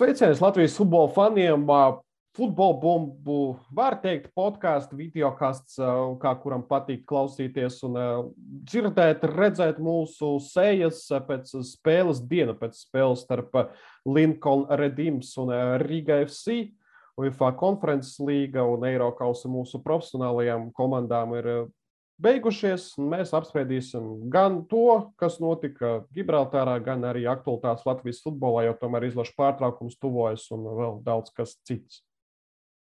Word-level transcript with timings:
Sveiciens 0.00 0.40
Latvijas 0.40 0.78
futbola 0.78 1.10
faniem! 1.12 1.66
Futbola 2.32 2.76
bumbu 2.80 3.58
var 3.76 3.98
teikt, 4.00 4.30
podkāstu, 4.32 4.96
video 4.96 5.28
kasts, 5.36 5.74
kā 6.22 6.30
kuram 6.40 6.62
patīk 6.64 7.02
klausīties 7.04 7.76
un 7.84 7.98
dzirdēt, 8.64 9.26
redzēt 9.28 9.76
mūsu 9.76 10.38
sejas 10.40 11.02
pēc 11.28 11.52
spēles 11.68 12.22
dienu, 12.30 12.54
pēc 12.56 12.80
spēles 12.80 13.26
starp 13.26 13.60
Lincoln 14.08 14.64
Redims 14.80 15.34
un 15.36 15.52
Riga 15.84 16.16
FC. 16.24 16.70
UEFA 17.20 17.52
konferences 17.60 18.16
līga 18.24 18.64
un 18.64 18.88
Eiropausa 18.88 19.52
mūsu 19.52 19.82
profesionālajām 19.84 20.70
komandām 20.80 21.36
ir 21.42 21.50
beigušies. 22.22 22.92
Mēs 23.00 23.32
apspriedīsim 23.36 24.28
gan 24.32 24.62
to, 24.70 25.12
kas 25.20 25.40
notika 25.42 26.00
Gibraltārā, 26.16 26.76
gan 26.84 27.04
arī 27.08 27.26
aktualitātes 27.30 27.88
Latvijas 27.88 28.22
futbolā, 28.24 28.68
jo 28.68 28.76
tomēr 28.80 29.08
izlaša 29.08 29.34
pārtraukums 29.40 29.98
tuvojas 30.00 30.46
un 30.54 30.68
vēl 30.78 31.02
daudz 31.06 31.34
kas 31.36 31.56
cits. 31.68 32.02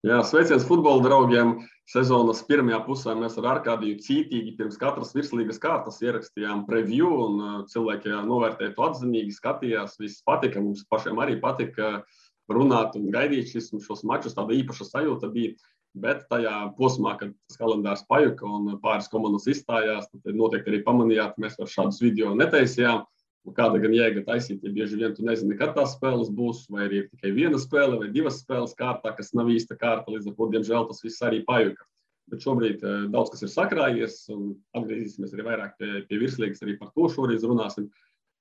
Jā, 0.07 0.21
sveiciens 0.23 0.63
futbola 0.63 1.03
draugiem. 1.03 1.57
Sezonas 1.89 2.39
pirmajā 2.47 2.77
pusē 2.85 3.15
mēs 3.19 3.33
ar 3.41 3.49
Arkādiju 3.57 3.97
cītīgi 4.05 4.53
pirms 4.55 4.77
katras 4.79 5.11
virslīgas 5.11 5.59
kārtas 5.59 5.97
ierakstījām 6.05 6.61
preview, 6.69 7.09
un 7.25 7.41
uh, 7.41 7.57
cilvēki 7.67 8.13
novērtēja 8.29 8.77
to 8.77 8.85
atzinīgi, 8.85 9.35
skatījās. 9.35 9.97
Viss 9.99 10.23
patika, 10.23 10.61
mums 10.63 10.85
pašiem 10.87 11.19
arī 11.19 11.35
patika 11.41 12.05
runāt 12.47 12.95
un 12.95 13.09
gaidīt 13.11 13.51
šis, 13.51 13.73
šos 13.83 14.05
mačus. 14.07 14.37
Tāda 14.37 14.55
īpaša 14.55 14.87
sajūta 14.87 15.33
bija. 15.35 15.57
Bet 15.99 16.25
tajā 16.31 16.55
posmā, 16.77 17.15
kad 17.19 17.33
tas 17.49 17.59
kalendārs 17.59 18.05
pajuka 18.07 18.47
un 18.47 18.75
pāris 18.83 19.09
komandas 19.11 19.47
izstājās, 19.51 20.07
tad 20.13 20.37
noteikti 20.37 20.71
arī 20.71 20.81
pamanījāt, 20.85 21.35
ka 21.35 21.43
mēs 21.43 21.57
ar 21.59 21.71
šādus 21.71 22.01
video 22.03 22.35
netaisījām. 22.39 23.07
Kāda 23.55 23.79
gan 23.81 23.93
jēga 23.95 24.21
taisīt, 24.27 24.61
ja 24.61 24.69
bieži 24.69 24.99
vien 24.99 25.13
tu 25.17 25.23
nezini, 25.25 25.55
kad 25.57 25.71
tās 25.73 25.95
spēles 25.95 26.27
būs, 26.35 26.67
vai 26.69 26.85
ir 26.85 27.07
tikai 27.09 27.31
viena 27.33 27.57
spēle 27.57 27.97
vai 27.97 28.09
divas 28.13 28.43
spēles 28.43 28.75
kārtā, 28.77 29.15
kas 29.17 29.31
nav 29.33 29.49
īsta 29.49 29.77
kārta. 29.79 30.11
Līdz 30.13 30.29
ar 30.29 30.35
to, 30.37 30.49
diemžēl, 30.53 30.85
tas 30.91 31.01
viss 31.01 31.23
arī 31.25 31.39
pajuka. 31.47 31.87
Bet 32.29 32.45
šobrīd 32.45 32.83
eh, 32.85 33.07
daudz 33.09 33.31
kas 33.33 33.41
ir 33.47 33.51
sakrājies, 33.53 34.19
un 34.35 34.51
atgriezīsimies 34.77 35.33
arī 35.33 35.47
vairāk 35.47 35.75
pie, 35.79 36.03
pie 36.09 36.21
virslīgas, 36.21 36.61
arī 36.65 36.77
par 36.77 36.91
to 36.93 37.09
šoreiz 37.15 37.47
runāsim. 37.47 37.89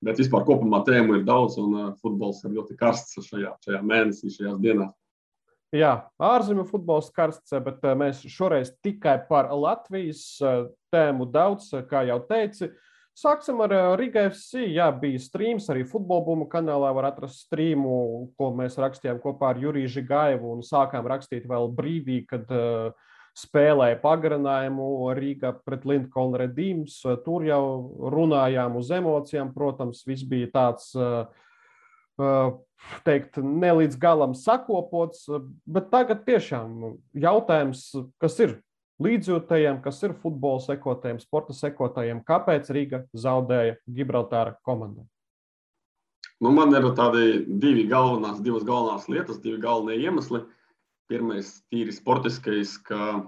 Bet 0.04 0.20
vispār 0.20 0.44
kopumā 0.46 0.82
tēmu 0.86 1.18
ir 1.18 1.24
daudz, 1.26 1.56
un 1.58 1.72
uh, 1.74 1.86
futbols 2.02 2.44
ir 2.44 2.52
ļoti 2.54 2.76
karsts 2.78 3.18
šajā, 3.30 3.56
šajā 3.64 3.80
mēnesī, 3.82 4.30
šajās 4.34 4.60
dienās. 4.62 4.92
Jā, 5.76 6.08
ārzemju 6.16 6.62
futbols 6.64 7.10
karsts, 7.12 7.52
bet 7.60 7.82
eh, 7.84 7.96
mēs 7.98 8.22
šoreiz 8.32 8.70
tikai 8.80 9.18
par 9.28 9.50
Latvijas 9.52 10.22
eh, 10.40 10.62
tēmu 10.94 11.26
daudz, 11.28 11.66
eh, 11.76 11.82
kā 11.90 12.06
jau 12.08 12.22
teici. 12.24 12.70
Sāksim 13.18 13.58
ar 13.60 13.74
Riga 13.98 14.22
FC. 14.30 14.62
Jā, 14.72 14.86
bija 14.94 15.20
streams 15.20 15.66
arī 15.68 15.82
futbola 15.84 16.22
bumu 16.24 16.46
kanālā. 16.48 16.92
Var 16.96 17.08
atrast 17.10 17.42
streamu, 17.42 18.30
ko 18.38 18.52
mēs 18.56 18.78
rakstījām 18.80 19.18
kopā 19.20 19.50
ar 19.50 19.60
Juriju 19.60 19.90
Žigaivu 19.96 20.54
un 20.54 20.62
sākām 20.64 21.04
rakstīt 21.10 21.48
vēl 21.50 21.66
brīdī, 21.74 22.20
kad 22.30 22.46
uh, 22.54 22.94
spēlēja 23.34 23.98
pagarinājumu 24.04 24.86
Rīgā 25.18 25.50
pret 25.66 25.82
Linkolnu 25.90 26.38
Redīms. 26.44 27.00
Tur 27.26 27.48
jau 27.48 27.60
runājām 28.14 28.78
uz 28.78 28.94
emocijām. 28.94 29.50
Protams, 29.50 30.06
viss 30.06 30.22
bija 30.22 30.52
tāds. 30.54 30.94
Uh, 30.94 31.26
teikt, 33.06 33.38
ne 33.42 33.74
līdz 33.80 33.98
galam 34.00 34.34
sakopots, 34.38 35.26
bet 35.66 35.90
tagad 35.92 36.24
tiešām 36.26 36.96
jautājums, 37.18 37.90
kas 38.22 38.38
ir 38.44 38.56
līdzjūtējiem, 39.02 39.78
kas 39.82 40.00
ir 40.06 40.16
futbola 40.22 40.62
sekotājiem, 40.64 41.20
sporta 41.22 41.54
sekotājiem, 41.54 42.22
kāpēc 42.26 42.70
Rīga 42.74 43.04
zaudēja 43.14 43.78
Gibraltāra 43.86 44.56
komandai? 44.66 45.06
Nu, 46.38 46.52
man 46.54 46.70
ir 46.74 46.86
tādi 46.98 47.42
divi 47.58 47.84
galvenās, 47.90 48.38
divas 48.42 48.66
galvenās 48.66 49.08
lietas, 49.10 49.40
divi 49.42 49.58
galvenie 49.62 49.98
iemesli. 50.06 50.44
Pirmais, 51.10 51.62
tīri 51.72 51.94
sportiskais, 51.94 52.76
ka 52.84 53.24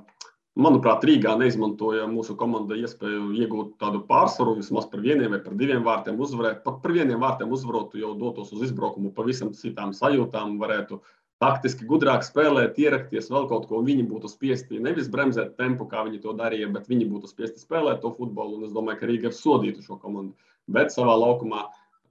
Manuprāt, 0.59 1.05
Rīgā 1.06 1.37
neizmantoja 1.38 2.09
mūsu 2.11 2.34
komanda 2.38 2.75
iespēju 2.75 3.28
iegūt 3.38 3.77
tādu 3.78 4.00
pārsvaru, 4.09 4.56
vismaz 4.59 4.88
par 4.91 5.00
vieniem 5.05 5.31
vai 5.37 5.38
par 5.44 5.55
diviem 5.55 5.84
vārtiem 5.87 6.19
uzvarēt. 6.19 6.65
Pat 6.65 6.81
par 6.83 6.94
vieniem 6.97 7.22
vārtiem 7.22 7.53
uzvarot, 7.55 7.94
jau 7.94 8.16
dotos 8.19 8.50
uz 8.56 8.65
izbraukumu 8.66 9.12
pavisam 9.15 9.53
citām 9.55 9.94
sajūtām, 9.94 10.56
varētu 10.59 10.99
taktiski 11.41 11.87
gudrāk 11.87 12.27
spēlēt, 12.27 12.81
ierakties 12.83 13.31
vēl 13.31 13.47
kaut 13.53 13.69
ko. 13.71 13.78
Viņi 13.87 14.09
būtu 14.10 14.33
spiesti 14.33 14.83
nevis 14.83 15.09
bremzēt 15.12 15.55
tempu, 15.60 15.87
kā 15.87 16.03
viņi 16.09 16.19
to 16.27 16.34
darīja, 16.37 16.69
bet 16.75 16.91
viņi 16.91 17.06
būtu 17.12 17.31
spiesti 17.31 17.62
spēlēt 17.62 18.03
to 18.03 18.10
futbolu. 18.19 18.59
Un 18.59 18.66
es 18.66 18.75
domāju, 18.75 19.00
ka 19.00 19.09
Rīga 19.12 19.31
ir 19.31 19.39
sodīta 19.39 19.87
šo 19.87 20.00
komandu. 20.03 20.34
Bet 20.66 20.91
savā 20.91 21.15
laukumā 21.15 21.69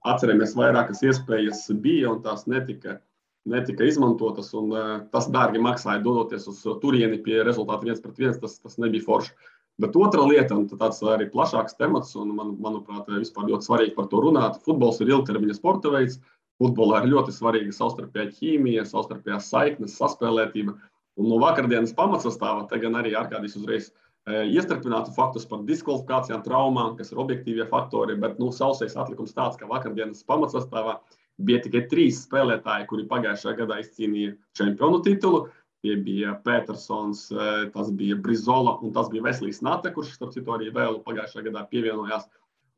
atceramies, 0.08 0.56
vairākas 0.56 1.04
iespējas 1.04 1.66
bija 1.84 2.16
un 2.16 2.24
tās 2.24 2.48
netika 2.48 3.02
netika 3.48 3.86
izmantotas. 3.88 4.50
Un, 4.58 4.74
uh, 4.74 4.90
tas 5.14 5.30
dārgi 5.32 5.62
maksāja 5.62 6.02
dodoties 6.04 6.48
uz 6.50 6.60
turieni 6.82 7.20
pie 7.24 7.40
rezultātu 7.46 7.88
viens 7.88 8.02
pret 8.02 8.18
viens. 8.20 8.40
Tas, 8.42 8.58
tas 8.60 8.76
nebija 8.82 9.06
forši. 9.06 9.32
Bet 9.80 9.96
otra 9.96 10.26
lieta, 10.28 10.58
un 10.58 10.66
tāds 10.68 10.98
arī 11.08 11.30
plašāks 11.32 11.78
temats, 11.78 12.12
un 12.18 12.34
man, 12.36 12.52
manuprāt, 12.60 13.08
vispār 13.08 13.48
ļoti 13.48 13.68
svarīgi 13.68 13.96
par 13.96 14.10
to 14.12 14.20
runāt. 14.26 14.58
Futbols 14.66 15.00
ir 15.00 15.14
ilgtermiņa 15.14 15.56
sporta 15.56 15.92
veids. 15.94 16.18
Futbolā 16.60 17.00
ir 17.00 17.14
ļoti 17.14 17.32
svarīga 17.32 17.72
savstarpējā 17.72 18.34
ķīmija, 18.36 18.84
savstarpējā 18.90 19.38
saiknes, 19.40 19.96
saspēlētība. 19.96 20.74
Un 21.20 21.30
no 21.32 21.38
vakardienas 21.40 21.94
pamatsastāvā 21.96 22.66
te 22.68 22.80
gan 22.82 22.98
arī 23.00 23.14
ārkārtīgi 23.16 23.62
uzreiz 23.62 23.88
e, 23.88 24.42
iestarpinātu 24.52 25.14
faktus 25.16 25.48
par 25.48 25.64
diskvalifikācijām, 25.68 26.44
traumām, 26.44 26.98
kas 26.98 27.14
ir 27.14 27.22
objektīvie 27.24 27.64
faktori, 27.72 28.18
bet 28.20 28.36
nu, 28.42 28.50
sausais 28.52 28.98
atlikums 29.00 29.32
tāds, 29.36 29.56
ka 29.60 29.68
vakardienas 29.72 30.20
pamatsastāvā 30.28 30.98
bija 31.46 31.62
tikai 31.64 31.86
trīs 31.90 32.24
spēlētāji, 32.26 32.88
kuri 32.90 33.06
pagājušajā 33.10 33.56
gadā 33.62 33.80
izcīnīja 33.82 34.36
čempionu 34.58 35.00
titulu. 35.06 35.48
Tie 35.80 35.94
bija 35.96 36.34
Petersons, 36.44 37.30
eh, 37.32 37.70
tas 37.72 37.88
bija 37.96 38.18
Brizola 38.20 38.76
un 38.84 38.92
tas 38.92 39.08
bija 39.08 39.24
Veslīs 39.24 39.62
Nate, 39.64 39.92
kurš 39.94 40.12
starp 40.18 40.34
citu 40.34 40.52
arī 40.52 40.68
vēl 40.74 41.00
pagājušajā 41.06 41.46
gadā 41.48 41.64
pievienojās. 41.70 42.28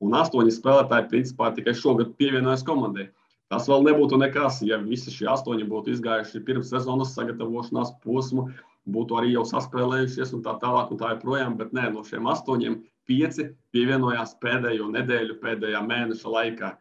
Un 0.03 0.15
astoņi 0.19 0.55
spēlētāji 0.55 1.11
principā 1.11 1.51
tikai 1.55 1.75
šogad 1.75 2.15
pievienojas 2.19 2.63
komandai. 2.67 3.09
Tas 3.51 3.67
vēl 3.69 3.83
nebūtu 3.85 4.17
nekas, 4.17 4.63
ja 4.65 4.79
visi 4.81 5.13
šie 5.13 5.27
astoņi 5.29 5.67
būtu 5.69 5.93
izgājuši 5.93 6.41
pirms 6.47 6.71
sezonas 6.73 7.13
sagatavošanās 7.13 7.91
posmu, 8.05 8.47
būtu 8.89 9.19
arī 9.19 9.35
jau 9.35 9.43
saspēlējušies 9.47 10.33
un 10.39 10.43
tā 10.47 10.55
tālāk 10.63 10.91
un 10.91 10.99
tā 10.99 11.13
joprojām. 11.13 11.59
Bet 11.59 11.75
nē, 11.77 11.91
no 11.93 12.03
šiem 12.07 12.31
astoņiem 12.33 12.79
pieci 13.11 13.51
pievienojās 13.75 14.39
pēdējo 14.43 14.89
nedēļu, 14.95 15.37
pēdējā 15.43 15.83
mēneša 15.85 16.33
laikā. 16.37 16.73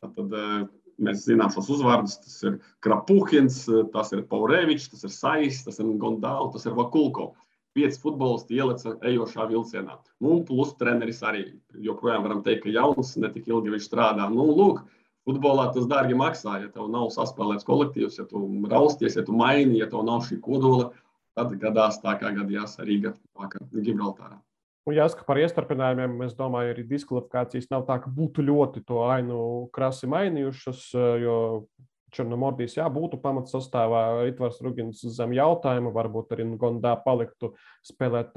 Tad, 0.00 0.32
eh, 0.32 0.68
Mēs 1.00 1.24
zinām 1.26 1.52
šos 1.54 1.70
uzvārdus. 1.76 2.18
Tas 2.24 2.36
ir 2.48 2.58
Krapuhins, 2.84 3.62
tas 3.94 4.12
ir 4.16 4.24
Paurevičs, 4.30 4.90
tas 4.92 5.06
ir 5.06 5.14
Sais, 5.14 5.62
tas 5.66 5.80
ir 5.80 5.94
Gondāls, 6.02 6.52
tas 6.56 6.66
ir 6.68 6.76
Vakulko. 6.78 7.32
Pieci 7.76 8.00
futbolisti 8.02 8.58
ielica 8.58 8.96
ejošā 9.06 9.46
vilcienā. 9.52 9.94
Nu, 10.24 10.40
plus 10.46 10.74
treneris 10.80 11.22
arī. 11.26 11.44
Joprojām 11.86 12.26
varam 12.26 12.42
teikt, 12.46 12.64
ka 12.64 12.74
jauns, 12.74 13.14
ne 13.22 13.30
tik 13.30 13.46
ilgi 13.48 13.76
viņš 13.76 13.86
strādā. 13.86 14.26
Nu, 14.32 14.48
lūk, 14.58 14.82
futbolā 15.28 15.68
tas 15.74 15.86
dārgi 15.90 16.18
maksā. 16.18 16.58
Ja 16.64 16.72
tev 16.74 16.90
nav 16.90 17.12
saspēlēts 17.14 17.68
kolektīvs, 17.68 18.18
ja 18.18 18.26
tu 18.28 18.42
rausties, 18.72 19.16
ja 19.20 19.24
tu 19.26 19.38
maini, 19.38 19.78
ja 19.80 19.88
tev 19.92 20.02
nav 20.08 20.26
šī 20.26 20.40
kodola, 20.42 20.90
tad 21.38 21.54
gadās 21.62 22.02
tā, 22.02 22.18
kā 22.20 22.34
gadījās 22.36 22.80
Rīgā, 22.82 23.14
Gibraltārā. 23.70 24.40
Jāsaka 24.88 25.26
par 25.28 25.38
iestarpinājumiem, 25.38 26.16
es 26.24 26.32
domāju, 26.38 26.72
arī 26.72 26.86
diskvalifikācijas 26.88 27.68
nav 27.70 27.84
tā, 27.86 27.98
ka 28.00 28.10
būtu 28.10 28.42
ļoti 28.46 28.80
to 28.88 29.04
ainu 29.12 29.68
krasi 29.74 30.08
mainījušas, 30.10 30.86
jo 31.20 31.36
Černomordijas 32.10 32.74
jā, 32.74 32.86
būtu 32.90 33.20
pamats 33.22 33.52
sastāvā 33.54 34.24
Ritvars 34.24 34.58
Rugins 34.64 35.02
zem 35.14 35.34
jautājuma, 35.36 35.92
varbūt 35.94 36.34
arī 36.34 36.46
Gondā 36.58 36.96
paliktu 37.04 37.52
spēlēt 37.86 38.34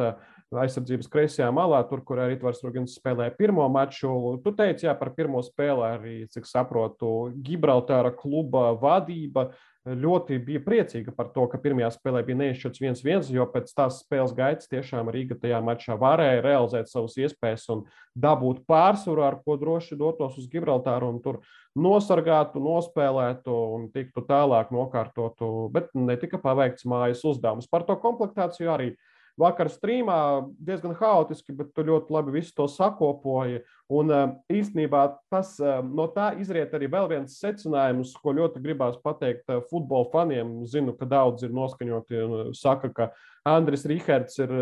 aizsardzības 0.54 1.10
kreisajā 1.10 1.50
malā, 1.56 1.82
tur, 1.90 2.04
kur 2.06 2.22
arī 2.22 2.36
Ritvars 2.36 2.62
Rugins 2.66 2.94
spēlēja 3.00 3.34
pirmo 3.40 3.66
maču. 3.74 4.14
Tu 4.46 4.54
teici, 4.60 4.86
jā, 4.86 4.94
par 5.00 5.16
pirmo 5.18 5.42
spēli 5.46 5.88
arī, 5.88 6.16
cik 6.30 6.46
saprotu, 6.50 7.32
Gibraltāra 7.46 8.14
kluba 8.14 8.72
vadība 8.78 9.50
ļoti 9.84 10.38
bija 10.40 10.62
priecīga 10.64 11.12
par 11.16 11.30
to, 11.36 11.44
ka 11.52 11.60
pirmajā 11.60 11.90
spēlē 11.92 12.22
bija 12.24 12.40
neizšķirts 12.40 12.82
viens 12.84 13.02
viens, 13.04 13.32
jo 13.34 13.44
pēc 13.52 13.72
tās 13.76 14.00
spēles 14.04 14.32
gaitas 14.38 14.70
tiešām 14.72 15.12
Rīga 15.12 15.36
tajā 15.42 15.60
mačā 15.66 15.98
varēja 16.00 16.44
realizēt 16.46 16.92
savas 16.92 17.18
iespējas 17.20 17.66
un 17.74 17.84
dabūt 18.16 18.64
pārsvaru, 18.70 19.26
ar 19.28 19.40
ko 19.44 19.58
droši 19.60 19.98
dotos 20.00 20.38
uz 20.40 20.48
Gibraltāru 20.52 21.12
un 21.12 21.20
tur 21.24 21.42
nosargātu, 21.76 22.62
nospēlētu 22.64 23.58
un 23.76 23.90
tiktu 23.92 24.24
tālāk 24.30 24.72
nokārtotu, 24.72 25.68
bet 25.74 25.92
netika 25.98 26.40
paveikts 26.40 26.88
mājas 26.88 27.26
uzdevums. 27.28 27.68
Par 27.68 27.84
to 27.88 28.00
komplektāciju 28.00 28.72
arī 28.72 28.94
vakar 29.40 29.70
strīmā 29.72 30.18
diezgan 30.62 30.94
haotiski, 31.00 31.56
bet 31.58 31.72
tu 31.74 31.86
ļoti 31.88 32.14
labi 32.14 32.36
visu 32.36 32.54
to 32.58 32.68
sakopoji. 32.70 33.64
Un 33.94 34.10
īstenībā 34.50 35.04
tas 35.30 35.56
no 35.86 36.08
tā 36.14 36.32
izriet 36.42 36.74
arī 36.74 36.88
vēl 36.90 37.10
viens 37.12 37.36
secinājums, 37.42 38.14
ko 38.22 38.34
ļoti 38.34 38.62
gribās 38.64 38.96
pateikt 39.04 39.52
futbola 39.70 40.08
faniem. 40.14 40.62
Zinu, 40.70 40.96
ka 40.98 41.10
daudz 41.10 41.46
ir 41.46 41.54
noskaņoti 41.54 42.24
un 42.24 42.54
saka, 42.58 42.90
ka 42.94 43.10
Andris 43.50 43.84
Rihards 43.90 44.40
ir 44.40 44.54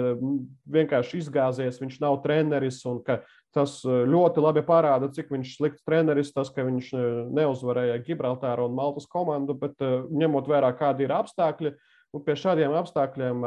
vienkārši 0.72 1.22
izgāzies, 1.22 1.80
viņš 1.84 2.02
nav 2.02 2.20
treneris 2.26 2.82
un 2.90 3.04
ka 3.06 3.22
Tas 3.56 3.82
eh, 3.84 4.04
ļoti 4.08 4.44
labi 4.44 4.64
parāda, 4.68 5.10
cik 5.12 5.32
viņš 5.34 5.50
ir 5.50 5.58
slikts 5.58 5.86
treneris. 5.88 6.32
Tas, 6.36 6.52
ka 6.56 6.64
viņš 6.68 6.92
eh, 6.96 7.08
neuzvarēja 7.36 8.00
Gibraltāru 8.06 8.70
un 8.70 8.78
Maltas 8.78 9.08
komandu, 9.12 9.56
bet 9.60 9.76
eh, 9.84 10.00
ņemot 10.08 10.48
vērā, 10.52 10.72
kādi 10.80 11.08
ir 11.08 11.16
apstākļi, 11.16 11.74
un 12.16 12.26
pie 12.26 12.36
šādiem 12.40 12.76
apstākļiem 12.76 13.44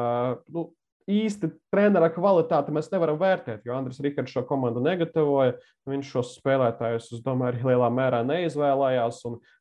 nu, 0.55 0.63
īsti 1.11 1.51
trenera 1.73 2.09
kvalitāti 2.13 2.73
mēs 2.73 2.89
nevaram 2.93 3.19
vērtēt, 3.21 3.65
jo 3.67 3.75
Andris 3.77 4.01
Rikards 4.05 4.33
šo 4.33 4.45
komandu 4.49 4.81
negatavoja. 4.85 5.59
Viņš 5.89 6.13
šos 6.15 6.31
spēlētājus, 6.39 7.11
es 7.13 7.21
domāju, 7.25 7.53
arī 7.53 7.75
lielā 7.75 7.91
mērā 7.93 8.23
neizvēlējās. 8.25 9.19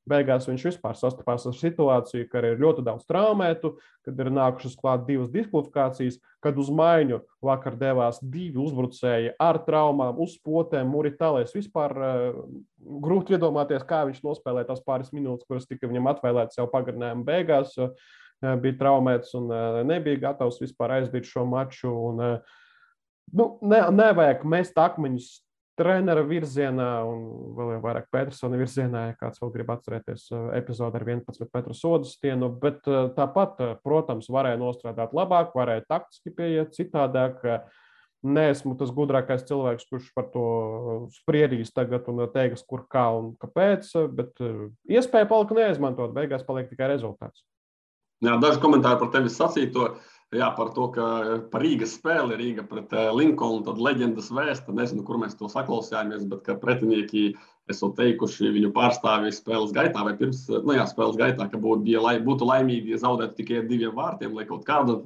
Beigās 0.07 0.48
viņš 0.48 0.63
vispār 0.69 0.95
sastapās 0.95 1.44
ar 1.48 1.57
situāciju, 1.57 2.30
ka 2.31 2.40
ir 2.48 2.63
ļoti 2.63 2.86
daudz 2.88 3.04
traumētu, 3.10 3.74
kad 4.07 4.24
ir 4.24 4.31
nākušas 4.36 4.78
klāt 4.80 5.04
divas 5.07 5.31
diskvalifikācijas, 5.36 6.22
kad 6.44 6.60
uz 6.60 6.72
maiņu 6.72 7.19
vakar 7.44 7.75
devās 7.80 8.22
divi 8.24 8.60
uzbrucēji 8.63 9.36
ar 9.39 9.60
traumām, 9.68 10.19
uz 10.24 10.38
potēm, 10.44 10.92
Muritālēs. 10.96 11.56
Vispār 11.56 11.96
uh, 12.00 12.42
grūti 13.04 13.36
iedomāties, 13.36 13.84
kā 13.88 14.06
viņš 14.07 14.24
nospēlēja 14.24 14.72
tās 14.72 14.84
pāris 14.84 15.12
minūtes, 15.16 15.48
kuras 15.48 15.68
tika 15.68 15.92
viņam 15.92 16.12
atvēlētas 16.16 16.60
jau 16.60 16.72
pagarinājuma 16.72 17.28
beigās. 17.28 17.75
Uh, 17.80 17.96
bija 18.63 18.80
traumēts 18.80 19.34
un 19.40 19.50
nebija 19.88 20.22
gatavs 20.30 20.60
vispār 20.62 21.00
aizdīt 21.00 21.30
šo 21.30 21.45
maču. 21.50 21.94
Un, 22.12 22.22
nu, 23.34 23.48
ne, 23.63 23.81
nevajag 23.95 24.45
mest 24.50 24.78
akmeņus 24.80 25.31
trenera 25.80 26.22
virzienā, 26.25 26.90
un 27.07 27.54
vēl 27.57 27.78
vairāk 27.81 28.10
Petersona 28.13 28.60
virzienā, 28.60 29.07
ja 29.10 29.16
kāds 29.18 29.42
vēl 29.42 29.54
grib 29.56 29.72
atcerēties 29.74 30.28
epizodi 30.60 31.00
ar 31.00 31.06
11 31.07 31.50
metru 31.50 31.78
sodu 31.78 32.10
stienu. 32.10 32.51
Bet 32.62 32.84
tāpat, 33.18 33.62
protams, 33.86 34.30
varēja 34.34 34.60
nostrādāt 34.62 35.16
labāk, 35.18 35.56
varēja 35.57 35.88
taktiski 35.89 36.34
pieiet 36.36 36.78
citādāk. 36.78 37.42
Neesmu 38.24 38.78
tas 38.80 38.94
gudrākais 38.96 39.42
cilvēks, 39.50 39.89
kurš 39.89 40.06
par 40.16 40.30
to 40.31 40.44
spriedīs 41.12 41.74
tagad 41.75 42.06
un 42.07 42.22
teiks, 42.31 42.62
kur 42.63 42.86
kā 42.88 43.10
un 43.18 43.34
kāpēc, 43.42 43.89
bet 44.16 44.39
iespēja 44.88 45.28
palika 45.28 45.57
neizmantot. 45.57 46.13
Beigās 46.16 46.46
paliek 46.48 46.69
tikai 46.69 46.94
rezultāts. 46.94 47.44
Jā, 48.24 48.40
daži 48.40 48.62
komentāri 48.64 49.02
par 49.02 49.12
tevis 49.12 49.36
sacīto. 49.40 49.94
Jā, 50.34 50.48
par 50.58 50.72
to, 50.74 50.88
ka 50.96 51.06
par 51.52 51.62
Rīgas 51.62 51.92
spēli 52.00 52.38
Rīga 52.40 52.64
pret 52.66 52.94
eh, 52.96 53.10
Linkolnu, 53.14 53.62
tad 53.68 53.81
leģendas 53.84 54.31
vēsta, 54.34 54.74
nezinu, 54.74 55.04
kur 55.06 55.20
mēs 55.22 55.36
to 55.38 55.50
saklausījāmies, 55.52 56.24
bet 56.31 56.42
ka 56.48 56.56
pretinieki 56.58 57.36
esot 57.70 57.94
teikuši 58.00 58.50
viņu 58.56 58.72
pārstāvju 58.74 59.30
spēles 59.36 59.75
gaitā 59.75 60.02
vai 60.08 60.16
pirms 60.18 60.42
nu 60.50 60.74
jā, 60.74 60.88
spēles 60.90 61.20
gaitā, 61.20 61.46
ka 61.52 61.60
būtu, 61.62 61.86
bija, 61.86 62.02
lai, 62.02 62.16
būtu 62.24 62.48
laimīgi, 62.50 62.96
ja 62.96 63.04
zaudētu 63.04 63.38
tikai 63.42 63.62
ar 63.62 63.70
diviem 63.70 63.94
vārtiem, 64.00 64.34
lai 64.34 64.48
kaut 64.50 64.66
kādu 64.66 64.98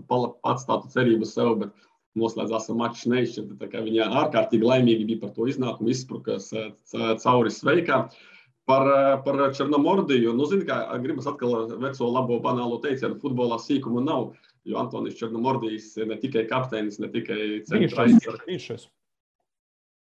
atstātu 0.48 0.94
cerību 0.96 1.28
sev, 1.28 1.58
bet 1.66 1.76
noslēdzās 2.18 2.72
ar 2.72 2.80
maču 2.80 3.12
neizšķirti. 3.12 3.84
Viņa 3.90 4.08
ārkārtīgi 4.24 4.72
laimīgi 4.72 5.12
bija 5.12 5.26
par 5.26 5.36
to 5.36 5.52
iznākumu, 5.52 5.92
izsprukas 5.92 6.54
eh, 6.56 6.72
cauri 7.20 7.52
sveikā. 7.52 8.06
Uh, 8.08 8.37
Par, 8.68 8.84
eh, 8.92 9.22
par 9.24 9.40
Černomordiju. 9.56 10.34
Nu, 10.36 10.46
zini, 10.46 10.66
kā 10.68 10.82
gribas 11.00 11.30
atkal 11.30 11.70
veco 11.80 12.10
labo 12.12 12.42
banālo 12.44 12.82
teicienu, 12.84 13.16
futbolā 13.22 13.62
sīkumu 13.64 14.04
nav. 14.04 14.34
Jo 14.68 14.82
Antonis 14.82 15.16
Černomordijs 15.16 15.94
ir 16.02 16.10
ne 16.12 16.18
tikai 16.20 16.44
kapteinis, 16.50 17.00
ne 17.00 17.08
tikai 17.08 17.64
centrālais. 17.70 18.90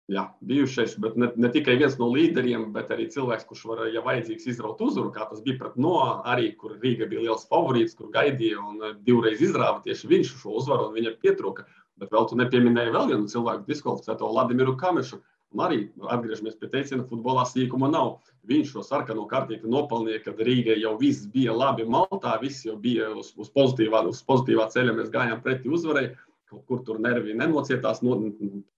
Jā, 0.07 0.23
bijušais, 0.47 0.93
bet 1.03 1.17
ne, 1.19 1.33
ne 1.35 1.49
tikai 1.51 1.75
viens 1.81 1.97
no 1.99 2.07
līderiem, 2.13 2.69
bet 2.75 2.93
arī 2.95 3.09
cilvēks, 3.11 3.47
kurš 3.49 3.65
var, 3.67 3.81
ja 3.91 4.05
vajadzīgs, 4.07 4.45
izraut 4.53 4.79
uzvaru, 4.87 5.11
kā 5.11 5.25
tas 5.27 5.41
bija 5.43 5.59
pret 5.59 5.75
Noā, 5.83 6.21
arī 6.31 6.53
kur 6.61 6.77
Rīga 6.79 7.09
bija 7.11 7.25
liels 7.25 7.49
favorīts, 7.51 7.97
kur 7.99 8.13
gaidīja 8.15 8.63
un 8.63 8.85
eh, 8.87 8.93
divreiz 9.09 9.43
izrāva 9.43 9.83
tieši 9.83 10.13
viņš 10.13 10.31
šo 10.45 10.55
uzvaru, 10.61 10.87
un 10.87 10.95
viņam 11.01 11.17
pietrūka. 11.25 11.67
Bet 11.99 12.15
vēl 12.15 12.29
tu 12.31 12.39
nepieminēji 12.39 12.95
vēl 12.95 13.11
vienu 13.11 13.33
cilvēku 13.33 13.67
diskvalificēto 13.67 14.31
Vladimiru 14.31 14.77
Kamešu, 14.79 15.19
Un 15.57 15.63
arī 15.65 15.79
atgriežamies 16.13 16.59
pie 16.61 16.69
teiciena, 16.69 17.07
futbolā 17.09 17.47
sīkuma 17.49 17.89
nav. 17.89 18.19
Viņš 18.47 18.75
šo 18.75 18.83
sarkano 18.85 19.25
kartīti 19.31 19.71
nopelnīja, 19.73 20.21
kad 20.27 20.43
Rīgai 20.45 20.77
jau 20.83 20.93
viss 21.01 21.25
bija 21.33 21.55
labi 21.57 21.87
Maltā, 21.89 22.35
viss 22.43 22.67
jau 22.67 22.77
bija 22.83 23.09
uz, 23.17 23.33
uz, 23.41 23.49
pozitīvā, 23.57 24.03
uz 24.11 24.21
pozitīvā 24.29 24.69
ceļa. 24.75 24.99
Mēs 24.99 25.09
gājām 25.15 25.41
pretī 25.47 25.73
uzvarai. 25.73 26.11
Kaut 26.47 26.63
kur 26.69 26.83
tur 26.87 27.01
nervi 27.03 27.33
nenocietās, 27.35 28.05
no, 28.07 28.21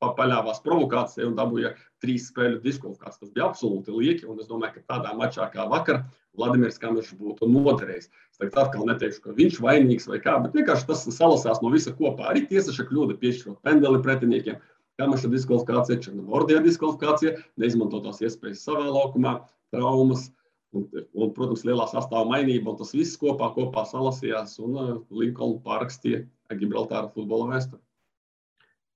paļāvās 0.01 0.63
provokācijai 0.65 1.27
un 1.27 1.35
dabūja 1.37 1.75
trīs 2.01 2.31
spēļu 2.31 2.63
diskvalifikācijas. 2.63 3.19
Tas 3.27 3.35
bija 3.35 3.51
absolūti 3.51 3.93
lieki. 3.93 4.25
Un 4.31 4.39
es 4.41 4.49
domāju, 4.49 4.79
ka 4.79 4.95
tādā 4.95 5.13
mačā 5.19 5.51
kā 5.53 5.67
vakar 5.69 6.05
Vladimirs 6.39 6.79
Kamišs 6.81 7.19
būtu 7.19 7.51
noderējis. 7.51 8.09
Es 8.09 8.41
tagad 8.41 8.63
atkal 8.63 8.89
neteikšu, 8.89 9.27
ka 9.27 9.37
viņš 9.37 9.61
vainīgs 9.67 10.09
vai 10.09 10.23
kā, 10.23 10.39
bet 10.47 10.57
vienkārši 10.57 10.89
tas 10.89 11.05
salasās 11.11 11.61
no 11.61 11.75
visa 11.75 11.93
kopā. 11.99 12.31
Arī 12.31 12.47
tiesaša 12.49 12.87
kļūda 12.89 13.19
piešķirot 13.21 13.61
pendeli 13.67 14.01
pretiniekiem 14.07 14.63
Kamaša 14.99 15.31
diskvalifikācija, 15.31 16.01
Černogordijā 16.03 16.59
diskvalifikācija, 16.65 17.37
neizmantotās 17.61 18.19
iespējas 18.25 18.65
savā 18.67 18.89
laukumā, 18.91 19.39
traumas. 19.75 20.29
Un, 20.77 20.85
un, 21.17 21.31
protams, 21.33 21.63
lielā 21.65 21.87
sastāvā 21.89 22.27
mainība, 22.29 22.75
tas 22.77 22.91
viss 22.93 23.17
kopā, 23.17 23.47
kopā 23.55 23.87
salasījās 23.89 24.59
un 24.61 24.75
uh, 24.77 24.91
Linkolnu 25.09 25.63
pārakstīja 25.65 26.27
Gibraltāra 26.61 27.09
futbola 27.15 27.55
vēsturi. 27.55 27.81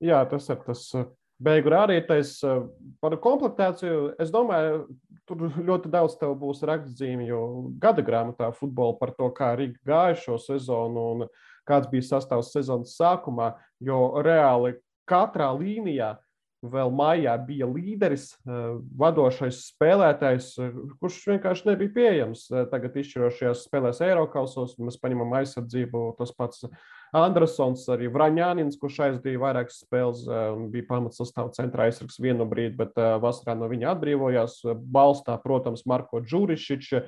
Jā, 0.05 0.19
tas 0.29 0.51
ir 0.53 0.59
tas 0.67 0.83
uh, 0.99 1.07
beigu 1.41 1.73
rādītais. 1.73 2.35
Uh, 2.45 2.67
par 3.01 3.17
komplektāciju 3.25 4.11
es 4.21 4.35
domāju, 4.35 4.85
tur 5.25 5.47
ļoti 5.55 5.95
daudz 5.95 6.19
tev 6.21 6.35
būs 6.43 6.61
rakstzīmju 6.69 7.41
gada 7.81 8.05
grāmatā 8.05 8.51
futbola 8.59 8.99
par 9.01 9.15
to, 9.17 9.31
kā 9.33 9.55
Rīga 9.57 9.81
gāja 9.89 10.21
šo 10.27 10.39
sezonu 10.43 11.09
un 11.15 11.27
kāds 11.69 11.89
bija 11.89 12.11
sastāvs 12.11 12.53
sezonas 12.53 12.99
sākumā, 12.99 13.55
jo 13.81 14.11
reāli 14.27 14.75
katrā 15.09 15.51
līnijā 15.57 16.17
vēl 16.63 16.93
maijā 16.95 17.35
bija 17.47 17.67
līderis, 17.67 18.37
eh, 18.47 18.79
vadošais 18.99 19.59
spēlētājs, 19.73 20.49
eh, 20.63 20.73
kurš 21.01 21.19
vienkārši 21.33 21.67
nebija 21.67 21.95
pieejams. 21.95 22.51
Eh, 22.51 22.67
tagad 22.71 22.95
izšķirošajās 22.95 23.67
spēlēs 23.67 24.01
Eiropasos, 24.01 24.79
mēs 24.79 24.99
paņemam 25.03 25.35
aizsardzību. 25.43 26.17
Tas 26.19 26.31
pats 26.31 26.65
Andersons, 27.13 27.87
arī 27.89 28.09
Vraņānins, 28.09 28.79
kurš 28.79 28.99
aizdīja 29.09 29.43
vairākas 29.43 29.83
spēles 29.85 30.27
un 30.29 30.71
bija 30.71 30.87
pamats 30.89 31.19
sastāvā 31.19 31.53
centrā 31.53 31.91
aizsargs 31.91 32.19
vienu 32.19 32.49
brīdi, 32.49 32.77
bet 32.77 32.95
vasarā 32.95 33.59
no 33.59 33.69
viņa 33.69 33.93
atbrīvojās. 33.93 34.63
Balstā, 34.81 35.37
protams, 35.43 35.85
Marko 35.85 36.23
Džurišičs 36.23 37.03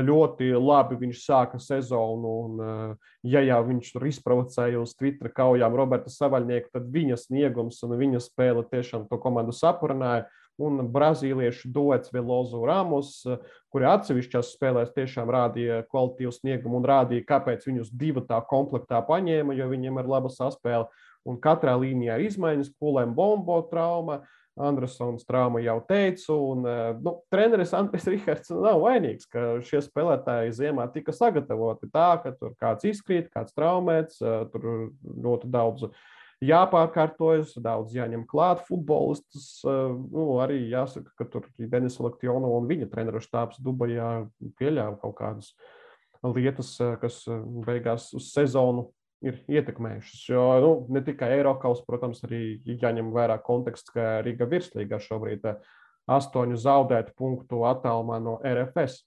ļoti 0.00 0.52
labi 0.56 0.96
viņš 1.00 1.22
sāka 1.24 1.58
sezonu. 1.60 2.34
Un, 2.44 2.60
ja 3.26 3.42
jau 3.44 3.60
viņš 3.68 3.92
tur 3.94 4.06
izprovocēja 4.08 4.80
uz 4.80 4.94
Twitter 4.96 5.32
kaujām 5.34 5.74
Roberta 5.76 6.12
Savaļnieku, 6.12 6.72
tad 6.72 6.88
viņa 6.92 7.18
sniegums 7.20 7.82
un 7.86 7.96
viņa 7.98 8.22
spēle 8.22 8.64
tiešām 8.70 9.08
to 9.10 9.18
komandu 9.22 9.54
sapurināja. 9.56 10.28
Un 10.60 10.82
brazīliešu 10.92 11.70
duets 11.72 12.12
Velozu 12.12 12.60
Ramos, 12.68 13.22
kuri 13.72 13.86
atsevišķās 13.88 14.50
spēlēs 14.52 14.92
tiešām 14.92 15.30
rādīja 15.32 15.80
kvalitīvu 15.88 16.32
sniegumu 16.36 16.76
un 16.78 16.86
rādīja, 16.86 17.24
kāpēc 17.30 17.64
viņus 17.66 17.88
divu 17.96 18.20
tā 18.28 18.36
komplektā 18.50 19.00
paņēma, 19.08 19.56
jo 19.56 19.70
viņiem 19.72 20.02
ir 20.02 20.12
laba 20.12 20.30
saspēle. 20.30 20.90
Un 21.24 21.38
katrā 21.40 21.72
līnijā 21.80 22.18
ir 22.18 22.28
izmaiņas, 22.28 22.74
pulēm 22.82 23.14
bombo 23.16 23.60
trauma, 23.70 24.20
uh, 24.20 24.41
Andersons 24.60 25.24
traumu 25.24 25.62
jau 25.64 25.78
teicu, 25.88 26.34
un 26.52 26.66
eh, 26.68 26.94
nu, 27.00 27.14
treneris 27.32 27.72
Andris 27.76 28.04
Rihards 28.10 28.52
nav 28.52 28.82
vainīgs, 28.84 29.24
ka 29.32 29.62
šie 29.64 29.80
spēlētāji 29.84 30.52
ziemā 30.58 30.88
tika 30.92 31.14
sagatavoti 31.16 31.88
tā, 31.92 32.10
ka 32.20 32.34
tur 32.36 32.52
kāds 32.60 32.84
izkrīt, 32.90 33.30
kāds 33.32 33.56
traumēts, 33.56 34.20
eh, 34.20 34.42
tur 34.52 34.92
ļoti 35.24 35.48
daudz 35.52 35.88
jāpārkārtojas, 36.44 37.54
daudz 37.64 37.96
jāņem 37.96 38.26
klāt 38.28 38.64
futbolistus. 38.68 39.62
Eh, 39.64 39.96
nu, 40.12 40.28
arī 40.44 40.60
jāsaka, 40.68 41.14
ka 41.16 41.28
tur 41.32 41.48
Denis 41.56 41.96
Laktiona 42.02 42.52
un 42.52 42.68
viņa 42.68 42.90
treneru 42.92 43.24
štābs 43.24 43.62
Dubajā 43.64 44.26
pieļāva 44.60 44.98
kaut 45.00 45.16
kādas 45.22 45.54
lietas, 46.22 46.76
kas 47.00 47.24
beigās 47.64 48.12
uz 48.14 48.28
sezonu 48.34 48.90
ir 49.22 49.38
ietekmējušas. 49.50 50.24
Jo 50.30 50.42
nu, 50.64 50.72
ne 50.92 51.02
tikai 51.06 51.30
Eiropas, 51.36 51.84
protams, 51.86 52.22
arī 52.26 52.42
jāņem 52.66 53.12
vērā 53.14 53.38
konteksts, 53.46 53.94
ka 53.94 54.20
Riga 54.26 54.48
virslīgā 54.50 55.00
šobrīd 55.02 55.48
eh, 55.50 55.72
astoņu 56.10 56.58
zaudētu 56.60 57.16
punktu 57.18 57.64
attālumā 57.70 58.20
no 58.22 58.38
RFS. 58.42 59.02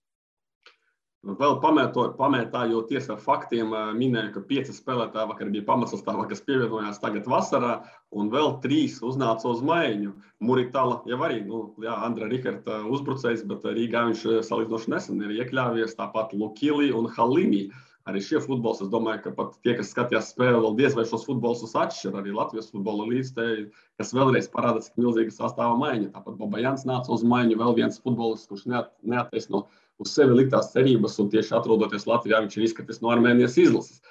Vēl 1.25 1.55
pamētājot 1.57 2.91
ar 3.09 3.17
faktiem, 3.17 3.73
eh, 3.73 3.93
minēju, 3.97 4.31
ka 4.33 4.41
pieci 4.45 4.71
spēlētāji 4.71 5.29
vakar 5.31 5.49
bija 5.49 5.65
pamatsastāvā, 5.65 6.27
kas 6.29 6.43
pievienojās 6.45 7.01
tagad 7.01 7.25
vasarā, 7.25 7.81
un 8.11 8.29
vēl 8.29 8.61
trīs 8.61 9.01
uznāca 9.01 9.49
uz 9.49 9.63
maiņu. 9.65 10.13
Muritāla 10.39 11.01
jau 11.09 11.17
arī, 11.17 11.41
nu, 11.47 11.73
jā, 11.81 11.95
Andra 12.05 12.29
Riharta 12.29 12.83
uzbrucējs, 12.85 13.41
bet 13.47 13.65
Rīgā 13.65 14.05
viņš 14.05 14.25
eh, 14.25 14.43
salīdzinoši 14.45 14.93
nesen 14.93 15.21
ir 15.25 15.33
iekļāvies, 15.41 15.97
tāpat 15.97 16.33
Lukili 16.33 16.93
un 16.93 17.09
Halimi. 17.09 17.71
Arī 18.09 18.21
šie 18.21 18.39
futbols. 18.43 18.81
Es 18.85 18.91
domāju, 18.93 19.23
ka 19.23 19.33
pat 19.37 19.55
tie, 19.65 19.75
kas 19.77 19.91
skatījās 19.93 20.31
spēli, 20.33 20.59
vēl 20.61 20.77
diez 20.77 20.97
vai 20.97 21.05
šos 21.09 21.25
futbolus 21.27 21.75
atšķir. 21.77 22.17
Arī 22.19 22.35
Latvijas 22.35 22.69
futbola 22.73 23.07
līdzstēji, 23.09 23.69
kas 24.01 24.13
vēlreiz 24.15 24.49
parāda, 24.53 24.83
cik 24.85 24.99
milzīga 25.01 25.33
sastāvā 25.33 25.73
maiņa. 25.81 26.11
Tāpat 26.13 26.37
Boba 26.41 26.61
Jans 26.61 26.85
nāca 26.89 27.13
uz 27.15 27.25
maiņu, 27.25 27.57
vēl 27.61 27.77
viens 27.81 28.01
futbolists, 28.01 28.49
kurš 28.51 28.67
neat, 28.71 28.91
neataisno 29.01 29.65
uz 30.03 30.11
sevi 30.11 30.35
liktās 30.37 30.73
cerības, 30.73 31.17
un 31.23 31.31
tieši 31.33 31.55
atrodoties 31.57 32.07
Latvijā, 32.09 32.43
viņš 32.43 32.57
ir 32.59 32.67
izskatis 32.67 33.01
no 33.01 33.13
Armēnijas 33.13 33.57
izlases. 33.61 34.01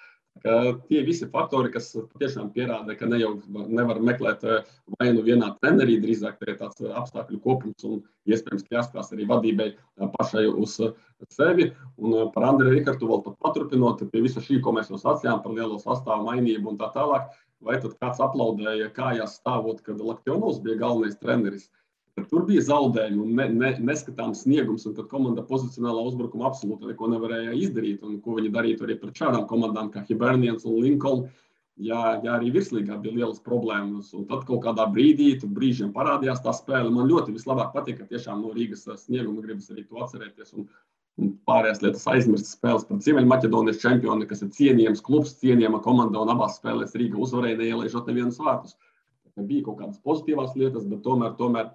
Tie 0.43 1.01
visi 1.07 1.29
faktori, 1.31 1.71
kas 1.73 1.93
tiešām 2.19 2.49
pierāda, 2.53 2.97
ka 2.99 3.07
ne 3.07 3.21
jau 3.21 3.31
nevar 3.49 4.01
meklēt 4.03 4.43
eh, 4.45 4.73
vainu 4.99 5.23
vienā 5.25 5.53
trenerī, 5.61 5.95
drīzāk 6.03 6.41
tā 6.41 6.49
ir 6.51 6.59
tāds 6.59 6.83
eh, 6.83 6.91
apstākļu 6.91 7.39
kopums 7.45 7.87
un 7.87 8.03
iespējams 8.27 8.67
jāskatās 8.75 9.15
arī 9.15 9.29
vadībai 9.31 9.69
eh, 9.71 10.09
pašai 10.17 10.45
uz 10.51 10.75
sevi. 11.31 11.71
Un 11.97 12.33
par 12.35 12.49
Andriju 12.51 12.75
Rikartu 12.75 13.09
vēl 13.09 13.23
paturpinot 13.47 14.03
pie 14.11 14.25
visa 14.27 14.43
šī, 14.43 14.59
ko 14.61 14.75
mēs 14.75 14.91
jau 14.91 14.99
sacījām 15.01 15.41
par 15.45 15.55
lielo 15.55 15.79
sastāvu 15.79 16.27
mainību 16.27 16.75
un 16.75 16.83
tā 16.83 16.91
tālāk. 16.99 17.31
Vai 17.65 17.79
tad 17.81 17.95
kāds 18.03 18.21
aplaudēja 18.21 18.91
kājās 18.93 19.39
stāvot, 19.39 19.81
kad 19.87 20.03
Laktionovs 20.03 20.59
bija 20.67 20.83
galvenais 20.83 21.17
treneris? 21.23 21.71
Tur 22.15 22.45
bija 22.47 22.63
zaudējumi 22.63 23.33
ne, 23.35 23.45
ne, 23.59 23.71
neskatāms 23.89 24.45
sniegums, 24.45 24.85
un 24.87 24.95
tad 24.95 25.09
komanda 25.11 25.43
pozicionālā 25.49 26.05
uzbrukuma 26.07 26.47
absolūti 26.47 26.87
neko 26.87 27.09
nevarēja 27.11 27.57
izdarīt. 27.59 28.05
Un 28.07 28.21
ko 28.23 28.37
viņi 28.39 28.53
darītu 28.55 28.87
arī 28.87 28.95
pret 29.01 29.19
šādām 29.19 29.49
komandām 29.51 29.91
kā 29.91 30.05
Hibernians 30.07 30.67
un 30.71 30.79
Lincoln. 30.85 31.25
Jā, 31.75 32.21
jā, 32.23 32.37
arī 32.37 32.53
virslīgā 32.55 33.01
bija 33.03 33.17
lielas 33.17 33.43
problēmas. 33.43 34.13
Un 34.15 34.29
tad 34.31 34.45
kaut 34.47 34.63
kādā 34.63 34.87
brīdī, 34.95 35.33
brīžiem 35.43 35.91
parādījās 35.97 36.45
tā 36.45 36.55
spēle. 36.55 36.93
Man 36.95 37.11
ļoti 37.11 37.35
vislabāk 37.35 37.75
patīk, 37.75 37.99
ka 37.99 38.07
tiešām 38.13 38.47
no 38.47 38.55
Rīgas 38.55 38.87
snieguma 39.03 39.43
gribas 39.43 39.73
arī 39.75 39.83
to 39.89 39.99
atcerēties. 40.07 40.55
Un, 40.55 40.69
un 41.19 41.35
pārējās 41.51 41.83
lietas 41.83 42.07
aizmirstas 42.15 42.55
spēles 42.55 42.87
par 42.87 43.03
Ziemeļmaķedonijas 43.03 43.83
čempioni, 43.83 44.31
kas 44.31 44.47
ir 44.47 44.55
cienījams 44.55 45.03
klubs, 45.03 45.35
cienījama 45.43 45.83
komanda 45.83 46.23
un 46.23 46.31
abās 46.31 46.61
spēlēs 46.61 46.95
Rīga 46.95 47.19
uzvarēja, 47.27 47.59
neielaižot 47.59 48.07
nevienas 48.07 48.39
vārtus. 48.39 48.79
Bija 49.35 49.67
kaut 49.67 49.81
kādas 49.83 49.99
pozitīvās 50.07 50.55
lietas, 50.55 50.87
bet 50.87 51.03
tomēr, 51.03 51.35
tomēr 51.41 51.73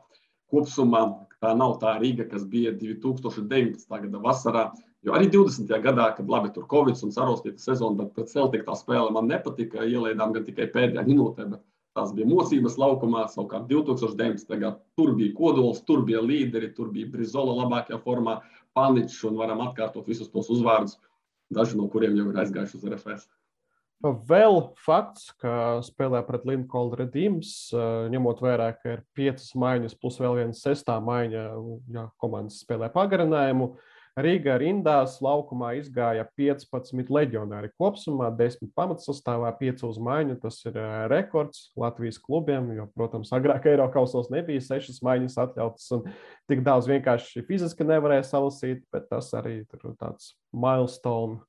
kopumā 0.52 1.04
tā 1.44 1.56
nav 1.56 1.78
tā 1.82 1.96
Rīga, 2.02 2.28
kas 2.30 2.46
bija 2.46 2.74
2019. 2.76 3.88
gada 3.90 4.22
vasarā. 4.24 4.70
Jo 5.06 5.16
arī 5.16 5.30
20. 5.32 5.72
gadā, 5.84 6.10
kad 6.18 6.28
labi 6.28 6.52
tur 6.52 6.66
Covid 6.72 7.00
un 7.06 7.14
sarostīta 7.16 7.64
sezona, 7.64 7.96
bet 8.02 8.12
pēc 8.18 8.34
Celtica 8.34 8.68
tā 8.68 8.76
spēle 8.76 9.14
man 9.16 9.30
nepatika. 9.32 9.86
Ielaidām 9.88 10.34
gan 10.36 10.48
tikai 10.48 10.68
pēdējā 10.74 11.06
minūtē, 11.08 11.48
bet 11.54 11.64
tās 11.96 12.12
bija 12.16 12.28
mocības 12.28 12.76
laukumā. 12.82 13.26
Savukārt 13.32 13.70
2019. 13.72 14.52
gadā 14.58 14.76
tur 15.00 15.16
bija 15.16 15.36
kodols, 15.38 15.80
tur 15.88 16.04
bija 16.08 16.24
līderi, 16.26 16.74
tur 16.76 16.92
bija 16.92 17.08
Brizola 17.14 17.56
labākajā 17.64 18.02
formā, 18.04 18.42
Paničs 18.76 19.24
un 19.26 19.40
varam 19.40 19.64
atkārtot 19.66 20.08
visus 20.08 20.30
tos 20.30 20.52
uzvārdus, 20.54 21.00
daži 21.56 21.80
no 21.80 21.88
kuriem 21.90 22.20
jau 22.20 22.28
ir 22.30 22.44
aizgājuši 22.44 22.78
uz 22.78 22.90
RFS. 22.92 23.30
Vēl 24.00 24.62
fakts, 24.80 25.34
ka 25.42 25.82
spēlē 25.84 26.22
pret 26.24 26.46
Linkolnu 26.48 26.96
Redīms, 27.02 27.50
ņemot 28.14 28.40
vērā, 28.40 28.70
ka 28.80 28.94
ir 28.96 29.02
piecas 29.18 29.52
maiņas 29.60 29.98
plus 30.00 30.22
vēl 30.24 30.38
viena 30.38 30.56
sestā 30.56 30.96
maiņa, 31.04 31.42
ja 31.92 32.06
komandas 32.22 32.62
spēlē 32.64 32.88
pagarinājumu. 32.94 33.74
Rīgā 34.20 34.56
rindās 34.60 35.18
laukumā 35.24 35.74
izgāja 35.80 36.26
15 36.40 37.12
leģionāri 37.12 37.70
kopumā, 37.80 38.32
10 38.40 38.72
pamatsastāvā, 38.76 39.52
5 39.60 39.84
uz 39.88 40.00
maiņu. 40.08 40.40
Tas 40.44 40.62
ir 40.68 40.80
rekords 41.12 41.68
Latvijas 41.80 42.20
klubiem, 42.24 42.72
jo, 42.76 42.88
protams, 42.96 43.34
agrāk 43.36 43.68
Eiropausos 43.72 44.32
nebija 44.32 44.64
6 44.64 45.04
maiņas 45.06 45.38
atļautas 45.44 45.92
un 46.00 46.08
tik 46.52 46.64
daudz 46.68 46.88
vienkārši 46.92 47.44
fiziski 47.48 47.88
nevarēja 47.88 48.28
salasīt, 48.32 48.84
bet 48.96 49.12
tas 49.12 49.32
arī 49.40 49.62
ir 49.62 49.88
tāds 50.00 50.34
milestone 50.56 51.44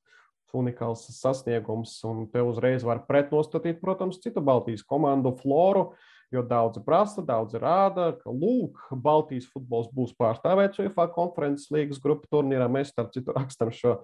unikāls 0.57 1.07
sasniegums. 1.15 1.97
Un 2.07 2.25
te 2.31 2.43
uzreiz 2.45 2.85
var 2.87 3.03
pretnostatīt, 3.07 3.81
protams, 3.83 4.21
citu 4.23 4.43
Baltijas 4.45 4.85
komandu 4.87 5.35
floru. 5.41 5.91
Jo 6.31 6.45
daudzi 6.47 6.79
prasa, 6.85 7.19
daudzi 7.27 7.59
rāda, 7.59 8.13
ka 8.21 8.31
lūk, 8.31 8.77
Baltijas 9.03 9.49
futbols 9.51 9.89
būs 9.91 10.13
pārstāvēts 10.15 10.79
UEFA 10.79 11.09
konferences 11.11 11.67
līgas 11.75 11.99
grupu 11.99 12.29
turnīrā. 12.31 12.69
Mēs 12.71 12.93
starp 12.93 13.11
citu 13.11 13.35
rakstam 13.35 13.73
šo 13.75 13.97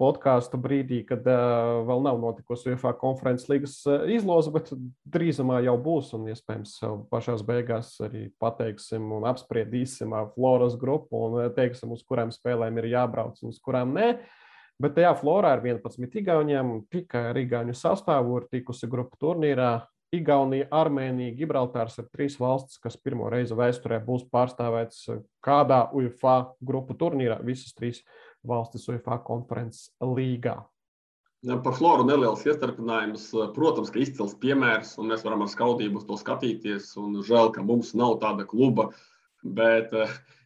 podkāstu 0.00 0.58
brīdī, 0.58 1.02
kad 1.06 1.22
uh, 1.30 1.84
vēl 1.86 2.02
nav 2.02 2.18
notikusi 2.18 2.72
UEFA 2.72 2.94
konferences 2.98 3.46
līgas 3.52 3.76
izloze, 4.10 4.50
bet 4.50 4.72
drīzumā 5.14 5.60
jau 5.68 5.76
būs. 5.78 6.10
Un 6.18 6.26
iespējams, 6.32 6.78
pašā 7.12 7.36
beigās 7.46 7.92
arī 8.02 8.26
pateiksim 8.42 9.12
un 9.14 9.28
apspriedīsim 9.30 10.16
Floras 10.34 10.74
grupu 10.80 11.26
un 11.28 11.52
teiksim, 11.54 11.94
uz 11.94 12.02
kurām 12.02 12.34
spēlēm 12.34 12.82
ir 12.82 12.96
jābrauc 12.96 13.38
un 13.44 13.54
uz 13.54 13.62
kurām 13.62 13.94
nē. 13.94 14.08
Uh, 14.16 14.43
Bet 14.82 14.96
tajā 14.96 15.12
florā 15.20 15.54
ir 15.54 15.66
11 15.76 16.18
igauniem, 16.18 16.76
tikai 16.90 17.28
ar 17.30 17.38
igauņu 17.38 17.76
sastāvu 17.78 18.40
ir 18.40 18.48
tikusi 18.50 18.90
grupu 18.90 19.20
turnīrā. 19.22 19.72
Igaunija, 20.14 20.68
Armēnija, 20.70 21.34
Gibraltārs 21.34 21.96
ir 21.98 22.06
trīs 22.12 22.36
valstis, 22.38 22.78
kas 22.82 22.94
pirmo 23.00 23.26
reizi 23.32 23.56
vēsturē 23.58 23.98
būs 24.04 24.26
pārstāvētas 24.30 25.08
kādā 25.42 25.80
UEFA 25.94 26.36
grupu 26.62 26.94
turnīrā. 26.98 27.40
Visas 27.42 27.74
trīs 27.74 28.04
valstis 28.46 28.86
UEFA 28.90 29.18
konferences 29.26 29.88
līgā. 30.02 30.60
Par 31.44 31.74
floru 31.76 32.06
neliels 32.08 32.44
iestarpinājums. 32.46 33.26
Protams, 33.56 33.90
ka 33.92 34.00
izcils 34.00 34.36
piemērs, 34.40 34.94
un 35.02 35.10
mēs 35.12 35.26
varam 35.26 35.42
ar 35.44 35.50
skaudību 35.52 36.04
to 36.08 36.16
skatīties. 36.20 36.94
Žēl, 37.26 37.50
ka 37.52 37.64
mums 37.66 37.92
nav 37.98 38.16
tāda 38.22 38.46
kluba, 38.48 38.88
bet 39.44 39.92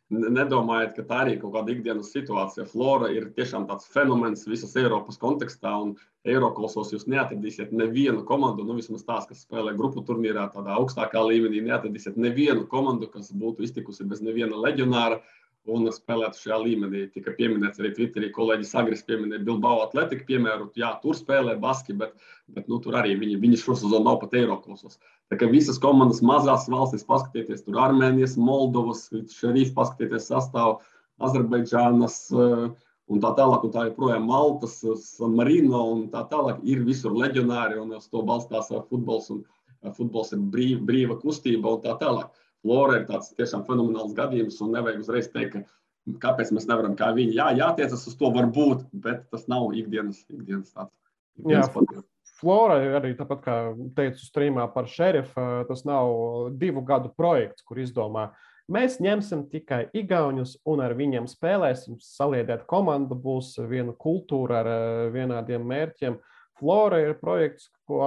Nedomājiet, 0.09 0.95
ka 0.97 1.03
tā 1.05 1.17
arī 1.23 1.35
ir 1.35 1.41
kaut 1.43 1.53
kāda 1.53 1.73
ikdienas 1.75 2.15
situācija. 2.15 2.65
Flora 2.71 3.11
ir 3.13 3.27
tiešām 3.37 3.67
tāds 3.69 3.91
fenomens 3.93 4.47
visas 4.49 4.73
Eiropas 4.81 5.21
kontekstā, 5.21 5.75
un 5.85 5.91
Eiropasos 6.25 6.95
jūs 6.95 7.05
neatradīsiet 7.13 7.75
nevienu 7.77 8.25
komandu, 8.29 8.65
nu 8.65 8.79
vismaz 8.79 9.05
tās, 9.05 9.27
kas 9.29 9.45
spēlē 9.45 9.75
grupu 9.77 10.01
turnīrā, 10.09 10.47
tādā 10.55 10.79
augstākā 10.81 11.21
līmenī, 11.29 11.61
neatradīsiet 11.67 12.17
nevienu 12.17 12.65
komandu, 12.73 13.11
kas 13.13 13.29
būtu 13.37 13.69
iztikusi 13.69 14.09
bez 14.09 14.25
neviena 14.25 14.57
leģionāra 14.57 15.21
un 15.69 15.87
spēlētu 15.93 16.41
šajā 16.43 16.59
līmenī. 16.65 17.05
Tika 17.15 17.35
pieminēts 17.37 17.81
arī 17.83 17.93
Twitterī, 17.97 18.31
kolēģis 18.35 18.75
Agris 18.81 19.05
pieminēja 19.09 19.45
Bilbao 19.47 19.83
atletiku 19.85 20.27
piemēru. 20.31 20.71
Jā, 20.79 20.95
tur 21.03 21.17
spēlē 21.19 21.59
baski, 21.61 21.97
bet, 22.01 22.17
bet 22.57 22.69
nu, 22.73 22.81
tur 22.85 22.99
arī 23.01 23.15
viņi, 23.21 23.39
viņi 23.45 23.61
šo 23.63 23.77
sezonu 23.79 24.09
nav 24.09 24.21
pat 24.25 24.37
Eiropasos. 24.41 24.99
Tā 25.29 25.39
kā 25.41 25.51
visas 25.53 25.81
komandas 25.83 26.25
mazās 26.25 26.67
valstis, 26.73 27.07
paskatieties, 27.09 27.67
tur 27.67 27.81
Armēnijas, 27.85 28.39
Moldovas, 28.41 29.07
Šerifs, 29.35 29.77
paskatieties 29.77 30.31
sastāvu, 30.33 30.81
Azerbaidžānas. 31.29 32.21
Uh, 32.35 32.69
un 33.09 33.23
tā 33.23 33.33
tālāk, 33.37 33.65
un 33.65 33.73
tā 33.73 33.87
joprojām 33.89 34.27
Maltas, 34.29 34.81
San 35.01 35.37
Marino 35.37 35.85
un 35.95 36.05
tā 36.13 36.25
tālāk 36.31 36.61
ir 36.69 36.85
visur 36.87 37.17
leģionāri, 37.17 37.79
un 37.81 37.95
uz 37.97 38.09
to 38.13 38.23
balstās 38.27 38.69
futbols, 38.91 39.31
un 39.33 39.95
futbols 39.97 40.35
ir 40.37 40.45
brīva, 40.53 40.83
brīva 40.91 41.17
kustība 41.23 41.77
un 41.77 41.83
tā 41.85 41.97
tālāk. 42.01 42.29
Flora 42.63 42.99
ir 42.99 43.07
tāds 43.09 43.33
tiešām 43.39 43.65
fenomenāls 43.69 44.15
gadījums, 44.17 44.59
un 44.65 44.75
nevajag 44.75 45.03
uzreiz 45.05 45.31
teikt, 45.33 45.59
ka 45.59 46.21
kāpēc 46.25 46.53
mēs 46.57 46.67
nevaram 46.69 46.97
kā 46.99 47.13
viņi. 47.17 47.37
Jā, 47.39 47.51
jātiecas 47.57 48.07
uz 48.11 48.17
to 48.19 48.31
var 48.35 48.49
būt, 48.55 48.87
bet 48.93 49.27
tas 49.33 49.47
nav 49.51 49.71
ikdienas, 49.79 50.25
ikdienas 50.33 50.73
tāds. 50.75 50.95
Ikdienas 51.39 51.71
Jā, 51.71 52.03
Flora 52.39 52.79
arī 52.99 53.17
tāpat 53.19 53.41
kā 53.43 53.55
teicu 53.97 54.23
strīmā 54.23 54.69
par 54.71 54.87
šerifu, 54.91 55.43
tas 55.67 55.83
nav 55.87 56.53
divu 56.59 56.85
gadu 56.87 57.11
projekts, 57.15 57.65
kur 57.67 57.81
izdomā. 57.83 58.29
Mēs 58.71 58.99
ņemsim 59.03 59.47
tikai 59.51 59.87
igauņus 59.97 60.59
un 60.69 60.83
ar 60.85 60.93
viņiem 60.95 61.27
spēlēsim, 61.31 61.97
saliedēt 62.05 62.67
komandu, 62.69 63.17
būs 63.19 63.55
viena 63.71 63.95
kultūra 63.97 64.61
ar 64.61 64.69
vienādiem 65.15 65.65
mērķiem. 65.67 66.19
Uh, 66.19 66.38
Flora 66.59 66.99
ir 67.05 67.15
projekts, 67.21 67.69
ko 67.87 68.03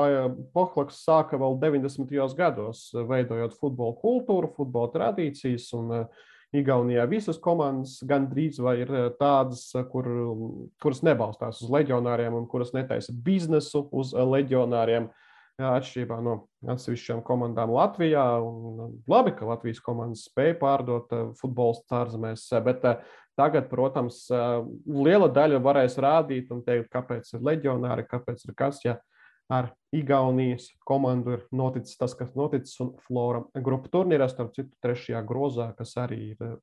Pohlaks 0.55 0.99
sāka 1.05 1.39
vēl 1.39 1.55
90. 1.61 2.11
gados, 2.35 2.89
veidojot 2.93 3.55
futbola 3.59 3.95
kultūru, 4.01 4.51
futbola 4.57 4.91
tradīcijas. 4.91 5.71
Un, 5.77 6.03
Igaunijā 6.51 7.05
visas 7.07 7.37
komandas 7.39 8.01
gandrīz 8.03 8.57
vai 8.59 8.81
ir 8.81 8.89
tādas, 9.15 9.69
kur, 9.87 10.07
kuras 10.83 10.99
nebalstās 11.07 11.61
uz 11.63 11.71
leģionāriem 11.71 12.35
un 12.35 12.47
kuras 12.51 12.73
netaisa 12.75 13.15
biznesu 13.15 13.85
uz 13.95 14.11
leģionāriem. 14.11 15.07
Atšķirībā 15.61 16.17
no 16.25 16.33
atsevišķām 16.73 17.21
komandām 17.23 17.71
Latvijā. 17.71 18.23
Un 18.43 18.97
labi, 19.07 19.31
ka 19.37 19.47
Latvijas 19.47 19.79
komandas 19.85 20.25
spēja 20.27 20.57
pārdot 20.59 21.13
futbola 21.39 22.01
ārzemēs, 22.01 22.47
bet 22.65 22.87
Tagad, 23.39 23.69
protams, 23.71 24.25
liela 24.85 25.29
daļa 25.31 25.61
varēs 25.63 25.95
rādīt 26.03 26.51
un 26.51 26.59
teikt, 26.65 26.89
kāpēc 26.91 27.31
ir 27.35 27.45
leģionāri, 27.47 28.07
kāpēc 28.09 28.43
ir 28.47 28.55
kas. 28.57 28.81
Ja 28.83 28.97
ar 29.51 29.71
Igaunijas 29.91 30.69
komandu 30.87 31.35
ir 31.35 31.41
noticis 31.51 31.97
tas, 31.99 32.13
kas 32.15 32.31
noticis, 32.39 32.77
un 32.83 32.93
Flora 33.07 33.43
grupu 33.59 33.91
turnīrā, 33.91 34.29
starp 34.31 34.53
citu, 34.55 34.71
trešajā 34.83 35.19
grozā, 35.27 35.71
kas 35.75 35.97
arī 35.99 36.21
ir 36.31 36.53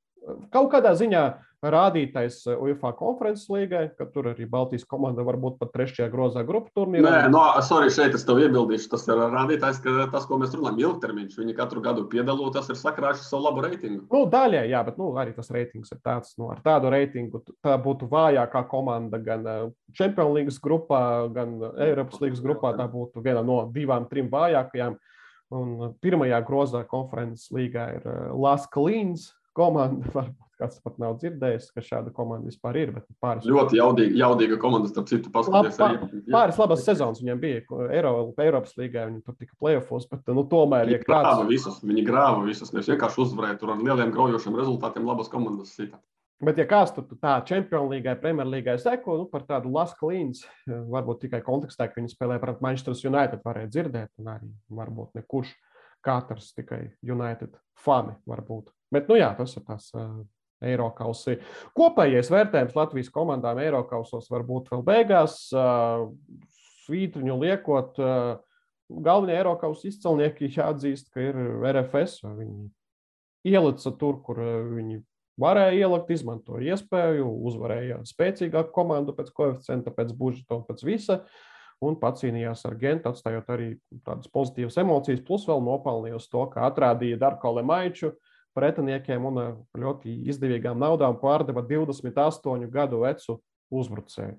kaut 0.54 0.73
kādā 0.73 0.94
ziņā 0.99 1.26
rādītais 1.58 2.38
eh, 2.47 2.54
UEFA 2.54 2.92
konferences 2.99 3.49
līgai, 3.50 3.88
ka 3.99 4.06
tur 4.12 4.30
arī 4.30 4.47
Baltijas 4.50 4.87
komanda 4.87 5.25
var 5.26 5.38
būt 5.40 5.56
pat 5.58 5.73
trešajā 5.75 6.06
grozā 6.12 6.44
grupu 6.47 6.70
turnīrā. 6.76 7.02
Nē, 7.02 7.30
no, 7.32 7.42
sorry, 7.66 7.90
šeit 7.90 8.14
es 8.14 8.26
tev 8.26 8.38
iebildīšu. 8.44 8.90
Tas 8.92 9.06
ir 9.08 9.18
rādītājs, 9.18 9.80
ka 9.82 10.06
tas, 10.12 10.26
ko 10.28 10.38
mēs 10.38 10.54
runājam, 10.54 10.78
ilgtermiņš. 10.85 11.38
Viņi 11.40 11.56
katru 11.58 11.82
gadu 11.82 12.06
piedalās, 12.11 12.70
ir 12.70 12.78
sakrājuši 12.78 13.26
savu 13.26 13.49
labu 13.49 13.64
reitingu. 13.66 14.04
Nu, 14.12 14.23
daļai, 14.30 14.64
jā, 14.70 14.85
bet 14.87 15.00
nu, 15.00 15.11
arī 15.18 15.35
tas 15.35 15.50
reitings 15.54 15.90
ir 15.94 16.02
tāds, 16.04 16.37
nu, 16.38 16.52
ar 16.54 16.62
tādu 16.64 16.92
reitingu 16.94 17.42
tā 17.64 17.75
būtu 17.82 18.06
vājākā 18.12 18.62
komanda 18.70 19.18
gan 19.23 19.47
Champions 19.99 20.37
League 20.37 20.54
grupā, 20.62 21.02
gan 21.35 21.58
Eiropas 21.75 22.23
līnijas 22.23 22.44
grupā. 22.44 22.76
Tā 22.78 22.87
būtu 22.92 23.25
viena 23.25 23.42
no 23.47 23.64
divām, 23.75 24.06
trim 24.11 24.30
vājākajām. 24.30 24.99
Un 25.58 25.94
pirmajā 26.04 26.38
grozā 26.44 26.82
konferences 26.85 27.49
līgā 27.56 27.87
ir 27.97 28.08
Laska 28.37 28.82
Līns 28.85 29.30
komanda. 29.59 30.07
Varbūt 30.17 30.49
Kāds 30.59 30.81
pat 30.83 30.97
nav 30.99 31.15
dzirdējis, 31.21 31.69
ka 31.71 31.83
šāda 31.87 32.11
komanda 32.15 32.50
vispār 32.50 32.77
ir. 32.81 32.91
Pāris... 33.23 33.45
Ļoti 33.47 33.79
jaudīga, 33.79 34.15
jaudīga 34.19 34.57
komanda, 34.59 34.91
starp 34.91 35.07
citu, 35.07 35.31
paskatieties. 35.31 35.77
Pār, 35.79 35.99
pāris 36.35 36.57
labas 36.59 36.81
sezonas 36.83 37.21
viņiem 37.23 37.43
bija. 37.43 37.61
Eiro, 37.95 38.12
Eiropas 38.43 38.75
līgā 38.81 39.05
viņi 39.07 39.23
tur 39.23 39.37
tika 39.38 39.55
playoffs, 39.62 40.09
bet 40.11 40.33
nu, 40.35 40.43
tomēr. 40.50 40.88
Viņi 40.88 40.97
ja 40.97 41.05
grāva 41.05 41.37
kāds... 41.37 41.50
visus, 41.53 41.77
viņi 41.87 42.03
grāva 42.09 42.41
visus. 42.43 42.73
Nevis 42.75 42.91
vienkārši 42.91 43.23
uzvarēja 43.23 43.59
tur 43.61 43.71
ar 43.77 43.85
lieliem 43.87 44.11
graujošiem 44.17 44.59
rezultātiem, 44.59 45.07
labas 45.07 45.31
komandas 45.31 45.77
sita. 45.79 46.00
Bet, 46.43 46.59
ja 46.59 46.67
kāds 46.71 46.91
tur 46.95 47.07
tā 47.23 47.37
Champions 47.47 47.93
League, 47.93 48.15
Premjerlīgai 48.19 48.75
seko, 48.83 49.15
nu, 49.23 49.29
par 49.31 49.45
tādu 49.47 49.71
Lasu 49.75 50.11
līniju, 50.11 50.83
varbūt 50.91 51.23
tikai 51.27 51.41
kontekstā, 51.47 51.87
ka 51.87 52.00
viņi 52.00 52.11
spēlē 52.11 52.41
pret 52.43 52.59
Manchester 52.62 52.99
United, 53.11 53.45
varēja 53.47 53.71
dzirdēt, 53.77 54.11
un 54.19 54.33
arī 54.35 54.50
varbūt 54.75 55.19
nekurš 55.19 55.55
katrs 56.07 56.50
tikai 56.59 56.83
United 57.07 57.55
fani 57.79 58.15
varbūt. 58.27 58.71
Bet, 58.95 59.09
nu 59.11 59.18
jā, 59.18 59.28
tas 59.37 59.52
ir 59.59 59.64
tas 59.68 59.90
Eiropausī. 60.64 61.38
Kopējais 61.76 62.30
vērtējums 62.33 62.76
Latvijas 62.76 63.11
komandām 63.14 63.61
Eiropausos 63.62 64.28
var 64.33 64.45
būt 64.47 64.73
vēl 64.73 64.85
beigās. 64.87 65.40
Svītriņu 66.88 67.37
liekot, 67.42 68.00
galvenie 68.88 69.37
Eiropas 69.37 69.85
izcilnieki 69.87 70.50
jāatzīst, 70.57 71.12
ka 71.12 71.23
ir 71.28 71.38
RFS. 71.68 72.25
Viņi 72.38 73.52
ielica 73.52 73.92
tur, 74.00 74.18
kur 74.25 74.40
viņi 74.73 75.02
varēja 75.38 75.76
ielikt, 75.85 76.11
izmantoja 76.16 76.75
iespēju, 76.75 77.28
uzvarēja 77.50 78.00
spēcīgāku 78.09 78.75
komandu 78.75 79.14
pēc 79.14 79.30
koeficienta, 79.37 79.95
pēc 79.95 80.11
budžeta 80.18 80.59
un 80.59 80.66
pēc 80.66 80.83
visa. 80.88 81.21
Un 81.78 81.95
pacīnījās 81.95 82.64
ar 82.66 82.75
Gentu, 82.75 83.12
atstājot 83.12 83.52
arī 83.54 83.68
tādas 84.02 84.26
pozitīvas 84.35 84.80
emocijas, 84.83 85.21
plus 85.23 85.45
vēl 85.47 85.61
nopelnījis 85.62 86.26
to, 86.33 86.40
ka 86.50 86.64
atrādīja 86.66 87.21
Darko 87.21 87.52
Lemaiču, 87.54 88.09
uh, 88.11 88.27
pretiniekiem 88.59 89.31
un 89.31 89.41
ar 89.45 89.55
ļoti 89.79 90.19
izdevīgām 90.35 90.83
naudām 90.83 91.17
pārdeva 91.23 91.62
28 91.71 92.69
gadu 92.75 93.07
vecu 93.07 93.38
uzbrucēju. 93.71 94.37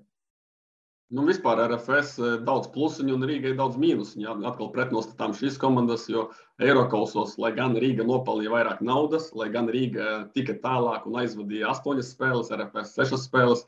Nu, 1.10 1.24
vispār 1.26 1.58
RFS 1.64 2.10
eh, 2.22 2.34
daudz 2.46 2.68
plusiņu 2.70 3.16
un 3.16 3.26
Rīgai 3.26 3.56
daudz 3.58 3.74
mīnusiņu. 3.82 4.22
Jā, 4.28 4.34
atkal 4.46 4.68
pretnostatām 4.70 5.32
šīs 5.34 5.56
komandas, 5.58 6.04
jo 6.12 6.28
Eiropasos, 6.62 7.32
lai 7.42 7.50
gan 7.56 7.74
Rīga 7.82 8.06
nopelnīja 8.06 8.52
vairāk 8.52 8.84
naudas, 8.86 9.32
lai 9.34 9.48
gan 9.50 9.66
Rīga 9.74 10.28
tika 10.38 10.54
tālāk 10.62 11.08
un 11.10 11.18
aizvadīja 11.24 11.72
astoņas 11.72 12.12
spēles, 12.14 12.52
RFS 12.54 12.94
sešas 12.94 13.26
spēles, 13.26 13.64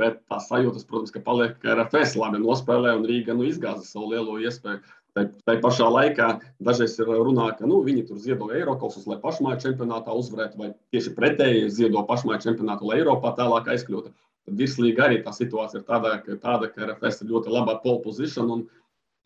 bet 0.00 0.18
tā 0.26 0.40
sajūtas, 0.42 0.88
protams, 0.90 1.14
ka 1.14 1.22
paliek, 1.22 1.54
ka 1.62 1.76
RFS 1.76 2.16
labi 2.18 2.42
nospēlē 2.42 2.96
un 2.98 3.06
Rīga 3.06 3.38
nu, 3.38 3.46
izgāza 3.46 3.86
savu 3.86 4.10
lielo 4.10 4.40
iespēju. 4.42 4.82
Tā, 5.16 5.24
tā 5.46 5.56
pašā 5.62 5.88
laikā 5.90 6.26
dažreiz 6.62 6.94
ir 7.00 7.08
runā, 7.10 7.48
ka 7.58 7.66
nu, 7.66 7.80
viņi 7.86 8.04
tur 8.08 8.18
ziedo 8.22 8.50
Eiropas, 8.54 8.98
lai 9.10 9.18
pašmāju 9.22 9.62
čempionātā 9.64 10.14
uzvarētu, 10.14 10.58
vai 10.60 10.72
tieši 10.94 11.14
pretēji 11.16 11.70
ziedo 11.80 12.04
pašmāju 12.06 12.44
čempionātu, 12.46 12.86
lai 12.86 13.00
Eiropā 13.00 13.34
tālāk 13.38 13.72
aizkļūtu. 13.74 14.12
Tad 14.46 14.60
virslīgi 14.60 15.02
arī 15.04 15.18
tā 15.24 15.34
situācija 15.34 15.82
ir 15.82 15.88
tāda, 15.88 16.14
ka, 16.24 16.36
tāda, 16.42 16.70
ka 16.70 16.86
RFS 16.86 17.24
ir 17.24 17.32
ļoti 17.34 17.52
labā 17.52 17.76
pole 17.82 18.00
position 18.04 18.54
un 18.54 18.62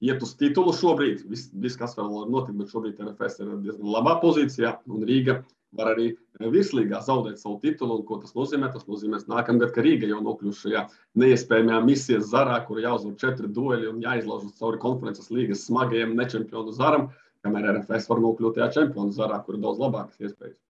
iet 0.04 0.22
uz 0.24 0.34
titulu 0.40 0.74
šobrīd. 0.76 1.24
Viss, 1.30 1.50
vis, 1.64 1.76
kas 1.80 1.96
vēl 1.98 2.10
var 2.12 2.30
notikt, 2.32 2.58
bet 2.60 2.72
šobrīd 2.72 3.02
RFS 3.02 3.40
ir 3.42 3.52
diezgan 3.64 3.92
labā 3.96 4.18
pozīcijā 4.22 4.76
un 4.90 5.04
Rīga 5.08 5.40
var 5.74 5.92
arī 5.94 6.10
eh, 6.12 6.48
virslīgā 6.54 7.00
zaudēt 7.04 7.40
savu 7.42 7.58
titulu. 7.62 7.98
Un, 7.98 8.06
ko 8.08 8.20
tas 8.22 8.34
nozīmē? 8.36 8.70
Tas 8.74 8.86
nozīmē, 8.90 9.22
ka 9.22 9.34
nākamgad, 9.34 9.74
kad 9.74 9.86
Rīga 9.86 10.10
jau 10.10 10.20
nokļūs 10.24 10.62
šajā 10.64 10.84
neiespējamajā 11.22 11.80
misijas 11.88 12.28
zarā, 12.32 12.60
kur 12.68 12.82
jāuzvar 12.82 13.16
četri 13.20 13.50
dueli 13.58 13.90
un 13.90 14.02
jāizlauž 14.04 14.52
cauri 14.60 14.82
konferences 14.82 15.32
līgas 15.34 15.66
smagajiem 15.68 16.14
nečempionu 16.18 16.74
zaram, 16.76 17.10
kamēr 17.44 17.72
RFS 17.78 18.10
var 18.12 18.22
nokļūt 18.24 18.60
tajā 18.60 18.70
čempionu 18.78 19.14
zarā, 19.16 19.40
kur 19.44 19.58
ir 19.58 19.64
daudz 19.64 19.82
labākas 19.82 20.20
iespējas. 20.22 20.60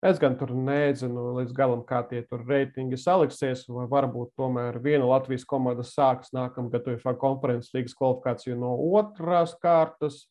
Es 0.00 0.16
gan 0.16 0.32
tur 0.40 0.54
nezinu 0.56 1.34
līdz 1.36 1.52
galam, 1.52 1.82
kā 1.84 1.98
tie 2.08 2.22
tur 2.24 2.40
reitingi 2.48 2.96
saliksies. 2.96 3.66
Vai 3.68 3.84
varbūt 3.90 4.32
tomēr 4.40 4.78
viena 4.80 5.04
Latvijas 5.04 5.44
komanda 5.48 5.84
sāks 5.84 6.32
nākamgad 6.32 6.86
UFO 6.88 7.12
konferences 7.20 7.74
līgas 7.76 7.96
kvalifikāciju 7.98 8.56
no 8.62 8.72
otrās 8.96 9.52
kārtas. 9.60 10.22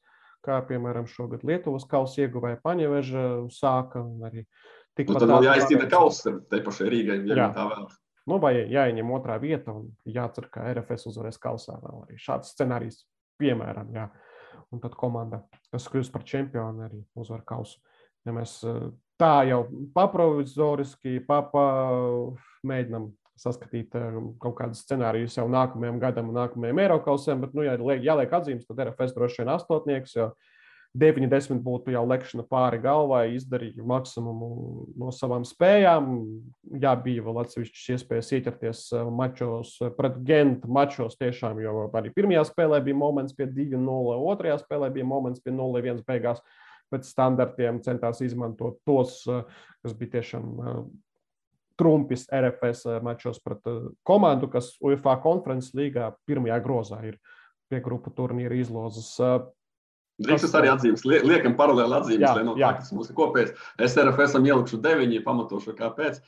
Kā 0.45 0.57
piemēram 0.65 1.05
šogad 1.11 1.43
Lietuvas 1.45 1.85
kausa 1.89 2.23
ieguvēja 2.23 2.57
Paņeveža 2.63 3.25
sāka. 3.53 4.01
Arī 4.25 4.47
tikpat 4.97 5.19
nu, 5.19 5.21
tad 5.21 5.33
vēl 5.35 5.47
jāizcīna 5.51 5.89
kausa 5.91 6.33
te 6.49 6.61
pašai 6.65 6.87
Rīgai, 6.89 7.17
ja 7.29 7.37
jā. 7.43 7.49
tā 7.53 7.65
vēl. 7.69 7.85
Nu, 8.29 8.39
vai 8.41 8.55
jāieņem 8.61 9.11
otrā 9.13 9.35
vieta 9.41 9.75
un 9.75 9.91
jācer, 10.05 10.47
ka 10.53 10.65
RFS 10.71 11.11
uzvarēs 11.11 11.37
kausā. 11.41 11.75
Vēl 11.83 12.07
arī 12.07 12.17
šāds 12.21 12.55
scenārijs, 12.55 13.03
piemēram, 13.41 13.93
jā. 13.93 14.07
Un 14.73 14.81
tad 14.81 14.97
komanda, 14.97 15.43
kas 15.69 15.85
kļūst 15.93 16.13
par 16.13 16.25
čempionu, 16.25 16.87
arī 16.87 17.03
uzvar 17.17 17.45
kausu. 17.47 17.77
Ja 18.25 18.33
mēs 18.35 18.57
eh, 18.67 18.89
tā 19.19 19.33
jau 19.49 19.63
paprovizoriski 19.95 21.19
papa, 21.27 21.63
mēģinām 22.67 23.09
saskatīt 23.39 23.95
eh, 23.97 24.21
kaut 24.41 24.57
kādus 24.59 24.83
scenārijus 24.85 25.37
jau 25.39 25.47
nākamajam 25.51 25.99
gadam 26.01 26.31
un 26.31 26.39
nākamajam 26.41 26.85
Eiropausam. 26.85 27.43
Bet, 27.43 27.55
nu, 27.55 27.65
ja 27.67 27.75
jāliek 27.79 28.33
atzīmes, 28.35 28.67
tad 28.67 28.81
RFS 28.87 29.15
droši 29.15 29.43
vien 29.43 29.53
astotnieks, 29.55 30.15
jo 30.17 30.31
90 30.99 31.61
būtu 31.61 31.93
jau 31.93 32.01
lekšana 32.09 32.47
pāri 32.49 32.79
galvai, 32.81 33.35
izdarīja 33.35 33.85
maksimumu 33.85 34.47
no 34.97 35.11
savām 35.13 35.45
spējām. 35.45 36.07
Jā, 36.81 36.95
bija 37.03 37.23
vēl 37.27 37.43
atsevišķas 37.43 37.91
iespējas 37.95 38.31
ieķerties 38.39 38.85
eh, 38.97 39.11
mačos 39.21 39.75
pret 39.97 40.17
Gentu 40.27 40.71
mačos 40.79 41.19
tiešām, 41.19 41.61
jo 41.63 41.85
arī 41.93 42.13
pirmajā 42.15 42.47
spēlē 42.49 42.81
bija 42.87 42.97
moments 42.97 43.37
pie 43.37 43.47
2-0, 43.51 44.17
otrajā 44.33 44.59
spēlē 44.63 44.91
bija 44.95 45.07
moments 45.07 45.43
pie 45.43 45.55
0-1 45.55 46.03
beigās. 46.07 46.43
Pēc 46.89 47.05
standartiem 47.05 47.83
centās 47.85 48.23
izmantot 48.25 48.79
tos, 48.87 49.21
eh, 49.29 49.45
kas 49.83 49.93
bija 49.97 50.17
tiešām 50.17 50.57
trumpis 51.79 52.27
RFS 52.31 52.85
eh, 52.85 52.99
mačos 53.03 53.39
pret 53.43 53.63
eh, 53.71 53.87
komandu, 54.03 54.49
kas 54.51 54.73
UEFA 54.83 55.15
konferences 55.23 55.71
līgā 55.77 56.11
pirmajā 56.27 56.59
grozā 56.65 56.99
ir 57.07 57.15
pie 57.71 57.79
grupu 57.85 58.11
turnīra 58.15 58.57
izlozes. 58.59 59.13
Eh, 59.23 59.39
Drīz 60.19 60.51
arī 60.51 60.67
atzīmes, 60.67 61.05
liekam, 61.07 61.53
paralēli 61.55 61.95
atzīmes, 61.95 62.25
jā, 62.25 62.33
lai 62.35 62.43
no 62.43 62.57
tā, 62.57 62.73
kas 62.81 62.89
mums 62.91 63.07
ir 63.07 63.15
kopējis. 63.15 63.53
Es 63.79 63.93
RFS 63.95 64.33
esam 64.33 64.49
ielikšu 64.49 64.81
deviņi, 64.83 65.21
pamatošu, 65.23 65.71
kāpēc. 65.77 66.19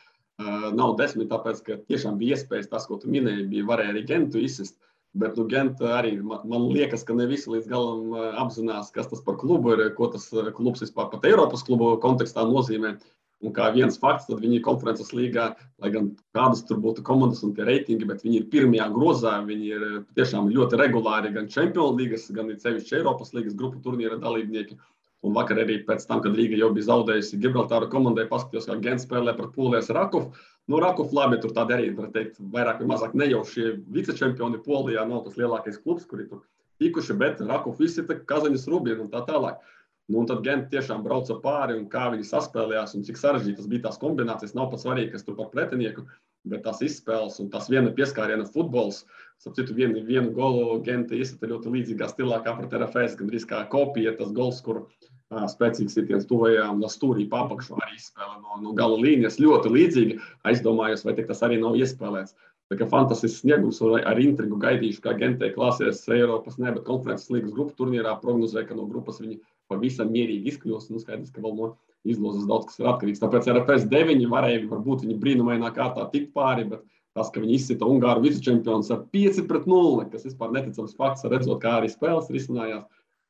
Uh, 0.41 0.69
nav 0.73 0.93
desmit, 0.97 1.27
tāpēc, 1.29 1.59
ka 1.65 1.75
tiešām 1.91 2.15
bija 2.17 2.37
iespējas 2.37 2.69
tas, 2.71 2.85
ko 2.87 2.95
tu 3.01 3.11
minēji, 3.11 3.49
bija 3.51 3.65
varēja 3.67 3.91
arī 3.91 4.05
Gentu 4.07 4.39
izsist. 4.39 4.77
Bet 5.13 5.35
nu, 5.35 5.43
Genta 5.51 5.89
arī 5.97 6.13
man, 6.23 6.43
man 6.47 6.69
liekas, 6.71 7.01
ka 7.03 7.15
ne 7.17 7.25
visi 7.27 7.49
līdz 7.51 7.65
galam 7.67 8.13
apzinās, 8.39 8.93
kas 8.95 9.09
tas 9.11 9.23
par 9.25 9.35
klubu 9.41 9.73
ir, 9.75 9.89
ko 9.97 10.07
tas 10.13 10.29
klubs 10.55 10.83
vispār 10.85 11.09
pat 11.11 11.27
Eiropas 11.27 11.65
klubu 11.67 11.97
kontekstā 12.03 12.45
nozīmē. 12.47 12.95
Un 13.41 13.53
kā 13.57 13.71
viens 13.73 13.97
fakts, 13.97 14.27
tad 14.29 14.37
viņi 14.43 14.59
ir 14.59 14.63
konferences 14.65 15.09
līgā, 15.17 15.47
lai 15.81 15.89
gan 15.93 16.11
kādas 16.37 16.61
tur 16.69 16.77
būtu 16.83 17.01
komandas 17.03 17.41
un 17.43 17.55
tie 17.57 17.65
reitingi, 17.65 18.05
bet 18.05 18.21
viņi 18.21 18.37
ir 18.37 18.49
pirmajā 18.53 18.85
grozā. 18.93 19.33
Viņi 19.47 19.71
ir 19.73 19.85
tiešām 20.19 20.51
ļoti 20.53 20.77
regulāri 20.77 21.33
gan 21.33 21.49
Champions 21.49 21.97
līgas, 21.97 22.27
gan 22.37 22.53
sevišķi 22.53 22.99
Eiropas 22.99 23.33
līgas 23.33 23.57
grupu 23.57 23.81
turnīra 23.81 24.19
dalībnieki. 24.21 24.77
Un 25.21 25.35
vakar 25.37 25.59
arī 25.61 25.75
pēc 25.85 26.07
tam, 26.09 26.21
kad 26.23 26.33
Rīga 26.37 26.57
jau 26.57 26.71
bija 26.73 26.87
zaudējusi 26.87 27.37
Gibraltāru 27.43 27.91
komandai, 27.91 28.25
paskatījos, 28.29 28.65
kā 28.69 28.77
Gens 28.81 29.05
spēlē 29.05 29.35
pret 29.37 29.51
Polijas 29.53 29.91
Rakovu. 29.93 30.31
Nu, 30.71 30.79
Rakovs 30.81 31.13
labi, 31.13 31.37
tur 31.43 31.53
tādi 31.53 31.75
arī, 31.75 31.91
var 31.97 32.09
teikt, 32.15 32.39
vairāk 32.53 32.81
vai 32.81 32.87
mazāk 32.93 33.13
nejaušie 33.17 33.75
vicečempioni 33.93 34.63
Polijā 34.65 35.05
nav 35.09 35.21
tas 35.27 35.37
lielākais 35.37 35.77
klubs, 35.83 36.07
kuri 36.09 36.25
tur 36.29 36.41
tikuši, 36.81 37.17
bet 37.21 37.43
Rakovs 37.45 37.83
izsita 37.85 38.17
Kazaņas 38.31 38.65
Rubinu 38.71 39.05
un 39.05 39.13
tā 39.13 39.21
tālāk. 39.27 39.61
Nu, 40.09 40.23
un 40.23 40.27
tad 40.27 40.41
Genta 40.43 40.71
tiešām 40.73 41.05
brauca 41.05 41.37
pāri 41.43 41.77
un 41.77 41.85
kā 41.91 42.09
viņi 42.11 42.25
saspēlējās 42.27 42.97
un 42.97 43.05
cik 43.07 43.19
sarežģītas 43.21 43.69
bija 43.71 43.85
tās 43.85 43.99
kombinācijas. 44.01 44.55
Nav 44.57 44.71
pat 44.73 44.81
svarīgi, 44.81 45.13
kas 45.13 45.23
tur 45.27 45.37
par 45.37 45.51
pretinieku, 45.53 46.03
bet 46.51 46.65
tās 46.65 46.81
izspēles 46.83 47.37
un 47.43 47.51
tas 47.53 47.69
viena 47.71 47.93
pieskāriena 47.95 48.47
futbols. 48.49 49.05
Sapratu, 49.41 49.77
vienu, 49.77 50.01
vienu 50.05 50.33
golu 50.35 50.81
Genta 50.85 51.15
izsita 51.15 51.47
ļoti 51.53 51.71
līdzīgā 51.77 52.09
stilā 52.11 52.41
kā 52.45 52.57
pret 52.57 52.75
RFS, 52.81 53.15
gan 53.21 53.31
arī 53.31 53.43
kā 53.53 53.61
kopija 53.71 54.17
tas 54.17 54.33
gols, 54.35 54.59
kur 54.65 54.83
spēcīgs 55.31 55.95
sitiens 55.95 56.27
tuvajām 56.27 56.81
no 56.81 56.89
stūrī 56.91 57.27
papakšu 57.31 57.77
arī 57.79 57.97
izspēle 57.97 58.39
no, 58.41 58.57
no 58.63 58.73
gala 58.75 58.97
līnijas. 58.99 59.39
Ļoti 59.39 59.71
līdzīgi 59.71 60.17
aizdomājos, 60.47 61.05
vai 61.07 61.15
tas 61.19 61.43
arī 61.47 61.59
nav 61.61 61.77
iespēlēts. 61.79 62.35
Tā 62.71 62.77
kā 62.79 62.87
fantastisks 62.87 63.41
sniegums 63.43 63.81
ar, 63.83 63.97
ar 64.07 64.19
intrigu 64.19 64.55
gaidīšu, 64.59 65.01
kā 65.03 65.15
Gentē 65.19 65.49
klāsies 65.51 66.05
Eiropas, 66.07 66.55
ne, 66.59 66.71
bet 66.71 66.85
konferences 66.87 67.31
līgas 67.31 67.51
grupu 67.51 67.75
turnīrā 67.79 68.13
prognozēja, 68.21 68.69
ka 68.69 68.77
no 68.77 68.85
grupas 68.87 69.19
viņi 69.19 69.41
pavisam 69.71 70.11
mierīgi 70.11 70.53
izkļūst. 70.53 70.91
Nu, 70.93 71.01
skaidrs, 71.03 71.33
ka 71.35 71.43
vēl 71.43 71.57
no 71.57 71.73
izlozes 72.07 72.47
daudz 72.47 72.69
kas 72.69 72.79
ir 72.79 72.87
atkarīgs. 72.91 73.19
Tāpēc 73.23 73.49
ar 73.51 73.61
FS9 73.65 74.29
varēja 74.31 74.63
varbūt 74.71 75.03
viņi 75.03 75.19
brīnumainā 75.19 75.71
kārtā 75.75 76.07
tikt 76.13 76.31
pāri, 76.37 76.63
bet 76.71 76.85
tas, 77.17 77.27
ka 77.33 77.43
viņi 77.43 77.57
izsita 77.57 77.87
Ungāru 77.91 78.23
vicečempionu 78.23 78.87
ar 78.95 79.03
5 79.15 79.43
pret 79.51 79.67
0, 79.67 80.07
kas 80.13 80.25
vispār 80.27 80.55
neticams 80.55 80.95
fakts, 80.95 81.27
redzot, 81.27 81.59
kā 81.63 81.77
arī 81.81 81.91
spēles 81.91 82.31
risinājās, 82.31 82.87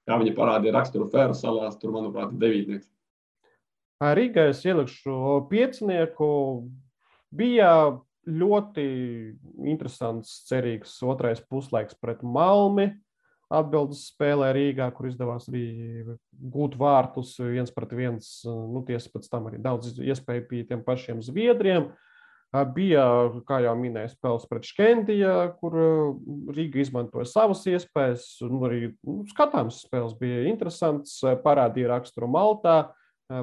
kā 0.07 0.17
viņi 0.21 0.33
parādīja 0.37 0.75
raksturu 0.75 1.09
Fēru 1.11 1.35
salās, 1.37 1.77
tur, 1.81 1.93
manuprāt, 1.95 2.33
ir 2.33 2.41
devītnieks. 2.41 2.89
Rīgā 4.01 4.47
es 4.49 4.63
ielikšu 4.65 5.45
piecinieku. 5.51 6.31
Bija 7.31 7.69
ļoti 8.27 8.85
interesants, 9.69 10.41
cerīgs 10.49 10.97
otrais 11.05 11.41
puslaiks 11.45 11.97
pret 12.01 12.25
Malmi. 12.25 12.89
Atbildes 13.51 14.05
spēlē 14.07 14.53
Rīgā, 14.55 14.87
kur 14.95 15.09
izdevās 15.09 15.49
arī 15.51 15.65
gūt 16.31 16.77
vārtus 16.79 17.35
viens 17.43 17.73
pret 17.75 17.91
viens. 17.93 18.29
Nu, 18.47 18.81
tiesa 18.87 19.11
pēc 19.11 19.27
tam 19.29 19.49
arī 19.49 19.59
daudz 19.61 19.97
iespēju 19.99 20.47
bija 20.49 20.69
tiem 20.71 20.83
pašiem 20.87 21.19
Zviedriem. 21.25 21.89
Bija, 22.51 23.03
kā 23.47 23.61
jau 23.63 23.73
minēju, 23.79 24.09
spēles 24.11 24.47
pret 24.49 24.65
Škendiju, 24.67 25.35
kur 25.61 25.75
Rīga 26.51 26.81
izmantoja 26.83 27.23
savas 27.31 27.61
iespējas. 27.71 28.25
Arī 28.43 28.89
nu, 29.07 29.21
skatāms 29.31 29.77
spēles 29.85 30.17
bija 30.19 30.49
interesants, 30.49 31.13
parādīja 31.45 31.93
raksturu 31.93 32.27
Maltā. 32.31 32.81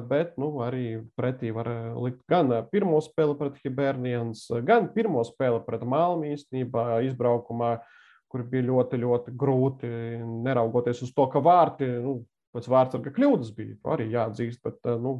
Bet 0.05 0.35
nu, 0.37 0.51
arī 0.61 0.99
pretī 1.17 1.49
var 1.49 1.71
likt 1.97 2.21
gan 2.29 2.51
pirmo 2.69 2.99
spēli 3.01 3.33
pret 3.39 3.55
Hibernians, 3.63 4.43
gan 4.67 4.91
pirmo 4.93 5.23
spēli 5.25 5.63
pret 5.65 5.81
Malmī 5.81 6.35
īstenībā 6.35 7.01
izbraukumā. 7.09 7.79
Kur 8.29 8.43
bija 8.45 8.67
ļoti, 8.67 8.99
ļoti 9.01 9.31
grūti, 9.33 9.87
neraugoties 10.45 11.01
uz 11.01 11.09
to, 11.17 11.25
ka 11.33 11.41
vārti, 11.41 11.87
nu, 12.03 12.19
pēc 12.53 12.67
vārdsarga 12.69 13.09
kļūdas 13.15 13.49
bija 13.57 13.79
arī 13.89 14.05
jāatzīst, 14.13 14.61
bet 14.61 14.85
nu, 15.01 15.15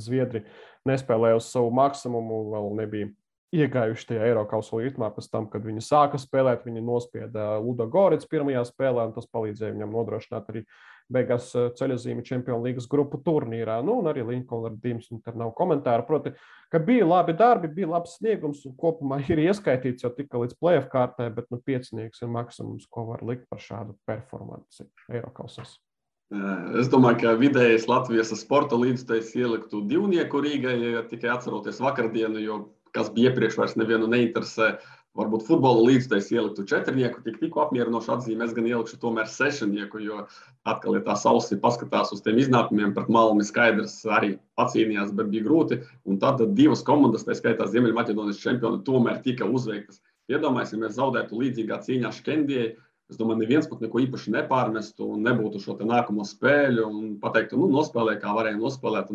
Zviedri 0.00 0.44
nespēlēja 0.88 1.38
uz 1.40 1.50
savu 1.50 1.70
maksimumu, 1.74 2.40
vēl 2.54 2.72
nebija 2.80 3.10
iegājuši 3.54 4.08
tajā 4.08 4.24
Eiropas 4.30 4.72
ritmā. 4.74 5.10
Pēc 5.14 5.28
tam, 5.30 5.46
kad 5.50 5.64
viņi 5.66 5.84
sāka 5.84 6.18
spēlēt, 6.20 6.66
viņi 6.66 6.82
nospieda 6.84 7.54
Luda 7.62 7.86
Gorits 7.90 8.28
pirmajā 8.30 8.64
spēlē, 8.70 9.08
un 9.08 9.14
tas 9.16 9.28
palīdzēja 9.30 9.76
viņam 9.76 9.94
nodrošināt 9.94 10.50
arī 10.52 10.64
beigās 11.12 11.50
eh, 11.58 11.68
ceļozīmi 11.78 12.24
Čempionu 12.26 12.64
līgas 12.64 12.88
grupu 12.90 13.20
turnīrā. 13.24 13.78
Nu, 13.84 13.98
un 14.00 14.10
arī 14.10 14.24
Linkolna 14.26 14.72
Dīms, 14.72 15.10
un 15.14 15.22
tur 15.24 15.38
nav 15.40 15.54
komentāru. 15.58 16.06
Proti, 16.08 16.34
ka 16.72 16.80
bija 16.82 17.06
labi 17.08 17.36
darbi, 17.38 17.72
bija 17.76 17.92
labs 17.94 18.16
sniegums, 18.18 18.64
un 18.68 18.76
kopumā 18.80 19.20
ir 19.28 19.44
ieskaitīts 19.46 20.06
jau 20.06 20.12
tika 20.16 20.40
līdz 20.42 20.58
plēsoņu 20.60 20.92
kārtai, 20.92 21.30
bet 21.36 21.50
nu, 21.52 21.60
piecinieks 21.62 22.24
ir 22.24 22.32
maksimums, 22.34 22.88
ko 22.90 23.08
var 23.12 23.24
likt 23.26 23.48
par 23.52 23.62
šādu 23.62 23.98
performanci 24.08 24.88
Eiropas. 25.12 25.76
Es 26.32 26.88
domāju, 26.90 27.18
ka 27.20 27.34
vidējais 27.38 27.84
Latvijas 27.90 28.32
sporta 28.40 28.78
līdzekļs 28.80 29.34
ieliktu 29.36 29.82
divnieku 29.90 30.40
Rīgai, 30.42 30.74
ja 30.96 31.02
tikai 31.06 31.30
atceroties 31.34 31.82
vakardienu, 31.84 32.40
jo 32.40 32.56
kas 32.96 33.10
bija 33.12 33.30
iepriekš, 33.30 33.58
vairs 33.60 33.76
nevienu 33.76 34.08
neinteresē. 34.10 34.76
Varbūt 35.14 35.44
futbola 35.46 35.84
līdzekļs 35.86 36.30
ieliktu 36.34 36.64
četrnieku, 36.66 37.20
tik 37.22 37.36
tikko 37.38 37.60
apmierinošu 37.62 38.16
atzīmi. 38.16 38.48
Es 38.48 38.54
gan 38.56 38.66
ielikšu 38.66 38.96
tomēr 39.02 39.28
sešnieku, 39.30 40.00
jo 40.02 40.24
atkal, 40.66 40.96
ja 40.96 41.04
tā 41.06 41.14
sausi 41.20 41.60
paskatās 41.62 42.10
uz 42.16 42.24
tiem 42.24 42.40
iznākumiem 42.42 42.96
pret 42.96 43.12
Malmi, 43.14 43.46
skaidrs 43.46 44.00
arī 44.10 44.32
pacīnījās, 44.58 45.12
bet 45.14 45.30
bija 45.30 45.46
grūti. 45.46 45.78
Un 46.10 46.18
tad 46.24 46.42
divas 46.58 46.82
komandas, 46.88 47.28
tā 47.28 47.36
skaitā 47.38 47.68
Ziemeļmaķedonijas 47.70 48.42
čempioni, 48.42 48.82
tomēr 48.88 49.22
tika 49.22 49.46
uzveiktas. 49.46 50.02
Iedomājieties, 50.32 50.82
ja 50.82 50.90
zaudētu 50.98 51.38
līdzīgā 51.44 51.78
cīņā 51.86 52.10
Škendijai, 52.18 52.72
Es 53.12 53.18
domāju, 53.20 53.42
neviens 53.42 53.68
pat 53.68 53.82
neko 53.84 54.00
īpaši 54.00 54.32
nepārmestu 54.32 55.10
un 55.14 55.24
nebūtu 55.26 55.60
šo 55.60 55.76
nākamo 55.76 56.24
spēļu 56.24 56.86
un 56.88 57.10
pateiktu, 57.20 57.58
nu, 57.60 57.68
nospēlēja, 57.74 58.22
kā 58.22 58.32
varēja 58.36 58.60
nospēlēt. 58.60 59.12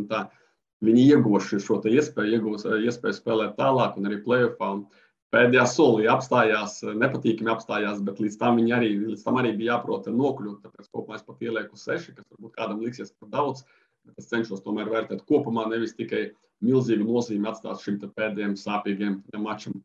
Viņi 0.86 1.06
ieguvuši 1.12 1.60
šo 1.60 1.82
iespēju, 1.92 2.38
iegūs 2.38 2.68
iespēju 2.70 3.18
spēlēt 3.18 3.58
tālāk 3.58 3.98
un 4.00 4.08
arī 4.08 4.22
plēsoņā. 4.24 5.06
Pēdējā 5.30 5.64
solī 5.70 6.08
apstājās, 6.10 6.80
nepatīkami 6.98 7.52
apstājās, 7.54 8.00
bet 8.02 8.18
līdz 8.24 8.38
tam, 8.42 8.58
arī, 8.74 8.88
līdz 9.12 9.26
tam 9.28 9.36
arī 9.38 9.52
bija 9.60 9.76
jāprot 9.76 10.08
nokļūt. 10.10 10.64
Tāpēc 10.64 10.88
kopumā 10.90 11.20
es 11.20 11.26
pat 11.28 11.44
ielieku 11.46 11.78
seši, 11.78 12.16
kas 12.16 12.26
varbūt 12.32 12.56
kādam 12.56 12.80
liksies 12.82 13.14
par 13.14 13.30
daudz. 13.36 13.62
Bet 14.08 14.24
es 14.24 14.30
cenšos 14.32 14.64
tomēr 14.66 14.90
vērtēt 14.90 15.22
kopumā, 15.30 15.68
nevis 15.70 15.94
tikai 16.00 16.32
milzīgu 16.66 17.06
nozīmi 17.06 17.46
atstāt 17.52 17.84
šim 17.84 18.00
pēdējiem 18.08 18.56
sāpīgiem 18.58 19.20
mačam. 19.44 19.78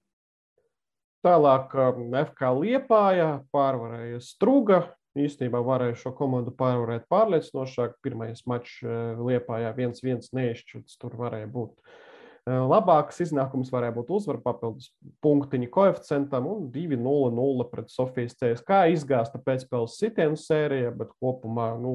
Tālāk 1.25 1.73
FK 1.73 2.51
Liepāja 2.59 3.29
pārvarēja 3.55 4.21
Struga. 4.21 4.83
Īstenībā 5.17 5.61
varēja 5.65 5.97
šo 6.03 6.11
komandu 6.19 6.53
pārvarēt 6.53 7.07
pārliecinošāk. 7.09 7.95
Pirmais 8.05 8.43
mačs 8.51 8.81
eh, 8.83 9.15
Liepājā 9.17 9.71
1-1 9.73 10.27
neizšķirts, 10.37 10.99
tur 11.01 11.15
varēja 11.17 11.47
būt 11.55 11.71
eh, 11.79 12.59
labāks 12.59 13.23
iznākums, 13.25 13.71
varēja 13.73 13.95
būt 13.97 14.13
uzvara 14.19 14.43
papildus 14.45 14.91
punktiņu 15.25 15.71
koeficientam 15.73 16.51
un 16.51 16.69
2-0-0 16.75 17.69
pret 17.71 17.95
Sofijas 17.95 18.37
CSK 18.43 18.83
izgāsta 18.99 19.41
pēcspēles 19.47 19.97
sitienu 20.03 20.37
sērija, 20.37 20.93
bet 20.99 21.15
kopumā 21.23 21.71
nu, 21.81 21.95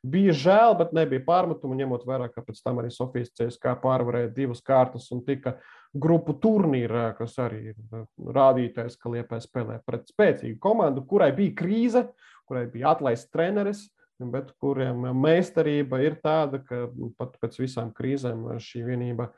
bija 0.00 0.32
žēl, 0.46 0.78
bet 0.80 0.96
nebija 0.96 1.26
pārmetumu, 1.28 1.76
ņemot 1.82 2.08
vērā, 2.08 2.32
ka 2.32 2.46
pēc 2.46 2.64
tam 2.64 2.80
arī 2.80 2.94
Sofijas 2.94 3.34
CSK 3.36 3.76
pārvarēja 3.84 4.32
divas 4.38 4.64
kārtas 4.64 5.10
un 5.12 5.20
tika 5.28 5.58
grupu 5.92 6.34
turnīrā, 6.40 7.12
kas 7.18 7.36
arī 7.42 7.72
ir 7.72 7.76
eh, 7.76 8.04
rādītājs, 8.36 8.98
ka 9.00 9.12
Liepāja 9.12 9.44
spēlē 9.44 9.80
pret 9.86 10.08
spēcīgu 10.12 10.58
komandu, 10.62 11.04
kurai 11.08 11.32
bija 11.36 11.56
krīze, 11.62 12.06
kurai 12.48 12.66
bija 12.72 12.94
atlaists 12.96 13.30
treneris, 13.32 13.86
bet 14.22 14.52
kuriem 14.62 15.08
meistarība 15.18 16.02
ir 16.04 16.18
tāda, 16.22 16.60
ka 16.62 16.84
pat 17.18 17.38
pēc 17.42 17.58
visām 17.58 17.90
krīzēm 17.96 18.44
šī 18.62 18.84
vienība 18.86 19.32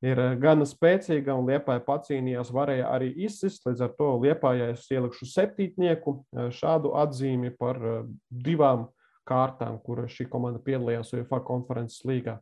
ir 0.00 0.20
gana 0.40 0.64
spēcīga 0.64 1.34
un 1.36 1.50
Liepāja 1.50 1.82
pacīnījās, 1.84 2.52
varēja 2.56 2.88
arī 2.88 3.10
izsist. 3.26 3.66
Līdz 3.68 3.84
ar 3.84 3.92
to 3.98 4.14
Liepājai 4.22 4.70
es 4.72 4.86
ielikšu 4.88 5.28
septītnieku 5.28 6.14
šādu 6.56 6.94
atzīmi 7.02 7.52
par 7.58 7.82
divām 8.30 8.88
kārtām, 9.28 9.76
kur 9.84 10.06
šī 10.08 10.26
komanda 10.32 10.62
piedalījās 10.64 11.12
UEFA 11.18 11.42
konferences 11.44 12.00
līgā. 12.08 12.38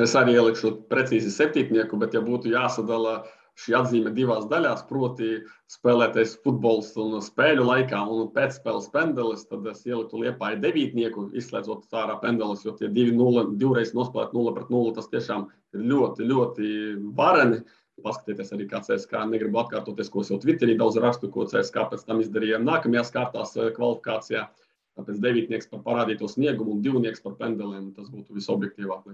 Es 0.00 0.14
arī 0.16 0.38
ielikšu 0.38 0.70
precīzi 0.88 1.28
septītnieku, 1.32 1.98
bet 2.00 2.14
ja 2.16 2.22
būtu 2.24 2.48
jāsadala 2.54 3.22
šī 3.60 3.74
atzīme 3.76 4.12
divās 4.16 4.46
daļās, 4.48 4.86
proti, 4.88 5.42
spēlēties 5.68 6.38
futbols 6.44 6.94
un 7.00 7.18
spēļu 7.20 7.66
laikā 7.68 7.98
un 8.08 8.30
pēcspēles 8.32 8.88
pendelis, 8.94 9.44
tad 9.50 9.66
es 9.68 9.84
ieliktu 9.84 10.22
liepāju 10.22 10.62
devītnieku, 10.62 11.26
izslēdzot 11.36 11.92
ārā 12.02 12.16
pendelis, 12.22 12.64
jo 12.64 12.72
tie 12.78 12.88
divi 12.88 13.12
nulle, 13.16 13.44
divreiz 13.60 13.92
nospēlēt 13.96 14.32
0 14.36 14.54
pret 14.56 14.72
0, 14.72 14.94
tas 14.96 15.10
tiešām 15.12 15.46
ir 15.76 15.84
ļoti, 15.92 16.28
ļoti 16.32 16.72
vareni. 17.18 17.62
Paskatieties 18.02 18.54
arī, 18.56 18.64
kā 18.70 18.80
CSK 18.82 19.26
negribu 19.28 19.60
atkārtoties, 19.60 20.08
ko 20.10 20.24
jau 20.24 20.40
Twitterī 20.40 20.78
daudz 20.80 20.96
rakstu, 21.04 21.28
ko 21.30 21.44
CSK 21.46 21.84
pēc 21.92 22.06
tam 22.08 22.22
izdarījām 22.24 22.64
nākamajās 22.66 23.12
kārtās 23.14 23.52
eh, 23.60 23.68
kvalifikācijā. 23.76 24.46
Tāpēc 24.96 25.20
devītnieks 25.24 25.68
par 25.70 25.84
parādīto 25.84 26.28
sniegumu 26.28 26.74
un 26.74 26.82
divnieks 26.84 27.22
par 27.24 27.36
pendeliem. 27.38 27.92
Tas 27.96 28.08
būtu 28.12 28.34
visobjektīvāk. 28.40 29.12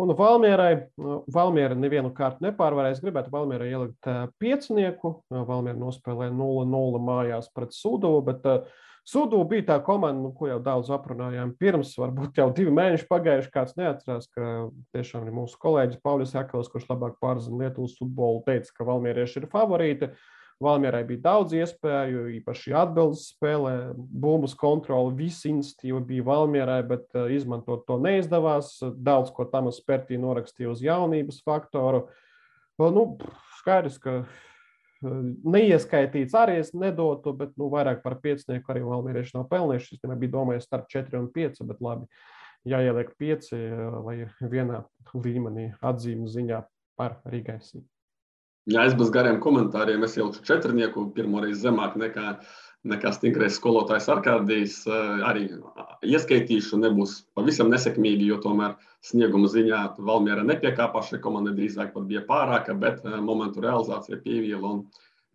Un 0.00 0.14
Valmierai, 0.16 0.86
nu, 0.98 1.18
Valmiera 1.32 1.76
nevienu 1.76 2.10
kārtu 2.16 2.46
nepārvarēja. 2.46 2.96
Es 2.96 3.02
gribētu 3.04 3.32
Valmierai 3.34 3.68
ielikt 3.74 4.08
piecinieku. 4.40 5.18
Valmiera 5.30 5.76
nospēlēja 5.78 6.32
0-0 6.32 7.02
mājās 7.04 7.50
pret 7.52 7.76
Sudovu, 7.76 8.22
bet 8.30 8.48
Sudovu 9.04 9.44
bija 9.50 9.66
tā 9.72 9.76
komanda, 9.84 10.22
nu, 10.22 10.30
ko 10.36 10.46
jau 10.46 10.60
daudz 10.62 10.90
aprunājām 10.94 11.52
pirms, 11.58 11.92
varbūt 11.98 12.38
jau 12.38 12.48
divi 12.54 12.72
mēneši 12.74 13.08
pagājuši. 13.10 13.50
Kāds 13.52 13.74
neatcerās, 13.78 14.28
ka 14.30 14.50
tiešām 14.96 15.26
ir 15.26 15.34
mūsu 15.34 15.58
kolēģis 15.62 16.02
Pauļus 16.06 16.36
Jakels, 16.38 16.70
kurš 16.70 16.86
labāk 16.92 17.18
pārzina 17.22 17.64
Lietuvas 17.64 17.96
futbolu, 17.98 18.44
teica, 18.46 18.70
ka 18.78 18.86
Valmierieši 18.86 19.42
ir 19.42 19.48
favorīti. 19.52 20.12
Valmierai 20.62 21.02
bija 21.06 21.22
daudz 21.26 21.54
iespēju, 21.56 22.26
īpaši 22.38 22.74
atbildes 22.78 23.26
spēlē, 23.32 23.74
bumbas 23.96 24.54
kontrole, 24.58 25.14
visa 25.18 25.48
iniciatīva 25.50 26.02
bija 26.06 26.26
Valmierai, 26.28 26.80
bet 26.86 27.08
uh, 27.16 27.26
izmantot 27.32 27.84
to 27.88 27.98
neizdevās. 28.02 28.76
Daudz 28.94 29.32
ko 29.34 29.48
tam 29.50 29.70
spērtī 29.74 30.20
norakstīja 30.22 30.72
uz 30.72 30.84
jaunības 30.84 31.42
faktoru. 31.46 32.06
Nu, 32.80 33.04
skaidrs, 33.60 33.98
ka 34.02 34.16
uh, 34.22 34.40
neieskaitīts 35.02 36.36
arī 36.38 36.58
es 36.62 36.72
nedotu, 36.76 37.34
bet 37.36 37.54
nu, 37.60 37.70
vairāk 37.72 38.02
par 38.04 38.18
piecinieku 38.22 38.72
arī 38.72 38.84
Valmierieši 38.86 39.36
nav 39.38 39.48
pelnījuši. 39.52 39.98
Es 39.98 40.06
nebiju 40.08 40.36
domājis 40.36 40.68
starp 40.68 40.90
4 40.92 41.20
un 41.20 41.30
5, 41.34 41.64
bet 41.68 41.82
labi, 41.84 42.06
jāieliek 42.68 43.14
5, 43.18 43.50
lai 44.06 44.18
vienā 44.40 44.84
līmenī 45.14 45.72
atzīmu 45.82 46.30
ziņā 46.30 46.62
par 46.98 47.18
Rīgaisību. 47.26 47.91
Ja 48.70 48.84
es 48.86 48.92
bez 48.94 49.08
gariem 49.10 49.40
komentāriem 49.42 50.04
es 50.06 50.12
ielikšu 50.14 50.44
četrnieku, 50.46 51.08
pirmo 51.16 51.40
reizi 51.42 51.64
zemāk 51.64 51.96
nekā, 51.98 52.36
nekā 52.86 53.10
stingrais 53.16 53.56
skolotājs 53.58 54.06
Arkādijs. 54.14 54.76
Eh, 54.86 55.24
arī 55.26 55.48
ieskaitīšu, 56.06 56.78
nebūs 56.84 57.16
pavisam 57.34 57.72
nesekmīgi, 57.74 58.28
jo 58.30 58.38
tomēr 58.44 58.76
snieguma 59.02 59.50
ziņā 59.50 59.82
Valmiera 59.98 60.46
nepiekāpās 60.46 61.10
šai 61.10 61.18
komandai, 61.24 61.56
drīzāk 61.58 61.90
pat 61.96 62.06
bija 62.06 62.22
pārāka, 62.28 62.78
bet 62.78 63.02
eh, 63.02 63.18
momentu 63.18 63.66
realizācija 63.66 64.22
pieviela. 64.22 64.76
Un, 64.76 64.86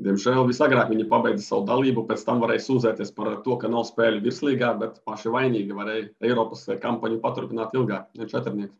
diemžēl 0.07 0.47
visagrāk 0.47 0.87
viņi 0.93 1.09
pabeidza 1.11 1.43
savu 1.49 1.67
dalību, 1.67 2.07
pēc 2.07 2.23
tam 2.23 2.39
varēja 2.45 2.63
sūdzēties 2.63 3.11
par 3.17 3.41
to, 3.43 3.59
ka 3.59 3.67
nav 3.67 3.89
spēļu 3.91 4.23
virslīgā, 4.23 4.71
bet 4.79 5.01
paši 5.03 5.35
vainīgi 5.35 5.75
varēja 5.75 6.11
Eiropas 6.31 6.63
kampaņu 6.79 7.19
paturpināt 7.19 7.75
ilgāk, 7.75 8.07
četrnieks. 8.23 8.77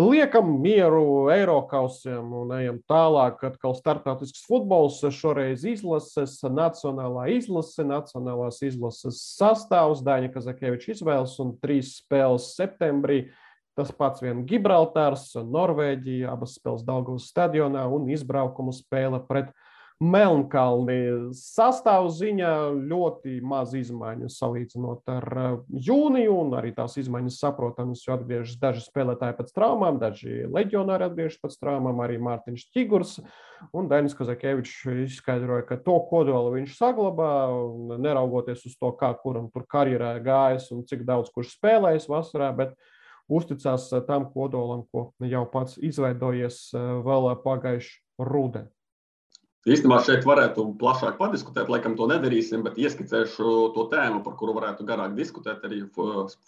Liekam 0.00 0.60
mieru 0.62 1.28
Eiropausiem 1.28 2.30
un 2.32 2.52
ejam 2.56 2.78
tālāk. 2.88 3.42
Atkal 3.44 3.74
startautisks 3.76 4.46
futbols, 4.48 5.00
šoreiz 5.12 5.66
izlases, 5.68 6.38
nacionālā 6.46 7.26
izlase, 7.34 7.84
nacionālās 7.84 8.62
izlases 8.64 9.18
sastāvs, 9.36 10.00
Daņa 10.06 10.30
Kazakeviča 10.32 10.94
izvēles 10.94 11.34
un 11.44 11.52
trīs 11.60 11.98
spēles 11.98 12.48
septembrī. 12.56 13.26
Tas 13.76 13.92
pats 13.92 14.24
vien 14.24 14.40
Gibraltārs, 14.48 15.34
Norvēģija, 15.36 16.32
abas 16.32 16.56
spēles 16.56 16.86
Daugavas 16.86 17.28
stadionā 17.28 17.84
un 17.92 18.08
izbraukumu 18.14 18.72
spēle 18.76 19.20
pret 19.28 19.52
Melnkalni. 20.00 21.28
Sastāvziņā 21.36 22.52
ļoti 22.88 23.34
maz 23.44 23.74
izmaiņu 23.76 24.30
salīdzinot 24.32 25.10
ar 25.12 25.26
eh, 25.36 25.58
jūniju, 25.90 26.38
un 26.46 26.54
arī 26.56 26.70
tās 26.72 26.96
izmaiņas 27.02 27.36
saprotamas, 27.42 28.06
jo 28.06 28.14
atgriežas 28.16 28.56
daži 28.62 28.80
spēlētāji 28.86 29.36
pēc 29.42 29.52
traumām, 29.52 29.98
daži 30.00 30.46
leģionāri 30.48 31.04
atgriežas 31.10 31.42
pēc 31.44 31.58
traumām, 31.60 32.00
arī 32.00 32.16
Mārtiņš 32.16 32.64
Čigurs 32.72 33.18
un 33.76 33.92
Dainis 33.92 34.16
Kazakevičs 34.16 34.88
izskaidroja, 35.04 35.68
ka 35.68 35.76
to 35.84 35.98
kodolu 36.08 36.56
viņš 36.56 36.80
saglabā, 36.80 37.34
neraugoties 38.00 38.64
uz 38.72 38.80
to, 38.80 38.94
kā 38.96 39.12
kuram 39.20 39.52
tur 39.52 39.68
karjerā 39.68 40.14
gājas 40.24 40.72
un 40.72 40.80
cik 40.88 41.04
daudz 41.04 41.28
kurš 41.36 41.52
spēlējis 41.58 42.08
vasarā, 42.08 42.54
bet 42.56 42.72
uzticās 43.28 43.92
tam 44.08 44.30
kodolam, 44.32 44.88
ko 44.88 45.10
jau 45.28 45.44
pats 45.52 45.76
izveidojies 45.76 46.70
eh, 46.72 46.92
vēl 47.04 47.34
pagājušajā 47.44 48.30
rudenī. 48.32 48.72
Īstenībā 49.68 49.98
šeit 50.06 50.24
varētu 50.24 50.62
plašāk 50.80 51.18
padiskutēt, 51.18 51.68
laikam 51.68 51.92
to 51.98 52.06
nedarīsim, 52.08 52.62
bet 52.64 52.78
ieskicēšu 52.80 53.50
to 53.74 53.82
tēmu, 53.92 54.22
par 54.24 54.38
kuru 54.40 54.54
varētu 54.56 54.86
garāk 54.88 55.12
diskutēt. 55.18 55.66
Arī 55.68 55.82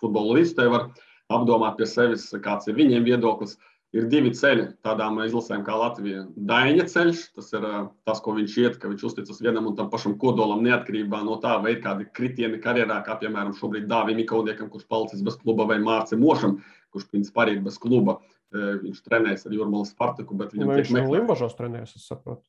futbola 0.01 0.38
līdzstē 0.38 0.64
var 0.72 0.87
apdomāt 1.33 1.77
pie 1.77 1.88
sevis, 1.90 2.31
kāds 2.40 2.70
ir 2.70 2.79
viņiem 2.79 3.05
viedoklis. 3.05 3.59
Ir 3.92 4.07
divi 4.09 4.31
ceļi 4.33 4.70
tādām 4.81 5.18
izlasēm 5.20 5.66
kā 5.66 5.75
Latvija. 5.77 6.22
Daņa 6.48 6.87
ceļš, 6.88 7.27
tas 7.37 7.51
ir 7.53 7.66
tas, 8.09 8.22
ko 8.25 8.33
viņš 8.38 8.55
iet, 8.62 8.79
ka 8.81 8.88
viņš 8.88 9.05
uzticas 9.11 9.42
vienam 9.44 9.68
un 9.68 9.77
tam 9.77 9.90
pašam 9.92 10.14
kodolam, 10.16 10.62
neatkarībā 10.64 11.20
no 11.27 11.37
tā, 11.42 11.59
vai 11.61 11.75
ir 11.75 11.83
kādi 11.85 12.09
kritieni 12.16 12.57
karjerā, 12.64 13.03
kā 13.05 13.18
piemēram 13.20 13.53
šobrīd 13.59 13.85
Dāvim 13.92 14.25
Ikauniekam, 14.25 14.72
kurš 14.72 14.88
palicis 14.88 15.20
bez 15.27 15.37
kluba, 15.42 15.68
vai 15.68 15.77
Mārcis 15.85 16.16
Mošam, 16.16 16.62
kurš 16.96 17.11
principā 17.12 17.44
arī 17.44 17.59
ir 17.59 17.66
bez 17.68 17.77
kluba. 17.77 18.22
Viņš 18.57 19.05
trenējas 19.05 19.44
ar 19.44 19.61
Jurmālu 19.61 19.85
Spartaku, 19.88 20.40
bet 20.40 20.57
viņam 20.57 20.72
ir. 20.72 20.81
Viņš 20.87 20.96
jau 20.96 21.12
Limbažos 21.12 21.61
trenējas, 21.61 21.92
es 22.01 22.09
saprotu. 22.09 22.46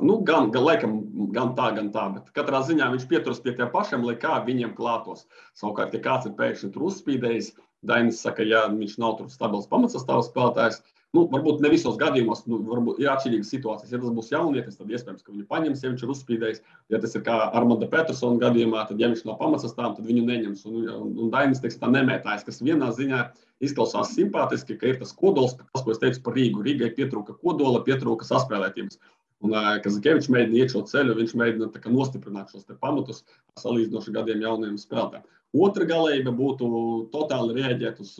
Nu, 0.00 0.18
gan, 0.26 0.50
gan, 0.54 0.64
laikam, 0.64 0.96
gan 1.34 1.54
tā, 1.58 1.70
gan 1.76 1.92
tā, 1.94 2.06
bet 2.14 2.32
katrā 2.36 2.62
ziņā 2.66 2.88
viņš 2.94 3.06
pieturas 3.10 3.42
pie 3.44 3.54
tiem 3.58 3.70
pašiem, 3.72 4.04
lai 4.08 4.16
kā 4.20 4.38
viņiem 4.46 4.74
klātos. 4.78 5.26
Savukārt, 5.58 5.94
ja 5.96 6.02
kāds 6.04 6.28
ir 6.28 6.36
pēkšņi 6.38 6.72
tur 6.74 6.88
uzspīdējis, 6.90 7.54
Dainis 7.86 8.22
saka, 8.24 8.42
ja 8.42 8.64
viņš 8.72 8.96
nav 8.98 9.18
tur 9.18 9.28
stabils 9.30 9.68
pamatsastāvs 9.70 10.30
spēlētājs, 10.32 10.80
Nu, 11.16 11.22
varbūt 11.32 11.62
ne 11.64 11.70
visos 11.72 11.96
gadījumos, 12.00 12.42
nu, 12.50 12.58
varbūt 12.66 12.98
ir 13.00 13.08
atšķirīgas 13.12 13.50
situācijas. 13.54 13.92
Ja 13.94 14.00
tas 14.02 14.12
būs 14.16 14.30
jaunietis, 14.32 14.76
tad 14.76 14.90
iespējams, 14.92 15.22
ka 15.24 15.32
viņu 15.32 15.46
paņems, 15.52 15.84
ja 15.84 15.92
viņš 15.92 16.02
ir 16.04 16.12
uzspīdējis. 16.12 16.62
Ja 16.92 17.00
tas 17.00 17.14
ir 17.16 17.22
kā 17.24 17.36
Armanda 17.56 17.88
Petersona 17.92 18.40
gadījumā, 18.42 18.82
tad, 18.90 19.00
ja 19.00 19.08
viņš 19.12 19.22
nav 19.28 19.38
pamatsastāvā, 19.40 19.94
tad 19.96 20.08
viņu 20.08 20.26
neņems. 20.26 20.64
Un, 20.68 20.88
un, 20.92 21.12
un 21.24 21.30
Dainis 21.32 21.62
teiks, 21.62 21.78
tā 21.80 21.88
nemētājas, 21.94 22.44
kas 22.48 22.60
vienā 22.60 22.90
ziņā 22.98 23.22
izklausās 23.64 24.12
simpātiski, 24.12 24.76
ka 24.76 24.90
ir 24.90 25.00
tas 25.00 25.14
kodols, 25.16 25.56
tas, 25.62 25.86
ko 25.86 25.94
es 25.94 26.02
teicu 26.02 26.20
par 26.26 26.36
Rīgu. 26.36 26.64
Rīgai 26.66 26.90
pietrūka 26.98 27.38
kodola, 27.38 27.80
pietrūka 27.86 28.26
saspēlētības. 28.28 29.00
Un 29.44 29.52
Kazakevičs 29.84 30.30
mēģina 30.32 30.62
iet 30.62 30.72
šo 30.72 30.82
ceļu, 30.88 31.16
viņš 31.18 31.34
mēģina 31.36 31.92
nostiprināt 31.92 32.52
šos 32.52 32.64
pamatus 32.80 33.22
salīdzinoši 33.60 34.14
gadiem 34.14 34.44
jauniem 34.44 34.78
spēlētājiem. 34.80 35.26
Otra 35.56 35.86
galība 35.88 36.32
būtu 36.36 36.68
totāli 37.12 37.56
rēģēt 37.56 38.00
uz, 38.04 38.14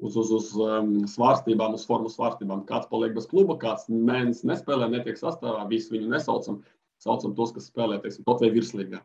uz, 0.00 0.18
uz, 0.20 0.30
uz 0.36 0.50
svārstībām, 1.14 1.74
uz 1.76 1.86
formu 1.88 2.12
svārstībām. 2.12 2.66
Kāds 2.68 2.88
paliek 2.92 3.16
bez 3.16 3.26
kluba, 3.30 3.56
kāds 3.60 3.88
mēnesis 3.90 4.46
nespēlē, 4.48 4.88
netiek 4.92 5.18
sastāvā, 5.20 5.66
visi 5.72 5.96
viņu 5.96 6.12
nesaucam. 6.12 6.60
Saucam 7.00 7.32
tos, 7.36 7.54
kas 7.56 7.70
spēlē, 7.70 7.96
teiksim, 8.02 8.26
kaut 8.26 8.42
vai 8.44 8.52
virslīgā. 8.52 9.00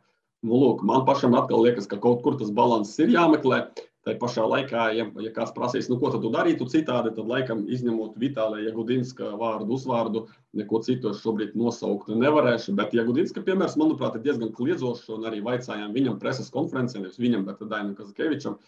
Nu, 0.45 0.57
lūk, 0.59 0.83
man 0.83 1.05
pašam 1.07 1.35
atkal 1.39 1.63
liekas, 1.63 1.87
ka 1.87 1.97
kaut 2.03 2.19
kur 2.25 2.35
tas 2.39 2.51
balanss 2.55 2.99
ir 2.99 3.13
jāmeklē. 3.13 3.61
Tā 4.05 4.13
pašā 4.21 4.43
laikā, 4.45 4.81
ja, 4.93 5.07
ja 5.17 5.31
kāds 5.33 5.53
prasīs, 5.55 5.87
nu, 5.89 5.95
ko 5.97 6.11
tu 6.13 6.29
darītu 6.29 6.67
citādi, 6.69 7.09
tad 7.15 7.25
laikam 7.25 7.63
izņemot 7.65 8.19
Vitālija 8.21 8.67
Jagudinska 8.67 9.31
vārdu, 9.39 9.79
uzvārdu, 9.79 10.27
neko 10.53 10.81
citu 10.85 11.09
šobrīd 11.17 11.55
nosaukt 11.57 12.11
nevarēšu. 12.13 12.75
Bet 12.77 12.93
Jagudinska 12.93 13.41
piemērs, 13.47 13.79
manuprāt, 13.81 14.19
ir 14.19 14.27
diezgan 14.27 14.53
kliedzošs 14.53 15.09
un 15.15 15.25
arī 15.25 15.41
vaicājām 15.47 15.97
viņam 15.97 16.19
preses 16.21 16.53
konferencē, 16.53 17.01
nevis 17.01 17.17
viņam, 17.17 17.47
bet 17.49 17.65
Dainam 17.65 17.97
Kazakevičam. 17.97 18.59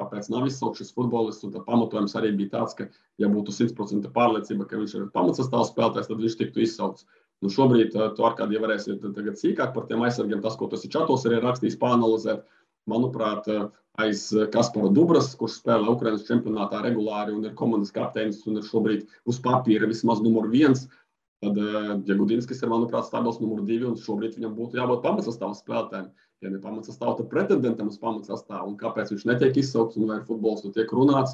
Kāpēc 0.00 0.30
nav 0.32 0.48
izsaukts 0.48 0.80
šis 0.80 0.96
futbolists? 0.96 1.44
Un 1.44 1.52
pamatojums 1.68 2.16
arī 2.16 2.32
bija 2.36 2.54
tāds, 2.56 2.76
ka, 2.76 2.88
ja 3.20 3.28
būtu 3.32 3.52
100% 3.52 4.08
pārliecība, 4.16 4.64
ka 4.68 4.80
viņš 4.80 4.96
ir 4.96 5.06
pamatsastāvs 5.12 5.72
spēlētājs, 5.72 6.08
tad 6.08 6.24
viņš 6.24 6.40
tiktu 6.40 6.64
izsaukts. 6.64 7.04
Nu, 7.44 7.52
šobrīd 7.52 7.92
tu 7.92 8.24
ar 8.24 8.36
kādiem 8.36 8.64
varēsi 8.64 8.96
sīkāk 8.96 9.72
par 9.76 9.88
tiem 9.88 10.04
aizsargiem, 10.08 10.40
tas, 10.44 10.56
ko 10.56 10.68
tas 10.72 10.84
ir 10.88 10.92
čatos, 10.92 11.24
arī 11.28 11.40
rakstījis, 11.44 11.76
pāanalizēt. 11.80 12.44
Manuprāt, 12.90 13.48
aiz 13.98 14.28
Kaspara 14.52 14.90
Dubras, 14.94 15.32
kurš 15.38 15.60
spēlē 15.62 15.88
Ukraiņas 15.94 16.26
čempionātā 16.28 16.82
regulāri 16.84 17.34
un 17.34 17.48
ir 17.48 17.56
komandas 17.58 17.94
kapteinis 17.94 18.44
un 18.46 18.60
ir 18.60 18.68
šobrīd 18.68 19.08
uz 19.26 19.40
papīra 19.42 19.88
vismaz 19.90 20.22
numur 20.24 20.50
viens. 20.52 20.86
Tad 21.44 21.58
Jagudinskis 22.08 22.62
ir, 22.62 22.70
manuprāt, 22.72 23.08
stabils 23.08 23.42
numur 23.42 23.64
divi, 23.68 23.84
un 23.88 23.98
šobrīd 24.00 24.38
viņam 24.38 24.54
būtu 24.56 24.78
jābūt 24.80 25.02
pamatsastāvā 25.04 25.58
spēlētājiem. 25.58 26.06
Ja 26.44 26.52
ne 26.52 26.60
pamatsastāvā, 26.60 27.16
tad 27.18 27.28
pretendentam 27.32 27.90
uz 27.92 27.98
pamatsastāvu. 28.00 28.70
Un 28.72 28.78
kāpēc 28.80 29.12
viņš 29.12 29.26
netiek 29.28 29.56
izsaukts 29.60 29.96
un 29.96 30.08
vai 30.10 30.18
futbols 30.24 30.64
tur 30.64 30.74
tiek 30.76 30.90
runāts, 30.92 31.32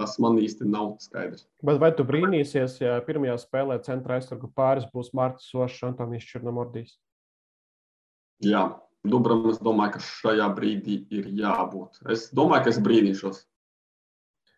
tas 0.00 0.16
man 0.20 0.36
īsti 0.40 0.68
nav 0.68 0.94
skaidrs. 1.00 1.46
Bet 1.64 1.80
vai 1.80 1.90
tu 1.96 2.04
brīnīsies, 2.08 2.78
ja 2.82 2.98
pirmajā 3.04 3.38
spēlē 3.40 3.78
centra 3.84 4.18
aizsargu 4.18 4.50
pāris 4.56 4.88
būs 4.92 5.14
Mārcis 5.16 5.54
Ošs 5.56 5.82
un 5.82 5.94
Antonijs 5.94 6.28
Černomordijs? 6.28 6.98
Jā, 8.44 8.66
Dubram 9.10 9.44
es 9.50 9.60
domāju, 9.62 9.96
ka 9.96 10.06
šajā 10.06 10.48
brīdī 10.56 11.02
ir 11.14 11.28
jābūt. 11.40 12.02
Es 12.12 12.30
domāju, 12.34 12.66
ka 12.66 12.74
es 12.74 12.80
brīnīšos. 12.82 13.44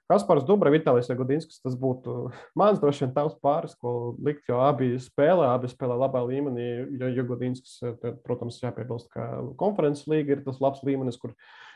Kaspars 0.08 0.46
Dubra, 0.48 0.70
Vitālijas 0.72 1.10
Gudinskis, 1.12 1.58
tas 1.60 1.74
būtu 1.76 2.30
mans 2.58 2.78
droši 2.80 3.04
vien 3.04 3.10
tavs 3.12 3.34
pāris, 3.44 3.74
ko 3.76 4.14
likt, 4.24 4.46
jo 4.48 4.62
abi 4.64 4.94
spēlē, 5.04 5.50
abi 5.52 5.68
spēlē 5.68 5.98
labā 6.00 6.22
līmenī. 6.24 6.68
Jo, 6.96 7.10
jo 7.12 7.24
Gudinskis, 7.28 7.74
protams, 8.24 8.56
jāpiebilst, 8.62 9.10
ka 9.12 9.26
konferences 9.60 10.08
līga 10.08 10.36
ir 10.38 10.44
tas 10.46 10.62
labs 10.64 10.80
līmenis, 10.88 11.20
kur 11.20 11.34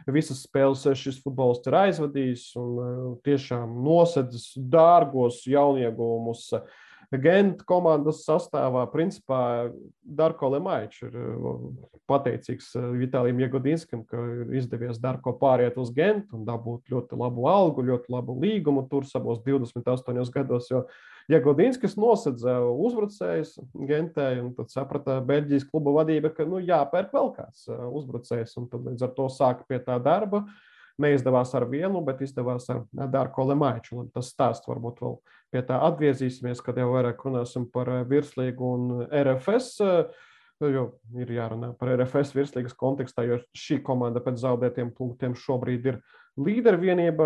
visas 0.08 0.40
spēles 0.46 0.86
šis 0.96 1.20
futbolists 1.20 1.68
ir 1.68 1.76
aizvadījis 1.82 2.46
un 2.62 2.72
uh, 2.80 3.02
tiešām 3.28 3.76
nosedz 3.84 4.54
dārgos 4.56 5.42
jauniegumus. 5.52 6.48
Uh, 6.56 6.81
Genta 7.20 7.64
komandas 7.68 8.22
sastāvā 8.24 8.86
principā 8.88 9.68
Darko 10.00 10.48
Lemaičs 10.54 11.02
ir 11.04 11.16
uh, 11.18 11.58
pateicīgs 12.08 12.70
uh, 12.78 12.86
Vitālijam 12.96 13.42
Iegodinskam, 13.44 14.04
ka 14.08 14.20
izdevies 14.56 15.00
Darko 15.02 15.34
pāriet 15.36 15.76
uz 15.80 15.90
Gentu 15.92 16.38
un 16.38 16.46
dabūt 16.48 16.88
ļoti 16.92 17.18
labu 17.20 17.44
algu, 17.50 17.84
ļoti 17.84 18.12
labu 18.14 18.38
līgumu 18.40 18.86
tur 18.88 19.04
savos 19.08 19.42
28 19.44 20.32
gados, 20.32 20.70
jo 20.72 20.86
Iegodinskis 21.28 21.98
nosedza 22.00 22.56
uzbrucējus 22.64 23.58
Gentē 23.88 24.32
un 24.40 24.54
tad 24.56 24.72
saprata 24.72 25.20
Beļģijas 25.26 25.68
kluba 25.68 25.98
vadība, 26.00 26.32
ka 26.32 26.48
nu, 26.48 26.62
jāpērk 26.64 27.12
vēl 27.12 27.32
kāds 27.36 27.68
uh, 27.68 27.90
uzbrucējs 27.92 28.56
un 28.62 28.72
tad 28.72 28.88
līdz 28.88 29.08
ar 29.08 29.16
to 29.18 29.28
sāka 29.32 29.68
pie 29.68 29.82
tā 29.84 30.00
darba. 30.02 30.46
Neizdevās 31.00 31.54
ar 31.56 31.64
vienu, 31.68 32.02
bet 32.04 32.20
izdevās 32.24 32.66
ar 32.70 32.82
Dārko 32.92 33.46
Lemaiču. 33.48 34.04
Tas 34.12 34.28
stāsts 34.28 34.68
varbūt 34.68 35.00
vēl 35.00 35.14
pie 35.52 35.62
tā 35.68 35.78
atgriezīsimies, 35.88 36.62
kad 36.64 36.80
jau 36.80 36.90
vairāk 36.94 37.22
runāsim 37.26 37.68
par 37.72 37.90
eh, 37.92 38.04
virslīgu 38.08 38.74
un 38.76 39.06
RFS. 39.06 39.74
Eh, 39.86 40.28
jo 40.62 40.84
ir 41.18 41.30
jārunā 41.34 41.72
par 41.74 41.90
RFS 41.96 42.36
virslīgas 42.36 42.76
kontekstā, 42.78 43.24
jo 43.26 43.40
šī 43.58 43.80
komanda 43.82 44.20
pēc 44.22 44.36
zaudētiem 44.44 44.92
punktiem 44.94 45.34
šobrīd 45.34 45.88
ir 45.90 45.96
līdervienība. 46.38 47.24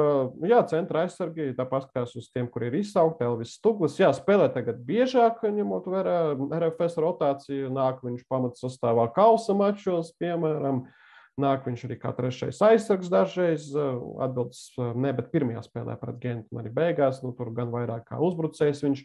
Jā, 0.49 0.63
centra 0.71 1.03
aizsargi, 1.05 1.51
tā 1.59 1.67
paskatās 1.69 2.17
uz 2.17 2.31
tiem, 2.33 2.49
kur 2.49 2.65
ir 2.65 2.79
izsaukti 2.81 3.27
Elvis 3.29 3.53
Stuglis. 3.59 3.99
Jā, 4.01 4.09
spēlē 4.17 4.49
tagad 4.55 4.81
biežāk, 4.89 5.45
ņemot 5.45 5.91
vērā 5.93 6.17
RFS 6.63 6.97
rotāciju, 7.05 7.69
nāk 7.77 8.01
viņš 8.07 8.25
pamats 8.31 8.65
sastāvā 8.65 9.05
kausa 9.13 9.59
mačos, 9.59 10.15
piemēram. 10.17 10.87
Uh, 10.87 11.03
Nāk 11.37 11.67
viņš 11.69 11.83
arī 11.85 11.99
kā 12.01 12.15
trešais 12.17 12.63
aizsargs 12.65 13.11
dažreiz. 13.13 13.69
Eh, 13.77 13.97
atbildes 14.25 14.71
eh, 14.79 14.95
ne, 14.97 15.11
bet 15.17 15.29
pirmajā 15.35 15.67
spēlē 15.67 15.99
pret 16.01 16.17
Gentu 16.23 16.55
un 16.55 16.63
arī 16.63 16.71
beigās. 16.73 17.21
Nu, 17.21 17.35
tur 17.37 17.51
gan 17.57 17.69
vairāk 17.75 18.07
kā 18.09 18.21
uzbrucējs 18.25 18.81
viņš 18.87 19.03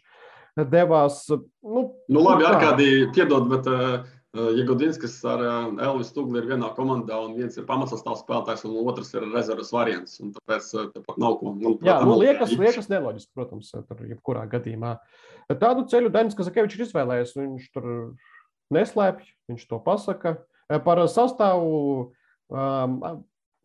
devās. 0.72 1.26
Nu, 1.28 1.82
nu 2.08 2.22
labi, 2.24 2.46
ar 2.48 2.56
kādi 2.60 2.86
piedod, 3.12 3.50
bet 3.50 3.68
uh, 3.68 4.08
Jagodinskis 4.56 5.18
ar 5.28 5.42
Elvis 5.44 6.08
Stugli 6.12 6.40
ir 6.40 6.48
vienā 6.48 6.70
komandā, 6.76 7.18
un 7.20 7.34
viens 7.36 7.56
ir 7.60 7.66
pamatsastāvs 7.68 8.22
spēlētājs, 8.24 8.64
un 8.68 8.78
otrs 8.80 9.12
ir 9.12 9.28
rezerves 9.32 9.72
variants. 9.72 10.16
Tāpēc 10.38 10.70
uh, 10.76 10.86
tāpat 10.94 11.20
nav 11.20 11.36
ko. 11.40 11.52
Nu, 11.56 11.74
Jā, 11.84 11.98
nu, 12.04 12.16
liekas, 12.20 12.52
liekas 12.56 12.88
neloģiski, 12.92 13.32
protams, 13.36 13.74
tur 13.76 14.00
jebkurā 14.08 14.46
gadījumā. 14.56 14.94
Tādu 15.52 15.84
ceļu 15.92 16.12
Dainis 16.16 16.36
Kazakevičs 16.38 16.80
ir 16.80 16.86
izvēlējies. 16.86 17.36
Viņš 17.36 17.68
tur 17.76 17.92
neslēpj, 18.72 19.30
viņš 19.52 19.68
to 19.68 19.82
pasaka. 19.84 20.36
Par 20.80 21.00
sastāvu 21.12 22.12
Um, 22.52 23.00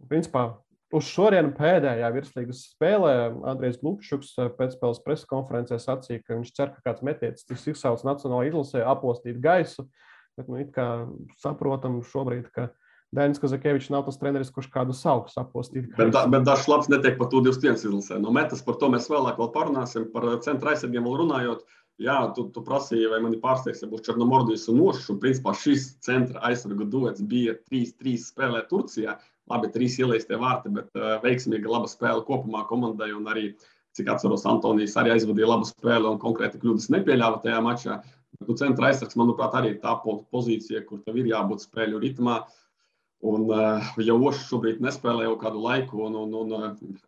principā 0.08 0.47
uz 0.95 1.08
šodienu 1.12 1.52
pēdējā 1.58 2.10
virslīgas 2.15 2.63
spēlē 2.71 3.13
Andrejs 3.52 3.82
Glupšuks 3.82 4.36
pēcspēles 4.58 5.02
preses 5.04 5.28
konferencē 5.28 5.80
sacīja, 5.82 6.23
ka 6.23 6.38
viņš 6.38 6.54
cer, 6.56 6.71
ka 6.76 6.86
kāds 6.89 7.04
metietis 7.04 7.47
tiks 7.47 7.67
izsauts 7.73 8.06
Nacionālajā 8.08 8.54
izlasē 8.54 8.86
apostīt 8.88 9.41
gaisu. 9.43 9.88
Bet, 10.38 10.47
nu, 10.52 10.62
kā 10.71 10.88
saprotam 11.41 12.00
šobrīd, 12.06 12.47
ka 12.54 12.69
Dainis 13.15 13.39
Kazakevičs 13.39 13.89
nav 13.89 14.06
tas 14.06 14.19
treneris, 14.19 14.52
kurš 14.54 14.67
kādu 14.71 14.93
savu 14.95 15.26
sapostīt. 15.32 15.89
Bet, 15.97 16.12
da, 16.15 16.26
bet 16.30 16.45
dažs 16.47 16.67
labs 16.69 16.89
netiek 16.91 17.17
par 17.19 17.32
to 17.32 17.41
21 17.43 17.80
izlasē. 17.80 18.19
No 18.23 18.34
metas 18.36 18.63
par 18.63 18.78
to 18.80 18.91
mēs 18.93 19.08
vēlāk 19.12 19.39
vēl 19.39 19.52
parunāsim, 19.56 20.10
par 20.13 20.28
centra 20.45 20.76
aizsargiem 20.76 21.08
vēl 21.08 21.21
runājot. 21.23 21.63
Jā, 22.02 22.18
tu, 22.38 22.46
tu 22.54 22.62
prasīji, 22.62 23.08
vai 23.10 23.18
mani 23.24 23.40
pārsteigs, 23.42 23.82
ja 23.82 23.90
būs 23.90 24.04
Černomordijas 24.06 24.68
un 24.70 24.78
Mošs. 24.82 25.08
Principā 25.22 25.56
šis 25.58 25.88
centra 26.06 26.44
aizsargu 26.50 26.86
duets 26.86 27.24
bija 27.26 27.56
3-3 27.72 28.14
spēlē 28.22 28.62
Turcijā. 28.70 29.18
Labi, 29.50 29.72
trīs 29.74 29.96
ielaistie 29.98 30.38
vārti, 30.38 30.70
bet 30.76 30.92
uh, 31.00 31.16
veiksmīga 31.24 31.72
laba 31.72 31.90
spēle 31.90 32.22
kopumā 32.28 32.66
komandai. 32.70 33.10
Un 33.16 33.26
arī, 33.32 33.48
cik 33.98 34.12
atceros, 34.14 34.46
Antonijs 34.50 34.98
arī 35.00 35.16
aizvadīja 35.16 35.50
labu 35.50 35.66
spēli 35.70 36.12
un 36.12 36.22
konkrēti 36.22 36.62
kļūdas 36.62 36.92
nepieļāva 36.94 37.42
tajā 37.46 37.64
mačā. 37.66 37.98
Bet, 38.38 38.46
nu, 38.52 38.58
centra 38.60 38.92
aizsargs, 38.92 39.18
manuprāt, 39.18 39.58
arī 39.58 39.74
ir 39.74 39.82
tā 39.82 39.96
pozīcija, 40.06 40.84
kur 40.86 41.02
tev 41.02 41.18
ir 41.18 41.32
jābūt 41.32 41.66
spēļu 41.66 42.04
ritmā. 42.04 42.42
Uh, 42.44 42.64
Un, 43.26 43.48
uh, 43.50 43.82
ja 43.98 44.14
Ošs 44.14 44.44
šobrīd 44.46 44.82
nespēlē 44.86 45.26
jau 45.26 45.38
kādu 45.42 45.62
laiku, 45.64 46.04
un, 46.06 46.18
un, 46.22 46.34
un 46.38 46.54
uh, 46.54 46.66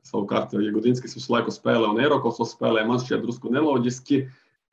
savukārt, 0.10 0.56
ja 0.58 0.72
Gudinskis 0.74 1.14
visu 1.14 1.30
laiku 1.30 1.54
spēlē 1.54 1.92
un 1.92 2.00
Eiropas 2.02 2.40
spēlē, 2.50 2.82
man 2.90 3.02
šķiet 3.04 3.22
drusku 3.22 3.52
neloģiski. 3.54 4.24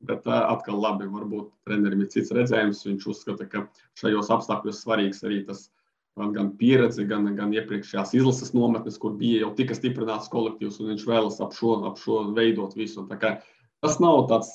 Bet 0.04 0.26
atkal, 0.28 0.76
labi, 0.82 1.06
varbūt 1.08 1.48
trenerim 1.64 2.02
ir 2.04 2.10
cits 2.12 2.34
redzējums. 2.36 2.84
Viņš 2.84 3.06
uzskata, 3.14 3.46
ka 3.48 3.64
šajos 3.96 4.28
apstākļos 4.34 4.82
svarīgs 4.84 5.24
arī 5.24 5.40
tas 5.48 5.70
gan 6.16 6.52
pieredze, 6.60 7.04
gan, 7.08 7.28
gan 7.36 7.52
iepriekšējās 7.56 8.14
izlases 8.16 8.54
nometnes, 8.56 8.98
kur 9.00 9.16
bija 9.16 9.42
jau 9.44 9.52
tika 9.56 9.76
stiprināts 9.76 10.30
kolektīvs, 10.32 10.78
un 10.80 10.92
viņš 10.92 11.04
vēlas 11.08 11.40
ap 11.44 11.56
šo, 11.56 11.78
ap 11.88 12.00
šo 12.00 12.26
veidot 12.36 12.76
visu. 12.76 13.04
Tas 13.84 13.98
nav 14.00 14.24
tāds 14.30 14.52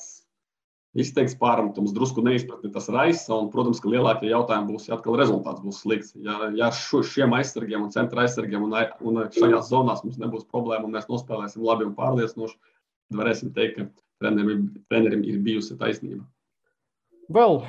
izteikts 0.98 1.38
pārmetums, 1.40 1.94
drusku 1.96 2.24
neizpratni 2.26 2.72
tas 2.74 2.90
raisa. 2.92 3.34
Un, 3.38 3.50
protams, 3.54 3.80
ka 3.82 3.92
lielākie 3.92 4.32
jautājumi 4.32 4.74
būs, 4.74 4.90
ja 4.90 4.98
atkal 4.98 5.18
rezultāts 5.20 5.64
būs 5.64 5.82
slikts. 5.86 6.16
Ja, 6.26 6.52
ja 6.58 6.72
šo, 6.76 7.02
šiem 7.08 7.34
aizsargiem 7.38 7.86
un 7.86 7.94
centra 7.94 8.26
aizsargiem 8.26 8.66
un, 8.68 8.76
un 9.08 9.22
šajās 9.32 9.72
zonās 9.72 10.04
mums 10.06 10.20
nebūs 10.22 10.48
problēma 10.52 10.90
un 10.90 10.98
mēs 10.98 11.10
nospēlēsim 11.12 11.64
labi 11.66 11.88
un 11.88 11.96
pārliecinoši, 11.98 12.58
tad 12.58 13.22
varēsim 13.22 13.54
teikt, 13.56 13.80
ka 13.80 13.88
trenerim, 14.22 14.70
trenerim 14.92 15.26
ir 15.28 15.42
bijusi 15.44 15.78
taisnība. 15.80 16.24
Vēl 17.32 17.62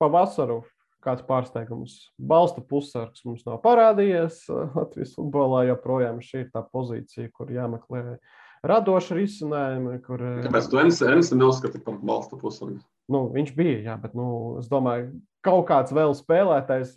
pavasaru 0.00 0.62
kāds 1.06 1.24
pārsteigums. 1.26 1.98
Balsta 2.18 2.62
pussargs 2.66 3.22
mums 3.26 3.44
nav 3.46 3.60
parādījies 3.64 4.42
Latvijas 4.50 5.14
futbolā, 5.16 5.66
joprojām 5.70 6.20
šī 6.24 6.44
ir 6.44 6.50
tā 6.54 6.64
pozīcija, 6.66 7.30
kur 7.36 7.52
jāmeklē 7.54 8.18
radoši 8.66 9.20
risinājumi. 9.20 10.00
Kur, 10.06 10.24
Kāpēc 10.48 10.68
tu 10.72 10.82
Ensi 10.82 11.38
neuzskati 11.38 11.82
par 11.84 12.00
balsta 12.02 12.38
pussargu? 12.40 12.80
Nu, 13.12 13.28
viņš 13.30 13.52
bija, 13.54 13.78
jā, 13.86 13.94
bet 14.02 14.16
nu, 14.18 14.26
es 14.58 14.66
domāju, 14.66 15.12
kaut 15.46 15.68
kāds 15.68 15.94
vēl 15.94 16.14
spēlētājs 16.18 16.96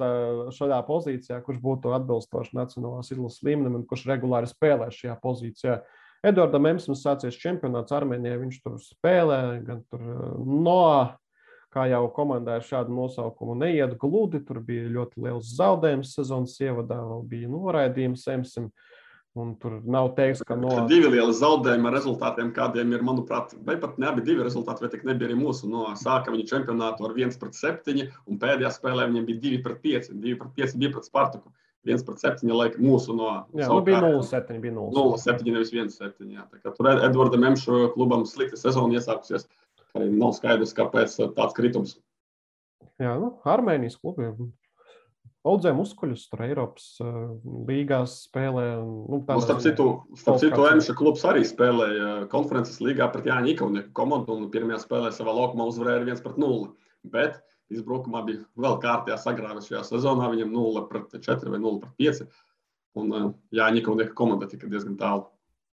šajā 0.58 0.80
pozīcijā, 0.88 1.38
kurš 1.46 1.60
būtu 1.62 1.94
atbilstoši 1.94 2.58
nacionālās 2.58 3.12
izlases 3.14 3.44
līmenim 3.46 3.78
un 3.78 3.86
kurš 3.90 4.08
regulāri 4.10 4.50
spēlē 4.50 4.90
šajā 4.96 5.20
pozīcijā. 5.22 5.78
Edvardam 6.26 6.68
Emsam 6.68 6.98
sācies 7.00 7.38
čempionāts 7.40 7.96
Armēnijā, 7.96 8.36
viņš 8.42 8.62
tur 8.64 8.78
spēlē, 8.84 9.40
gan 9.64 9.84
tur 9.88 10.04
no 10.44 10.84
kā 11.74 11.86
jau 11.90 12.06
komandai 12.14 12.58
ar 12.60 12.66
šādu 12.66 12.94
nosaukumu 12.96 13.56
neiet 13.60 13.96
gludi. 14.02 14.42
Tur 14.46 14.62
bija 14.66 14.90
ļoti 14.92 15.26
liels 15.26 15.52
zaudējums 15.58 16.16
sezonas 16.18 16.58
ievadā, 16.64 17.00
vēl 17.12 17.28
bija 17.30 17.52
noraidījums 17.52 18.28
Emsim. 18.34 18.72
Un 19.38 19.52
tur 19.62 19.76
nav 19.86 20.10
teiks, 20.18 20.42
ka 20.44 20.56
no. 20.58 20.72
Divi 20.90 21.12
lieli 21.14 21.36
zaudējumi 21.38 21.86
ar 21.88 21.94
rezultātiem, 21.96 22.50
kādiem 22.52 22.96
ir, 22.98 23.04
manuprāt, 23.06 23.54
vai 23.64 23.78
pat 23.80 24.00
ne 24.02 24.10
abi 24.10 24.24
divi 24.26 24.42
rezultāti, 24.44 24.84
vai 24.84 24.90
tik 24.92 25.06
nebija 25.08 25.30
arī 25.30 25.38
mūsu. 25.38 25.70
No 25.70 25.86
sāka 26.02 26.34
viņa 26.34 26.48
čempionātu 26.50 27.06
ar 27.08 27.14
1 27.14 27.38
pret 27.40 27.56
7, 27.56 28.08
un 28.26 28.42
pēdējā 28.42 28.74
spēlē 28.76 29.06
viņiem 29.08 29.28
bija 29.30 29.44
2 29.46 29.62
pret 29.68 29.84
5. 29.86 30.10
2 30.26 30.40
pret 30.42 30.58
5 30.58 30.76
bija 30.82 30.96
pret 30.98 31.08
Spartaku. 31.08 31.54
1 31.88 32.04
pret 32.08 32.20
7, 32.22 32.52
laika 32.52 32.82
mūsu 32.84 33.16
no. 33.16 33.30
Jā, 33.56 33.70
nu 33.72 33.80
bija 33.86 34.02
0-7, 34.04 34.60
bija 34.64 34.76
0-7. 34.76 34.96
0-7, 34.98 35.54
nevis 35.56 35.74
1-7. 35.76 36.30
Jā. 36.36 36.46
Tā 36.52 36.60
kā 36.64 36.74
tur 36.76 36.92
Edvardam 36.92 37.48
Emšu 37.52 37.90
klubam 37.96 38.26
slikta 38.28 38.60
sezona 38.60 39.00
iesākusies 39.00 39.48
arī 39.98 40.10
nav 40.14 40.36
skaidrs, 40.38 40.76
kāpēc 40.78 41.16
tāds 41.38 41.58
kritums. 41.58 41.98
Jā, 43.00 43.16
nu, 43.20 43.32
Armēnijas 43.48 43.96
klubi 44.02 44.28
audzē 45.48 45.72
muskuļus, 45.76 46.26
tur 46.32 46.44
Eiropas 46.46 46.88
uh, 47.04 47.20
līgās 47.68 48.18
spēlē. 48.26 48.66
Nu, 48.84 49.22
nu, 49.24 49.40
starp 49.44 49.62
citu, 49.64 49.88
starp 50.20 50.42
citu 50.42 50.66
Emša 50.68 50.96
klubs 51.00 51.24
arī 51.28 51.46
spēlēja 51.48 52.26
konferences 52.34 52.82
līgā 52.84 53.08
pret 53.14 53.30
Jāņa 53.30 53.54
Ikaunieku 53.54 53.94
komandu 53.96 54.36
un 54.36 54.50
pirmajā 54.54 54.82
spēlē 54.84 55.14
savā 55.16 55.36
laukumā 55.38 55.70
uzvarēja 55.72 56.04
1 56.04 56.24
pret 56.26 56.42
0. 56.44 56.74
Bet 57.14 57.40
izbrukumā 57.74 58.24
bija 58.28 58.44
vēl 58.60 58.78
kārtējā 58.84 59.18
sagrāva 59.22 59.64
šajā 59.64 59.84
sezonā, 59.88 60.30
viņam 60.34 60.54
0 60.54 60.86
pret 60.92 61.18
4 61.18 61.54
vai 61.54 61.60
0 61.62 61.82
pret 61.84 62.00
5. 62.02 62.24
Un 63.00 63.12
uh, 63.14 63.28
Jāņa 63.54 63.84
Ikaunieku 63.84 64.16
komanda 64.18 64.50
tika 64.50 64.70
diezgan 64.70 64.98
tālu. 65.00 65.28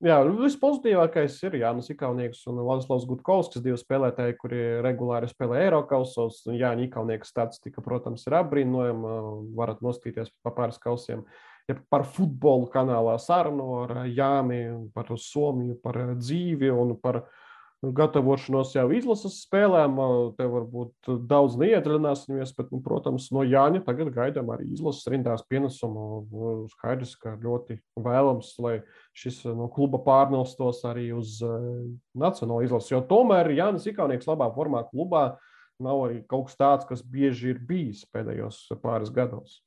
Jā, 0.04 0.18
vispozitīvākais 0.26 1.38
ir 1.46 1.54
Jānis 1.62 1.88
Ikaunieks 1.94 2.42
un 2.52 2.58
Vladislavs 2.60 3.06
Gutkovskis, 3.08 3.62
divi 3.64 3.78
spēlētāji, 3.80 4.36
kuri 4.42 4.60
regulāri 4.84 5.30
spēlē 5.32 5.62
Eiropasos. 5.70 6.42
Jānis 6.50 6.90
Ikaunieks 6.90 7.32
statistika, 7.32 7.84
protams, 7.86 8.26
ir 8.28 8.36
apbrīnojama. 8.42 9.14
Varat 9.56 9.80
nostīties 9.86 10.34
pa 10.44 10.52
pāris 10.58 10.82
kausiem. 10.84 11.24
Ja 11.70 11.78
par 11.94 12.04
futbolu 12.04 12.68
kanālā 12.74 13.16
sarunu 13.24 13.70
ar 13.86 13.96
Jāni, 14.12 14.66
par 14.92 15.14
Somiju, 15.16 15.78
par 15.80 16.02
dzīvi 16.20 16.74
un 16.74 16.98
par 17.00 17.22
dzīvi 17.24 17.53
gatavošanos 17.92 18.72
jau 18.78 18.86
izlases 18.96 19.42
spēlēm. 19.44 19.98
Te 20.38 20.48
varbūt 20.48 21.10
daudz 21.28 21.58
neiedziļināsimies, 21.60 22.54
bet, 22.56 22.70
nu, 22.72 22.80
protams, 22.86 23.28
no 23.36 23.44
Jāņa 23.44 23.84
tagad 23.88 24.14
gaidām 24.16 24.52
arī 24.56 24.70
izlases 24.72 25.10
rindās 25.12 25.44
pienesumu. 25.50 26.06
Skaidrs, 26.72 27.16
ka 27.20 27.36
ļoti 27.42 27.80
vēlams, 28.00 28.54
lai 28.64 28.78
šis 29.18 29.42
no 29.52 29.68
kluba 29.74 30.00
pārnelstos 30.06 30.84
arī 30.88 31.10
uz 31.18 31.42
nacionālo 32.16 32.64
izlasi. 32.64 32.94
Jo 32.96 33.04
tomēr 33.10 33.52
Jānis 33.58 33.90
Ikaunieks 33.92 34.30
labā 34.32 34.48
formā 34.56 34.86
klubā 34.88 35.34
nav 35.84 36.08
arī 36.08 36.24
kaut 36.30 36.48
kas 36.48 36.60
tāds, 36.60 36.88
kas 36.88 37.04
bieži 37.04 37.52
ir 37.52 37.62
bijis 37.68 38.06
pēdējos 38.14 38.66
pāris 38.84 39.12
gados. 39.14 39.60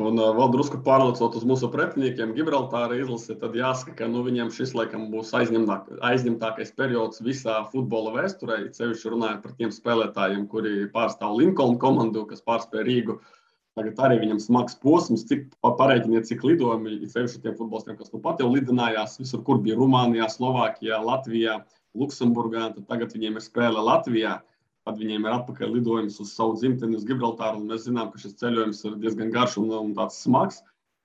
Un 0.00 0.16
uh, 0.16 0.30
vēl 0.32 0.48
drusku 0.54 0.78
pārlecot 0.86 1.34
uz 1.36 1.42
mūsu 1.44 1.68
pretiniekiem, 1.68 2.30
Gibraltāra 2.32 2.96
izlase, 2.96 3.34
tad 3.36 3.52
jāsaka, 3.58 3.92
ka 3.98 4.06
nu, 4.08 4.22
viņiem 4.24 4.48
šis 4.54 4.70
laikam 4.72 5.10
būs 5.12 5.34
aizņemtākais 5.36 6.72
periods 6.78 7.20
visā 7.20 7.58
futbola 7.68 8.14
vēsturē. 8.14 8.62
Ceļš 8.72 9.04
runājot 9.12 9.42
par 9.44 9.52
tiem 9.58 9.74
spēlētājiem, 9.74 10.46
kuri 10.48 10.86
pārstāv 10.94 11.36
Linkolnu 11.36 11.76
komandu, 11.82 12.24
kas 12.30 12.40
pārspēja 12.46 12.86
Rīgu. 12.88 13.18
Tagad 13.76 14.00
arī 14.06 14.16
viņam 14.22 14.40
smags 14.40 14.78
posms, 14.80 15.26
cik 15.28 15.52
pareiķiniet, 15.60 16.24
cik 16.28 16.40
lidojumi 16.44 16.96
ir 16.96 17.12
sevišķi 17.12 17.42
tiem 17.44 17.58
futbolistiem, 17.60 17.98
kas 18.00 18.12
nu 18.16 18.20
pat 18.24 18.40
jau 18.40 18.48
lidinājās 18.48 19.18
visur, 19.20 19.44
kur 19.44 19.60
bija 19.64 19.76
Rumānijā, 19.76 20.30
Slovākijā, 20.32 21.02
Latvijā, 21.04 21.58
Luksemburgā. 21.92 22.70
Tagad 22.88 23.12
viņiem 23.12 23.36
ir 23.36 23.44
spēle 23.44 23.84
Latvijā. 23.84 24.38
Tad 24.82 24.98
viņiem 24.98 25.26
ir 25.28 25.34
atpakaļ 25.36 25.76
lidojums 25.76 26.18
uz 26.24 26.32
savu 26.34 26.56
dzimteni, 26.58 26.98
uz 26.98 27.04
Gibraltāru. 27.06 27.60
Mēs 27.62 27.84
zinām, 27.86 28.08
ka 28.10 28.18
šis 28.18 28.34
ceļojums 28.40 28.80
ir 28.88 28.96
diezgan 29.04 29.30
garš 29.34 29.60
un, 29.62 29.68
un 29.78 29.92
tāds 29.98 30.18
smags. 30.24 30.58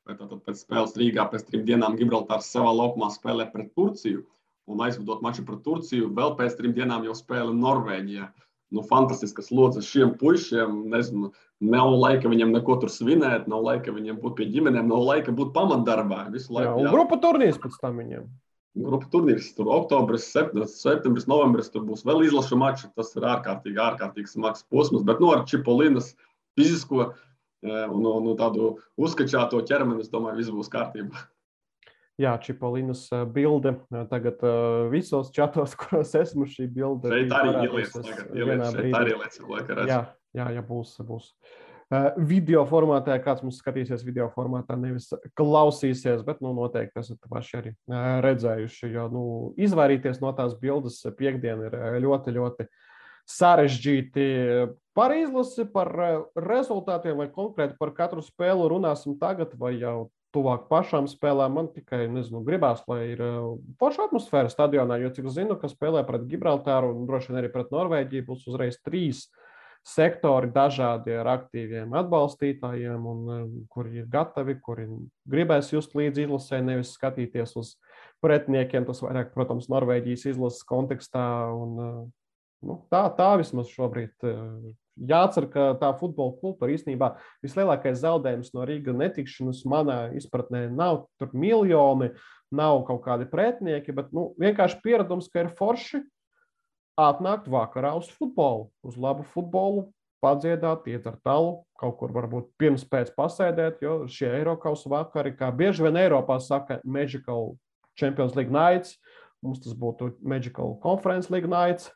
Tātad 0.08 0.40
pēc 0.48 0.64
spēles 0.64 0.96
Rīgā 0.98 1.28
pēc 1.30 1.46
trim 1.50 1.66
dienām 1.68 1.98
Gibraltārs 2.00 2.48
savā 2.50 2.72
laukumā 2.74 3.12
spēlē 3.14 3.50
pret 3.52 3.70
Turciju. 3.78 4.24
Un 4.68 4.82
aizvedot 4.84 5.22
maču 5.24 5.46
pret 5.46 5.62
Turciju, 5.68 6.10
vēl 6.16 6.34
pēc 6.40 6.58
trim 6.58 6.74
dienām 6.76 7.06
jau 7.06 7.14
spēle 7.16 7.54
Norvēģijā. 7.56 8.32
Nu, 8.76 8.84
fantastiskas 8.88 9.52
lodziņas 9.54 9.92
šiem 9.94 10.16
puišiem. 10.20 10.82
Nezinu, 10.92 11.30
nav 11.76 11.94
laika 11.94 12.32
viņiem 12.32 12.56
neko 12.58 12.80
tur 12.82 12.92
svinēt, 12.92 13.46
nav 13.52 13.62
laika 13.68 13.94
viņiem 13.96 14.18
būt 14.24 14.40
pie 14.40 14.50
ģimenēm, 14.56 14.90
nav 14.90 15.06
laika 15.12 15.36
būt 15.38 15.54
pamatdarbā. 15.56 16.26
Visu 16.34 16.56
laiku. 16.56 16.74
Jā, 16.74 16.76
un 16.82 16.90
jā. 16.90 16.98
grupu 16.98 17.22
turnīrs 17.24 17.62
pēc 17.62 17.80
tam 17.84 18.02
viņiem 18.02 18.26
grupu 18.86 19.10
turnīrs. 19.14 19.52
Tur 19.58 19.70
oktobris, 19.74 20.30
septembris, 20.34 21.28
novembris 21.30 21.72
tur 21.74 21.86
būs 21.88 22.06
vēl 22.08 22.26
izlaša 22.28 22.60
mači. 22.60 22.90
Tas 22.98 23.14
ir 23.18 23.28
ārkārtīgi, 23.28 23.80
ārkārtīgi 23.84 24.34
smags 24.34 24.66
posms. 24.72 25.06
Bet 25.08 25.24
nu, 25.24 25.32
ar 25.36 25.46
Čipolinas 25.50 26.14
fizisko 26.58 27.08
e, 27.08 27.12
un, 27.70 28.06
un, 28.06 28.30
un 28.34 28.38
tādu 28.40 28.76
uzskačāto 29.00 29.62
ķermeni, 29.68 30.06
es 30.06 30.14
domāju, 30.14 30.40
viss 30.42 30.54
būs 30.54 30.72
kārtībā. 30.74 31.28
Jā, 32.22 32.34
Čipolinas 32.42 33.06
e, 33.14 33.22
bilde. 33.30 33.78
E, 33.94 34.04
tagad 34.12 34.42
visos 34.94 35.32
čatos, 35.36 35.78
kuros 35.82 36.16
esmu, 36.18 36.50
šī 36.50 36.70
bilde. 36.80 37.14
Šeit 37.14 37.38
arī 37.40 37.56
ieliec, 37.68 37.96
tagad 37.96 38.36
ieliec, 38.36 38.68
šeit 38.74 39.00
arī 39.02 39.16
ieliec, 39.16 39.40
laika 39.46 39.82
redz. 39.82 39.94
Jā, 39.94 40.04
jā, 40.38 40.52
jā, 40.58 40.68
būs, 40.70 41.00
būs. 41.08 41.32
Uh, 41.34 41.64
video 42.18 42.66
formātā, 42.68 43.16
kāds 43.24 43.44
mums 43.46 43.62
skatīsies 43.62 44.04
video 44.04 44.28
formātā, 44.34 44.76
nevis 44.80 45.08
klausīsies, 45.40 46.26
bet 46.28 46.42
nu, 46.44 46.52
noteikti 46.58 47.00
esat 47.00 47.30
paši 47.32 47.58
arī 47.62 47.72
eh, 47.72 48.10
redzējuši. 48.26 48.92
Jo 48.92 49.08
nu, 49.12 49.24
izvairīties 49.56 50.20
no 50.24 50.34
tās 50.36 50.58
bildes 50.60 51.00
piekdienā 51.18 51.70
ir 51.70 51.80
eh, 51.80 51.98
ļoti, 52.04 52.36
ļoti 52.36 52.68
sarežģīti. 53.28 54.28
Par 54.96 55.14
izlasi, 55.16 55.68
par 55.72 55.92
rezultātiem 56.36 57.20
vai 57.20 57.32
konkrēti 57.32 57.76
par 57.80 57.92
katru 57.96 58.24
spēli 58.24 58.70
runāsim 58.72 59.18
tagad, 59.20 59.52
vai 59.60 59.76
jau 59.78 60.10
tuvāk 60.36 60.68
pašām 60.72 61.08
spēlēm. 61.08 61.56
Man 61.56 61.68
tikai 61.74 62.06
nezinu, 62.12 62.44
gribās, 62.48 62.84
lai 62.90 63.14
ir 63.14 63.24
forša 63.80 64.08
atmosfēra 64.08 64.52
stadionā, 64.52 65.00
jo 65.02 65.12
cik 65.16 65.30
zinu, 65.34 65.58
ka 65.60 65.72
spēlē 65.72 66.04
pret 66.08 66.28
Gibraltāru 66.32 66.94
un 66.96 67.08
droši 67.10 67.32
vien 67.32 67.42
arī 67.42 67.52
pret 67.54 67.72
Norvēģiju 67.76 68.28
būs 68.28 68.48
uzreiz 68.52 68.80
trīs 68.84 69.28
sektori 69.88 70.50
dažādi 70.52 71.16
ar 71.16 71.30
aktīviem 71.38 71.94
atbalstītājiem, 71.96 73.06
un, 73.08 73.52
kuri 73.72 74.02
ir 74.02 74.10
gatavi, 74.12 74.58
kuri 74.64 74.88
gribēs 75.30 75.72
just 75.72 75.96
līdzi 75.98 76.26
izlasē, 76.26 76.60
nevis 76.66 76.92
skatīties 76.98 77.56
uz 77.60 77.76
pretiniekiem. 78.24 78.88
Tas 78.88 79.00
vairāk, 79.06 79.32
protams, 79.36 79.70
Norvēģijas 79.72 80.28
izlases 80.34 80.66
kontekstā. 80.68 81.24
Un, 81.56 81.78
nu, 82.68 82.82
tā, 82.92 83.06
tā 83.16 83.32
vismaz 83.40 83.72
šobrīd 83.72 84.28
jācer, 85.08 85.48
ka 85.54 85.70
tā 85.80 85.94
futbola 86.00 86.36
kultūra 86.42 86.74
īstenībā 86.74 87.14
vislielākais 87.46 88.02
zaudējums 88.02 88.52
no 88.58 88.66
Rīgas 88.68 88.98
netikšanas 88.98 89.64
manā 89.70 90.00
izpratnē 90.18 90.68
nav 90.74 91.06
tur 91.22 91.32
miljoni, 91.38 92.12
nav 92.52 92.84
kaut 92.88 93.04
kādi 93.06 93.28
pretinieki, 93.30 93.96
bet 93.96 94.12
nu, 94.16 94.32
vienkārši 94.42 94.82
pieredums, 94.84 95.30
ka 95.32 95.46
ir 95.46 95.52
forši 95.58 96.02
atnākt 96.98 97.48
vakarā 97.52 97.94
uz 97.98 98.10
futbolu, 98.10 98.68
uz 98.86 98.98
labu 98.98 99.26
futbolu, 99.34 99.88
padziedāt, 100.24 100.88
iet 100.90 101.06
ar 101.08 101.20
talu, 101.24 101.52
kaut 101.78 102.00
kur 102.00 102.14
varbūt 102.16 102.50
pirms 102.58 102.84
pēc 102.90 103.14
pasēdēt, 103.18 103.84
jo 103.86 104.00
šie 104.10 104.32
Eiropas 104.40 104.86
vakari, 104.90 105.36
kā 105.38 105.52
bieži 105.54 105.86
vien 105.86 106.00
Eiropā 106.02 106.40
saka, 106.42 106.80
Magical 106.84 107.54
Champions 108.00 108.36
League 108.38 108.54
nights, 108.54 108.98
mums 109.46 109.62
tas 109.62 109.78
būtu 109.78 110.16
Magical 110.26 110.76
Conference 110.82 111.30
League 111.34 111.50
nights, 111.50 111.92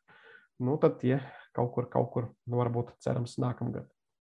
nu 0.61 0.77
tad 0.77 0.99
tie 1.01 1.17
kaut 1.55 1.73
kur, 1.73 1.89
kaut 1.91 2.13
kur, 2.13 2.29
nu, 2.47 2.61
varbūt 2.61 2.93
cerams, 3.03 3.35
nākamgad. 3.41 3.89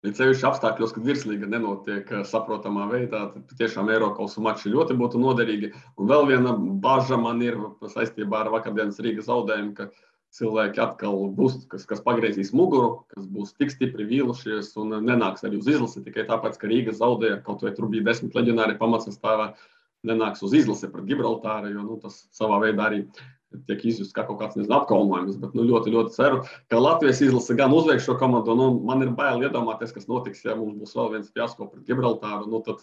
Ir 0.01 0.15
sevišķi 0.17 0.45
apstākļos, 0.49 0.95
kad 0.95 1.05
virslīga 1.05 1.45
nenotiek 1.49 2.07
eh, 2.09 2.21
saprotamā 2.25 2.87
veidā, 2.89 3.27
tad 3.35 3.51
tiešām 3.59 3.91
Eiropas 3.93 4.33
mači 4.41 4.71
ļoti 4.73 4.95
būtu 4.97 5.21
noderīgi. 5.21 5.69
Un 6.01 6.09
vēl 6.09 6.25
viena 6.31 6.55
bažas 6.57 7.21
man 7.21 7.43
ir 7.45 7.59
saistībā 7.85 8.39
ar 8.41 8.49
vakardienas 8.55 8.97
Rīgas 9.03 9.29
zaudējumu, 9.29 9.75
ka 9.77 9.91
cilvēki 10.35 10.79
atkal 10.79 11.25
būs, 11.35 11.65
kas, 11.71 11.83
kas 11.89 12.01
pagriezīs 12.05 12.53
muguru, 12.55 13.03
kas 13.11 13.27
būs 13.27 13.51
tik 13.59 13.73
stipri 13.73 14.07
vīlušies 14.07 14.71
un 14.79 14.95
nenāks 15.03 15.43
arī 15.47 15.59
uz 15.59 15.67
izlasi 15.67 16.03
tikai 16.05 16.23
tāpēc, 16.29 16.55
ka 16.59 16.71
Rīga 16.71 16.95
zaudēja 16.95 17.41
kaut 17.45 17.65
vai 17.65 17.73
tur 17.75 17.89
bija 17.91 18.07
desmit 18.07 18.37
leģionāri 18.37 18.79
pamatsastāvā. 18.79 19.51
Nenāks 20.07 20.41
uz 20.41 20.55
izlasi 20.57 20.87
pret 20.89 21.05
Gibraltāru, 21.05 21.75
jo 21.75 21.83
nu, 21.85 21.99
tas 22.01 22.23
savā 22.33 22.57
veidā 22.63 22.87
arī 22.87 23.03
tiek 23.67 23.83
izjusts 23.85 24.15
kā 24.15 24.23
kaut 24.25 24.39
kāds 24.39 24.57
nezinu, 24.57 24.73
apkaunojums. 24.79 25.37
Bet 25.43 25.53
nu, 25.57 25.65
ļoti, 25.67 25.93
ļoti 25.93 26.15
ceru, 26.15 26.39
ka 26.71 26.79
Latvijas 26.81 27.21
izlase 27.21 27.53
gan 27.59 27.75
uzveiks 27.75 28.07
šo 28.07 28.15
komandu. 28.17 28.55
Nu, 28.57 28.71
man 28.87 29.03
ir 29.05 29.11
bail 29.17 29.43
iedomāties, 29.45 29.93
kas 29.93 30.09
notiks, 30.09 30.41
ja 30.47 30.55
mums 30.57 30.79
būs 30.79 30.95
vēl 30.97 31.13
viens 31.17 31.29
fiasko 31.35 31.67
pret 31.67 31.85
Gibraltāru. 31.85 32.47
Nu, 32.49 32.63
tad, 32.65 32.81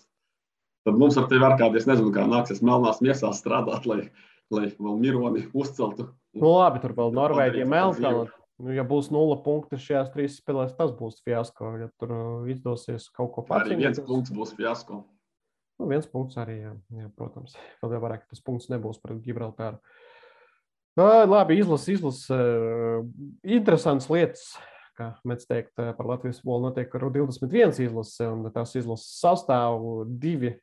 tad 0.86 1.00
mums 1.00 1.18
ar 1.18 1.26
tevi 1.32 1.48
ar 1.48 1.56
kādiem, 1.58 1.80
es 1.80 1.88
nezinu, 1.90 2.12
kā 2.14 2.28
nāksies 2.28 2.62
melnās 2.62 3.02
miesās 3.02 3.42
strādāt, 3.42 3.88
lai, 3.88 4.02
lai 4.54 4.68
vēl 4.74 4.98
mironi 5.00 5.44
uzceltu. 5.52 6.08
Nu, 6.38 6.50
labi, 6.58 6.82
tur 6.82 6.94
vēl 6.96 7.14
Norvēģija, 7.16 7.68
Melnkalna. 7.68 8.28
Nu, 8.58 8.72
ja 8.74 8.82
būs 8.86 9.12
nulle 9.14 9.36
punkti 9.44 9.78
šajās 9.78 10.10
trīs 10.14 10.40
spēlēs, 10.40 10.74
tas 10.78 10.90
būs 10.98 11.20
fiasko. 11.22 11.70
Ja 11.78 11.88
tur 12.00 12.14
uh, 12.14 12.48
izdosies 12.50 13.06
kaut 13.14 13.30
ko 13.36 13.44
pateikt, 13.46 13.76
arī 13.76 13.84
viens 13.84 14.00
punkts 14.02 14.34
būs 14.34 14.54
fiasko. 14.58 15.04
Nu, 15.78 15.86
viens 15.86 16.08
punkts 16.10 16.38
arī, 16.42 16.56
jā, 16.64 16.72
jā, 16.98 17.08
protams. 17.14 17.54
Vēl 17.82 17.94
jau 17.94 18.00
vairāk 18.02 18.24
tas 18.26 18.42
punkts 18.42 18.66
nebūs 18.72 18.98
pret 19.02 19.20
Gibraltāru. 19.22 19.78
Labi, 20.98 21.60
izlase, 21.62 21.92
izlase. 21.94 22.38
Interesants 23.46 24.08
lietas, 24.10 24.48
kā 24.98 25.12
mēs 25.28 25.46
teikt, 25.46 25.76
par 25.78 26.08
Latvijas 26.10 26.40
futbolu 26.42 26.66
notiek 26.66 26.96
ar 26.98 27.06
21 27.14 27.78
izlase, 27.84 28.26
un 28.26 28.48
tās 28.50 28.74
izlases 28.74 29.20
sastāv 29.20 29.86
divi 30.18 30.56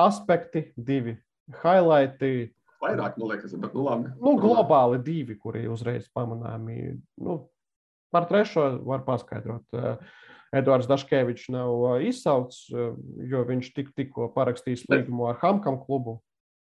aspekti, 0.00 0.70
divi 0.80 1.18
highlighti. 1.60 2.54
Vairāk, 2.80 3.18
man 3.20 3.34
liekas, 3.34 3.52
bet 3.60 3.74
nu 3.76 3.84
labi. 3.84 4.10
Nu, 4.22 4.34
globāli 4.40 5.00
divi, 5.04 5.36
kuri 5.36 5.66
uzreiz 5.68 6.08
pamanāmi. 6.16 6.96
Nu, 7.20 7.36
par 8.14 8.26
trešo 8.30 8.70
var 8.88 9.04
paskaidrot. 9.04 9.66
Edvards 10.56 10.88
Daškevičs 10.90 11.50
nav 11.54 12.00
izsaukts, 12.02 12.64
jo 12.70 13.42
viņš 13.46 13.68
tik, 13.76 13.92
tikko 13.94 14.30
parakstījis 14.34 14.88
līgumu 14.90 15.28
ar 15.30 15.38
Hamkam 15.44 15.78
klubu. 15.84 16.18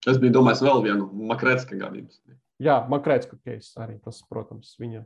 Es 0.08 0.20
biju 0.20 0.38
domājis 0.38 0.62
vēl 0.64 0.80
vienu 0.86 1.10
Makrētska 1.32 1.76
gadījumu. 1.80 2.38
Jā, 2.62 2.78
Makrētska 2.88 3.36
keisa 3.44 3.84
arī 3.84 3.98
tas, 4.04 4.22
protams, 4.30 4.72
viņa 4.80 5.02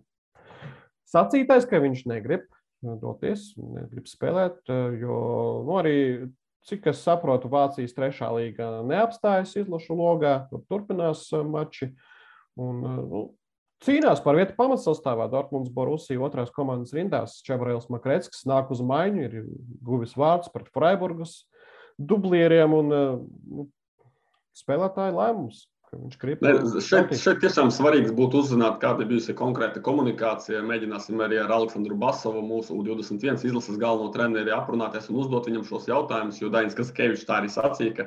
sacītais, 1.08 1.66
ka 1.66 1.80
viņš 1.82 2.04
negrib 2.10 2.46
doties, 2.82 3.50
negrib 3.58 4.06
spēlēt, 4.06 4.60
jo 5.00 5.18
nu, 5.66 5.78
arī, 5.80 5.96
cik 6.66 6.88
es 6.90 7.02
saprotu, 7.04 7.50
Vācijas 7.52 7.94
trešā 7.96 8.30
līga 8.34 8.70
neapstājas 8.86 9.54
izlašu 9.60 9.96
logā, 9.98 10.34
tur 10.50 10.64
turpinās 10.70 11.28
mači. 11.46 11.92
Un, 12.58 12.82
nu, 12.82 13.22
cīnās 13.86 14.22
par 14.24 14.38
vietu 14.38 14.56
pamatsastāvā. 14.58 15.28
Dortmunds, 15.30 15.70
Borusija, 15.74 16.20
otrās 16.26 16.50
komandas 16.54 16.94
rindās. 16.96 17.38
Čebrēls 17.46 17.88
Makrēckis 17.92 18.46
nāk 18.50 18.72
uz 18.74 18.82
maiņu, 18.82 19.24
ir 19.28 19.48
guvis 19.86 20.16
vārds 20.18 20.50
pret 20.54 20.70
Freiburgas 20.74 21.44
dublieriem 21.98 22.74
un 22.78 22.94
nu, 22.94 23.68
spēlētāju 24.58 25.18
lēmums. 25.18 25.66
Ne, 25.88 26.52
šeit, 26.84 27.12
šeit 27.16 27.38
tiešām 27.40 27.70
svarīgs 27.72 28.12
būtu 28.16 28.42
uzzināt, 28.42 28.76
kāda 28.82 29.06
bijusi 29.08 29.32
konkrēta 29.36 29.80
komunikācija. 29.84 30.60
Mēģināsim 30.68 31.20
arī 31.24 31.38
ar 31.40 31.52
Aleksandru 31.54 31.96
Basovu, 32.00 32.42
mūsu 32.44 32.76
21 32.84 33.40
izlases 33.48 33.78
galveno 33.80 34.10
treneri, 34.12 34.52
aprunāties 34.52 35.08
un 35.08 35.22
uzdot 35.22 35.48
viņam 35.48 35.64
šos 35.68 35.88
jautājumus. 35.88 36.42
Jo 36.42 36.50
Dainis 36.52 36.76
Kaskevičs 36.76 37.24
tā 37.28 37.38
arī 37.40 37.48
sacīja, 37.54 37.94
ka, 37.96 38.06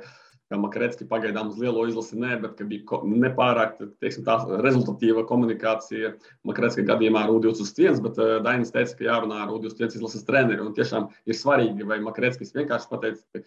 ka 0.51 0.59
Makaretski 0.61 1.07
pagaidām 1.09 1.49
uz 1.49 1.57
lielo 1.63 1.87
izlasi 1.89 2.21
nē, 2.21 2.37
bet 2.43 2.53
ka 2.59 2.69
bija 2.69 3.01
nepārāk 3.25 3.81
teiksim, 4.03 4.27
tā 4.29 4.37
rezultatīva 4.61 5.25
komunikācija 5.31 6.13
Makaretska 6.45 6.85
gadījumā 6.91 7.25
ar 7.25 7.33
U21, 7.33 7.97
bet 8.05 8.21
Dainis 8.45 8.75
teica, 8.77 8.93
ka 8.99 9.09
jārunā 9.09 9.41
ar 9.47 9.55
U21 9.57 9.97
izlases 9.97 10.29
treneri. 10.29 10.61
Un 10.61 10.77
tiešām 10.77 11.09
ir 11.25 11.39
svarīgi, 11.39 11.89
vai 11.89 11.97
Makaretskis 12.05 12.53
vienkārši 12.59 12.93
pateica, 12.93 13.41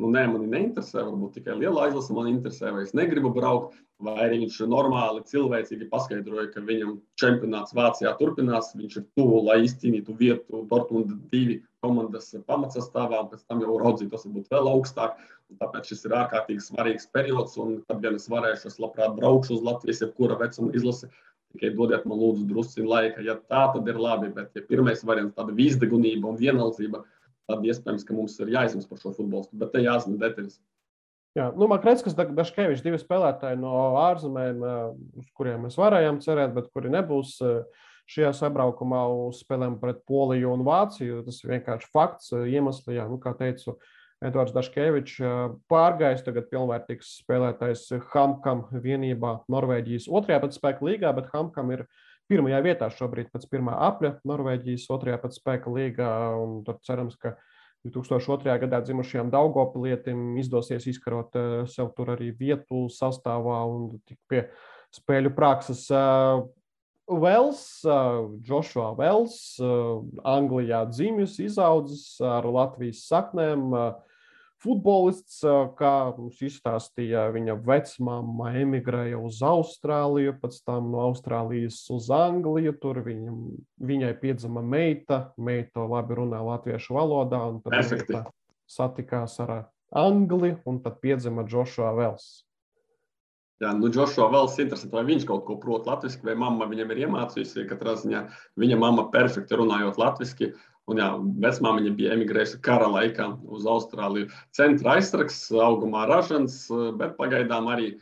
nu, 0.00 0.10
nē, 0.14 0.24
man 0.32 0.48
neinteresē, 0.50 1.02
varbūt 1.04 1.38
tikai 1.38 1.58
liela 1.60 1.86
aizlase 1.86 2.14
man 2.16 2.28
interesē, 2.30 2.72
vai 2.74 2.84
es 2.86 2.94
negribu 2.96 3.32
braukt, 3.36 3.76
vai 4.00 4.16
arī 4.24 4.38
viņš 4.44 4.60
normāli, 4.70 5.24
cilvēcīgi 5.28 5.88
paskaidroja, 5.92 6.48
ka 6.54 6.62
viņam 6.64 6.96
čempionāts 7.20 7.76
Vācijā 7.76 8.12
turpinās, 8.18 8.72
viņš 8.78 8.96
ir 8.96 9.04
tuvu, 9.18 9.42
lai 9.48 9.60
izcīnītu 9.66 10.16
vietu 10.16 10.64
Dortmunda 10.70 11.18
divi 11.32 11.60
komandas 11.84 12.32
pamatsastāvā, 12.48 13.24
un 13.24 13.30
pēc 13.32 13.44
tam 13.48 13.62
jau 13.64 13.76
raudzītos 13.82 14.26
varbūt 14.26 14.52
vēl 14.52 14.72
augstāk. 14.72 15.20
Un 15.50 15.58
tāpēc 15.60 15.92
šis 15.92 16.06
ir 16.06 16.16
ārkārtīgi 16.16 16.64
svarīgs 16.64 17.08
periods, 17.12 17.56
un 17.60 17.80
kad 17.88 18.00
vien 18.04 18.16
es 18.16 18.28
varēšu, 18.30 18.70
es 18.70 18.80
labprāt 18.82 19.16
braukšu 19.16 19.58
uz 19.58 19.64
Latvijas, 19.66 20.02
jebkura 20.04 20.38
vecuma 20.40 20.72
izlase. 20.76 21.10
Tikai 21.50 21.72
dodiet 21.74 22.04
man 22.06 22.20
lūdzu 22.20 22.44
drusku 22.46 22.84
laika, 22.86 23.24
ja 23.26 23.34
tā 23.50 23.64
tad 23.74 23.88
ir 23.90 23.98
labi, 23.98 24.28
bet 24.36 24.54
ja 24.54 24.62
pirmais 24.68 25.02
variants 25.02 25.34
tāda 25.34 25.56
vīzdegunība 25.56 26.30
un 26.30 26.38
vienaldzība, 26.38 27.02
tad 27.50 27.66
iespējams, 27.66 28.06
ka 28.06 28.16
mums 28.16 28.38
ir 28.40 28.54
jāizsmeļ 28.54 28.88
par 28.88 29.02
šo 29.02 29.14
futbolistu, 29.16 29.58
bet 29.60 29.74
te 29.74 29.82
jāzina 29.84 30.20
detaļas. 30.22 30.58
Jā, 31.38 31.46
nu, 31.54 31.68
Makrētskas, 31.70 32.16
Daškevičs, 32.18 32.82
divi 32.82 32.98
spēlētāji 32.98 33.60
no 33.60 33.70
ārzemēm, 34.00 34.64
uz 35.20 35.28
kuriem 35.38 35.68
mēs 35.68 35.78
varējām 35.78 36.18
cerēt, 36.24 36.56
bet 36.56 36.72
kuri 36.74 36.90
nebūs 36.90 37.36
šajā 38.10 38.32
sabraukumā 38.34 39.04
uz 39.28 39.44
spēlēm 39.44 39.76
pret 39.78 40.02
Poliju 40.10 40.50
un 40.56 40.64
Vāciju. 40.66 41.20
Tas 41.28 41.38
vienkārši 41.46 41.90
fakts, 41.94 42.32
iemesli, 42.34 42.96
jā, 42.98 43.06
nu, 43.06 43.20
kā 43.22 43.36
teicu, 43.38 43.76
Edvards 44.20 44.52
Daškevičs 44.52 45.20
pārgājis 45.70 46.26
tagad 46.26 46.50
pilnvērtīgs 46.50 47.14
spēlētājs 47.22 47.86
Hamkam 48.10 48.66
vienībā 48.74 49.38
Norvēģijas 49.54 50.10
otrajā 50.10 50.42
pat 50.42 50.58
spēka 50.58 50.84
līgā, 50.84 51.14
bet 51.16 51.30
Hamkam 51.32 51.70
ir 51.72 51.86
pirmajā 52.30 52.60
vietā 52.64 52.88
šobrīd 52.94 53.30
pēc 53.32 53.46
pirmā 53.50 53.76
apļa 53.90 54.16
Norvēģijas 54.28 54.88
otrajā 54.94 55.18
pat 55.22 55.36
spēka 55.36 55.72
līgā. 55.74 56.10
Tad 56.66 56.80
cerams, 56.86 57.18
ka 57.20 57.34
2002. 57.86 58.54
gadā 58.64 58.80
dzimušajām 58.84 59.32
Daugopilietiem 59.32 60.38
izdosies 60.40 60.86
izkarot 60.90 61.36
eh, 61.36 61.50
sev 61.70 61.92
tur 61.96 62.14
arī 62.16 62.30
vietu 62.36 62.86
sastāvā 62.92 63.62
un 63.68 64.00
tik 64.08 64.20
pie 64.30 64.46
spēļu 64.96 65.34
prakses. 65.36 65.84
Vels, 67.10 67.62
Joshua 68.46 68.92
Vels, 68.94 69.34
Anglijā 70.22 70.84
dzimis, 70.92 71.40
izaudzis 71.42 72.04
ar 72.22 72.46
Latvijas 72.46 73.02
saknēm. 73.10 73.64
Uh, 73.74 74.09
futbolists, 74.60 75.40
kā 75.78 75.94
mums 76.16 76.40
izstāstīja, 76.44 77.28
viņa 77.34 77.56
vecmāma 77.66 78.52
emigrēja 78.60 79.20
uz 79.20 79.40
Austrāliju, 79.46 80.36
pēc 80.42 80.60
tam 80.66 80.90
no 80.92 81.04
Austrālijas 81.08 81.80
uz 81.94 82.10
Angliju. 82.14 82.74
Tur 82.82 83.02
viņam, 83.06 83.40
viņai 83.90 84.12
piedzima 84.20 84.64
meita, 84.64 85.22
meita 85.40 85.86
labi 85.88 86.20
runā 86.20 86.42
latviešu 86.52 86.98
valodā, 86.98 87.42
un 87.52 87.62
tad 87.64 87.80
viņa 87.94 88.26
satikās 88.70 89.40
ar 89.42 89.56
Angli, 89.90 90.54
un 90.68 90.78
tad 90.84 91.00
piedzima 91.02 91.46
Joshua 91.48 91.90
Vels. 91.96 92.30
Jā, 93.60 93.74
nu, 93.76 93.90
Džošo 93.92 94.24
vēl 94.32 94.46
ir 94.48 94.62
interesanti, 94.64 94.94
vai 94.96 95.02
viņš 95.04 95.24
kaut 95.28 95.42
ko 95.44 95.58
prot 95.60 95.88
latviešu, 95.88 96.22
vai 96.24 96.32
mamma 96.38 96.64
viņam 96.70 96.94
ir 96.94 97.02
iemācījusi. 97.02 97.66
Katrā 97.68 97.92
ziņā 98.00 98.22
viņa 98.60 98.78
mamma 98.80 99.04
perfekti 99.12 99.58
runājot 99.60 100.00
latviešu, 100.00 100.54
Un, 100.88 100.98
jā, 100.98 101.08
vecmāmiņa 101.44 101.90
bija 101.98 102.14
emigrējusi 102.16 102.60
kara 102.66 102.88
laikā 102.90 103.26
uz 103.52 103.66
Austrāliju. 103.68 104.30
Centra 104.56 104.96
aizsargs, 104.96 105.42
augumā 105.52 106.06
ražants, 106.10 106.64
bet 106.98 107.18
pagaidām 107.18 107.68
arī 107.70 107.92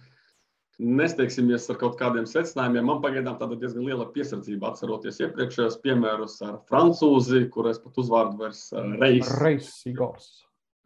nesteigsimies 0.79 1.67
ar 1.73 1.79
kaut 1.81 1.99
kādiem 1.99 2.27
secinājumiem. 2.31 2.87
Man 2.87 3.01
pagaidām 3.03 3.37
tāda 3.41 3.59
diezgan 3.59 3.87
liela 3.89 4.07
piesardzība 4.15 4.71
atceroties 4.71 5.19
iepriekšējos 5.25 5.81
piemērus 5.83 6.39
ar 6.47 6.61
francūzi, 6.71 7.49
kur 7.53 7.69
es 7.71 7.83
pat 7.83 7.99
uzvārdu 7.99 8.39
vairs 8.45 8.69
reizes. 9.01 9.35
Reizes, 9.43 9.75
Igors. 9.91 10.31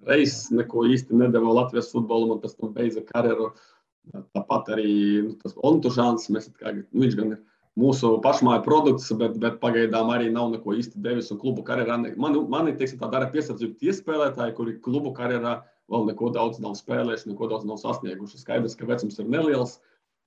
Reizes 0.09 0.49
neko 0.51 0.87
īsti 0.91 1.15
nedeva 1.21 1.53
Latvijas 1.61 1.93
futbolam, 1.93 2.35
un 2.35 2.43
pēc 2.43 2.57
tam 2.57 2.73
beidza 2.75 3.05
karjeru. 3.13 3.53
Tāpat 4.35 4.73
arī 4.75 4.93
nu, 5.29 5.37
tas 5.39 5.55
Ontužāns, 5.63 6.27
mēs 6.35 6.49
kā, 6.57 6.73
nu, 6.75 6.89
viņš 7.05 7.19
gan 7.21 7.37
ir 7.37 7.43
mūsu 7.79 8.17
pašmāju 8.25 8.65
produkts, 8.67 9.09
bet, 9.17 9.39
bet 9.41 9.61
pagaidām 9.63 10.11
arī 10.13 10.29
nav 10.33 10.51
neko 10.53 10.75
īsti 10.77 11.01
devis. 11.05 11.31
Klubu 11.41 11.65
karjerā 11.67 11.99
man, 12.21 12.37
man 12.53 12.69
ir 12.69 12.77
teiksim, 12.81 13.01
tāda 13.01 13.31
piesardzība 13.33 13.79
tie 13.81 13.95
spēlētāji, 13.97 14.57
kuri 14.59 14.77
klubu 14.85 15.15
karjerā 15.17 15.63
vēl 15.93 16.07
neko 16.11 16.33
daudz 16.37 16.61
nav 16.63 16.77
spēlējuši, 16.79 17.33
neko 17.33 17.49
daudz 17.53 17.67
nav 17.69 17.81
sasnieguši. 17.81 18.41
Skaidrs, 18.43 18.77
ka 18.77 18.89
vecums 18.89 19.19
ir 19.19 19.33
neliels. 19.33 19.81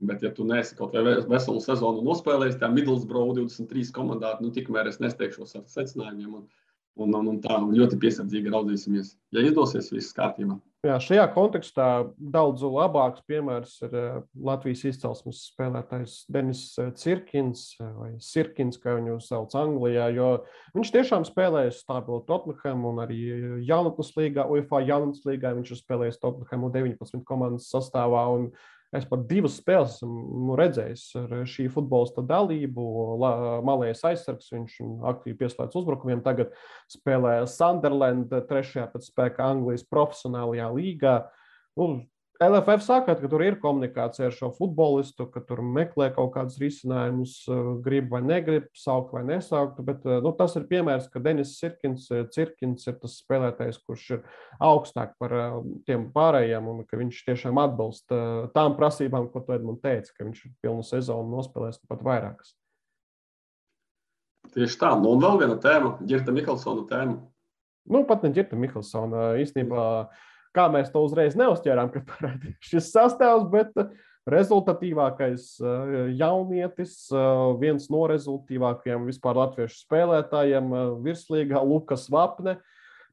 Bet, 0.03 0.19
ja 0.25 0.27
tu 0.35 0.43
neesi 0.43 0.75
kaut 0.75 0.91
vai 0.91 1.13
veselu 1.23 1.61
sezonu 1.63 2.01
nospēlējis, 2.03 2.57
tad 2.59 2.73
Middlesbrough 2.75 3.31
23 3.37 3.93
komandā, 3.95 4.33
nu, 4.43 4.49
tikmēr 4.51 4.89
es 4.91 4.99
nesteigšos 4.99 5.55
ar 5.55 5.63
secinājumiem. 5.71 6.33
Un, 6.35 6.49
un, 6.99 7.15
un, 7.15 7.29
un 7.31 7.37
tā 7.43 7.61
ļoti 7.63 8.01
piesardzīgi 8.01 8.51
raudzīsimies. 8.51 9.13
Ja 9.31 9.45
izdosies, 9.47 9.93
viss 9.95 10.15
kārtībā. 10.17 10.57
Jā, 10.86 10.99
šajā 11.01 11.23
kontekstā 11.33 11.86
daudz 12.19 12.61
labāks 12.61 13.23
piemērs 13.25 13.71
ir 13.88 13.95
eh, 13.97 14.17
Latvijas 14.38 14.83
izcelsmes 14.91 15.39
spēlētājs 15.49 16.17
Denis 16.29 16.61
eh, 16.77 16.91
Cirkins, 16.99 17.63
eh, 17.79 17.88
vai 17.97 18.09
Sirkins, 18.21 18.77
kā 18.83 18.93
viņu 18.99 19.15
sauc 19.23 19.55
Anglijā, 19.57 20.11
viņš 20.75 20.91
tiešām 20.93 21.25
spēlēja 21.25 21.73
stabilu 21.73 22.21
Tottenham 22.27 22.86
un 22.91 23.01
arī 23.01 23.17
jaunatnes 23.65 24.13
līgā, 24.19 24.45
UFA 24.45 24.83
jaunatnes 24.86 25.25
līgā 25.25 25.55
viņš 25.57 25.73
ir 25.73 25.81
spēlējis 25.81 26.21
Tottenham 26.21 26.69
19 26.69 27.25
komandas 27.25 27.71
sastāvā. 27.73 28.27
Un, 28.36 28.51
Es 28.95 29.05
pat 29.09 29.25
divas 29.29 29.57
spēles 29.59 29.97
esmu 29.97 30.55
redzējis 30.59 31.03
ar 31.19 31.33
šī 31.49 31.67
futbolista 31.73 32.23
dalību. 32.25 32.85
Malējais 33.67 34.03
aizsargs, 34.11 34.51
viņš 34.53 34.77
aktīvi 35.11 35.37
pieslēdz 35.41 35.77
uzbrukumiem. 35.81 36.23
Tagad 36.25 36.53
spēlē 36.91 37.37
Sunderland, 37.51 38.33
trešajā 38.49 38.87
pēc 38.93 39.09
spēka 39.11 39.49
Anglijas 39.51 39.85
profesionālajā 39.91 40.69
līgā. 40.77 41.15
Nu, 41.79 41.89
LFF 42.39 42.83
saka, 42.83 43.13
ka 43.15 43.29
tur 43.31 43.39
ir 43.45 43.55
komunikācija 43.61 44.27
ar 44.27 44.33
šo 44.36 44.49
futbolistu, 44.57 45.23
ka 45.31 45.39
tur 45.47 45.61
meklē 45.63 46.09
kaut 46.15 46.33
kādus 46.33 46.57
risinājumus, 46.59 47.36
eh, 47.47 47.69
grib 47.86 48.09
vai 48.11 48.19
negrib, 48.25 48.65
saukt 48.75 49.13
vai 49.15 49.21
nesaukt. 49.23 49.79
Bet 49.88 50.03
eh, 50.03 50.19
nu, 50.23 50.33
tas 50.36 50.57
ir 50.59 50.65
piemērs, 50.67 51.07
ka 51.11 51.21
Denis 51.23 51.53
Cirkins, 51.55 52.09
eh, 52.11 52.25
Cirkins 52.36 52.88
ir 52.91 52.97
tas 52.99 53.15
spēlētājs, 53.21 53.79
kurš 53.88 54.09
ir 54.17 54.27
augstāk 54.59 55.15
par 55.19 55.38
tiem 55.88 56.09
pārējiem, 56.11 56.67
un 56.73 56.83
ka 56.83 56.99
viņš 56.99 57.23
tiešām 57.29 57.61
atbilst 57.63 58.11
tām 58.55 58.75
prasībām, 58.75 59.31
ko 59.31 59.39
tu 59.39 59.55
Edmunds 59.55 59.83
teica, 59.86 60.11
ka 60.17 60.27
viņš 60.27 60.43
pilnu 60.59 60.83
sezonu 60.83 61.38
nospēlējis 61.38 61.88
pat 61.88 62.03
vairākas. 62.03 62.53
Tieši 64.51 64.79
tā. 64.83 64.91
Nu, 64.99 65.15
un 65.15 65.23
vēl 65.23 65.39
viena 65.39 65.55
tēma, 65.55 65.97
Girta 66.03 66.36
Miklsona 66.36 66.83
tēma. 66.91 67.19
Nu, 67.88 68.03
pat 68.03 68.27
ne 68.27 68.36
Girta 68.36 68.59
Miklsona. 68.59 69.36
Īstenībā. 69.39 69.83
Mm 70.03 70.33
kā 70.56 70.68
mēs 70.72 70.91
to 70.93 71.03
uzreiz 71.06 71.38
neuzķērām, 71.39 71.91
ka 71.93 72.03
parādījās 72.10 72.70
šis 72.72 72.91
sastāvs, 72.95 73.47
bet 73.51 73.74
uh, 73.82 73.91
rezultatīvākais 74.30 75.49
uh, 75.62 75.97
jaunietis, 76.18 76.95
uh, 77.14 77.51
viens 77.62 77.89
no 77.93 78.06
rezultatīvākajiem 78.10 79.10
vispār 79.10 79.41
latviešu 79.43 79.84
spēlētājiem, 79.84 80.72
virslīgā 81.06 81.62
Lukas 81.66 82.08
Vapne. 82.14 82.58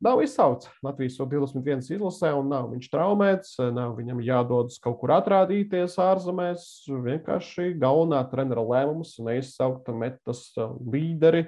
Nav 0.02 0.18
izsaucis 0.24 0.70
Latvijas 0.82 1.14
21 1.20 1.92
izlasē, 1.94 2.32
un 2.34 2.48
nav 2.50 2.72
viņš 2.72 2.88
traumēts, 2.90 3.52
nav 3.70 3.92
viņam 3.94 4.22
jādodas 4.26 4.80
kaut 4.82 4.96
kur 4.98 5.12
atrādīties 5.14 5.94
ārzemēs. 6.02 6.64
Vienkārši 6.90 7.68
galvenā 7.78 8.24
trenera 8.32 8.64
lēmums 8.66 9.14
neizsaukt 9.22 9.92
metas 9.94 10.48
līderi 10.58 11.44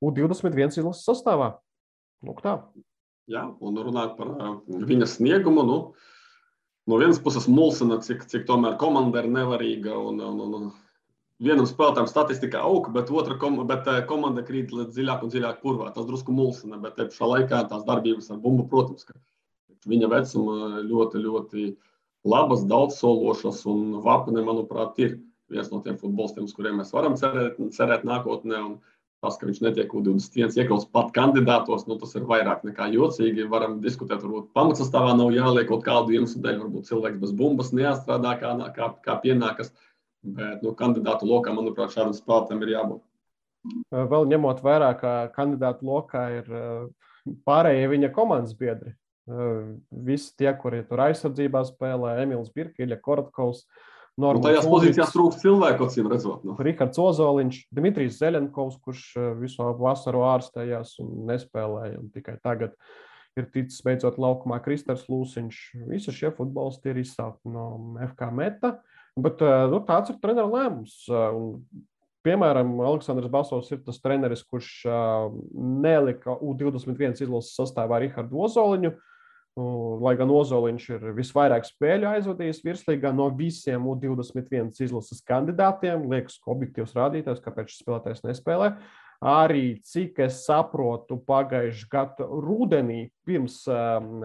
U21 0.00 0.80
izlases 0.80 1.04
sastāvā. 1.04 1.52
Lūk, 2.24 2.40
tā. 2.40 2.56
Ja? 3.30 3.46
Un 3.60 3.78
runāt 3.78 4.16
par 4.18 4.32
viņa 4.66 5.08
sniegumu. 5.10 5.64
Nu, 5.68 5.78
no 6.90 7.00
vienas 7.00 7.20
puses, 7.22 7.48
mulsina, 7.50 8.00
cik, 8.02 8.26
cik 8.30 8.46
tomēr 8.48 8.78
komanda 8.80 9.22
ir 9.22 9.30
nevarīga. 9.32 9.94
Un, 9.98 10.22
un, 10.26 10.56
un, 10.60 10.70
vienam 11.42 11.66
spēlētājam 11.66 12.08
statistika 12.10 12.62
aug, 12.66 12.88
bet 12.94 13.10
otra 13.10 13.36
kom, 13.40 13.58
bet, 13.68 13.88
komanda 14.10 14.44
krīt 14.46 14.72
dziļāk 14.72 15.24
un 15.24 15.32
dziļāk 15.32 15.62
kurvā. 15.62 15.90
Tas 15.94 16.06
drusku 16.08 16.34
mulsina, 16.34 16.78
bet 16.82 16.98
te 16.98 17.08
pašā 17.10 17.30
laikā 17.34 17.64
tās 17.70 17.86
darbības 17.88 18.30
ar 18.32 18.42
bumbu, 18.42 18.68
protams, 18.70 19.06
ka 19.08 19.18
viņa 19.90 20.10
vecuma 20.12 20.84
ļoti, 20.86 21.22
ļoti 21.26 21.66
labas, 22.28 22.62
daudzsološas 22.70 23.64
un 23.70 23.98
vapne, 24.04 24.44
manuprāt, 24.46 24.98
ir 25.02 25.18
viens 25.52 25.70
no 25.72 25.82
tiem 25.84 25.98
futbolistiem, 26.00 26.46
uz 26.46 26.54
kuriem 26.56 26.78
mēs 26.80 26.92
varam 26.94 27.18
cerēt, 27.18 27.58
cerēt 27.74 28.06
nākotnē. 28.08 28.62
Un, 28.62 28.78
Tas, 29.22 29.36
ka 29.38 29.46
viņš 29.46 29.60
netiek 29.62 29.92
U21 29.94 30.56
iekļauts 30.58 30.88
pat 30.90 31.12
kandidātos, 31.14 31.84
nu, 31.86 31.94
tas 32.00 32.16
ir 32.18 32.24
vairāk 32.26 32.64
nekā 32.66 32.88
jocīgi. 32.90 33.44
Varam 33.50 33.76
diskutēt, 33.84 34.24
varbūt 34.24 34.48
pamatsastāvā 34.58 35.12
nav 35.14 35.30
jāliek 35.30 35.68
kaut 35.68 35.84
kādu 35.86 36.16
iemeslu 36.16 36.42
dēļ, 36.42 36.56
varbūt 36.64 36.88
cilvēks 36.88 37.20
bez 37.22 37.34
bumbas 37.38 37.70
nestrādā 37.70 38.32
kā, 38.40 38.50
kā, 38.74 38.88
kā 39.04 39.16
pienākas. 39.22 39.70
Bet 40.26 40.64
nu, 40.66 40.72
kandidātu 40.78 41.28
lokā, 41.30 41.54
manuprāt, 41.54 41.94
šādam 41.94 42.16
spēlētājam 42.16 42.64
ir 42.66 42.74
jābūt. 42.74 43.04
Vēl 43.94 44.26
ņemot 44.34 44.64
vērā, 44.66 44.90
ka 44.98 45.14
kandidātu 45.36 45.86
lokā 45.86 46.24
ir 46.40 46.50
pārējie 47.46 47.86
viņa 47.94 48.10
komandas 48.18 48.58
biedri. 48.58 48.96
Visi 50.10 50.34
tie, 50.34 50.50
kuri 50.58 50.82
tur 50.88 51.04
aizsardzībā 51.06 51.62
spēlē, 51.70 52.16
Emīls 52.24 52.50
Birkīļa, 52.54 52.98
Kortkovs, 53.06 53.62
uh, 53.62 53.91
Nu, 54.20 54.28
tajās 54.44 54.66
pozīcijās 54.68 55.12
trūkst 55.14 55.40
cilvēku, 55.40 55.86
acīm 55.88 56.10
redzot. 56.12 56.42
Nu. 56.44 56.54
Rihards 56.60 57.00
Ozoliņš, 57.00 57.60
Dimitrijs 57.72 58.18
Zelenkovs, 58.20 58.76
kurš 58.84 59.06
eh, 59.16 59.30
visu 59.40 59.70
vasaru 59.80 60.26
ārstējās 60.28 60.98
un 61.00 61.14
nespēlēja. 61.30 62.00
Un 62.02 62.10
tikai 62.12 62.36
tagad 62.44 62.76
ir 63.40 63.46
ticis 63.54 63.80
beidzot 63.86 64.18
laukumā 64.20 64.58
Kristers 64.64 65.06
Lūsiņš. 65.08 65.62
Visi 65.88 66.12
šie 66.12 66.32
futbolisti 66.36 66.92
ir 66.92 67.00
izsaukti 67.00 67.54
no 67.54 67.70
FK 68.10 68.28
meta. 68.36 68.74
Bet 69.16 69.40
eh, 69.40 69.64
nu, 69.72 69.80
tāds 69.88 70.12
ir 70.12 70.20
treneru 70.20 70.52
lēmums. 70.58 70.98
Un, 71.08 71.48
piemēram, 72.26 72.76
Aleksandrs 72.84 73.32
Basovs 73.32 73.72
ir 73.72 73.80
tas 73.86 73.96
treneris, 73.98 74.44
kurš 74.44 74.84
nelika 75.56 76.36
U21 76.36 77.16
izlases 77.24 77.56
sastāvā 77.56 78.04
Rihardu 78.04 78.44
Ozoliņu. 78.44 78.92
Uh, 79.52 79.82
Lai 80.00 80.14
gan 80.16 80.30
Ozoliņš 80.32 80.84
ir 80.94 81.02
visvairāk 81.12 81.66
spēļu 81.68 82.08
aizvadījis 82.08 82.62
virslīgā 82.64 83.10
no 83.12 83.26
visiem 83.36 83.84
U21 83.92 84.72
izlases 84.80 85.20
kandidātiem, 85.28 86.06
liekas, 86.08 86.38
objektīvs 86.48 86.94
rādītājs, 86.96 87.42
kāpēc 87.44 87.68
šis 87.68 87.82
spēlētājs 87.84 88.24
nespēlē. 88.24 88.70
Arī, 89.22 89.76
cik 89.86 90.22
es 90.24 90.40
saprotu, 90.46 91.20
pagājušā 91.28 91.90
gada 91.92 92.26
rudenī 92.26 93.04
pirms 93.28 93.60
um, 93.70 94.24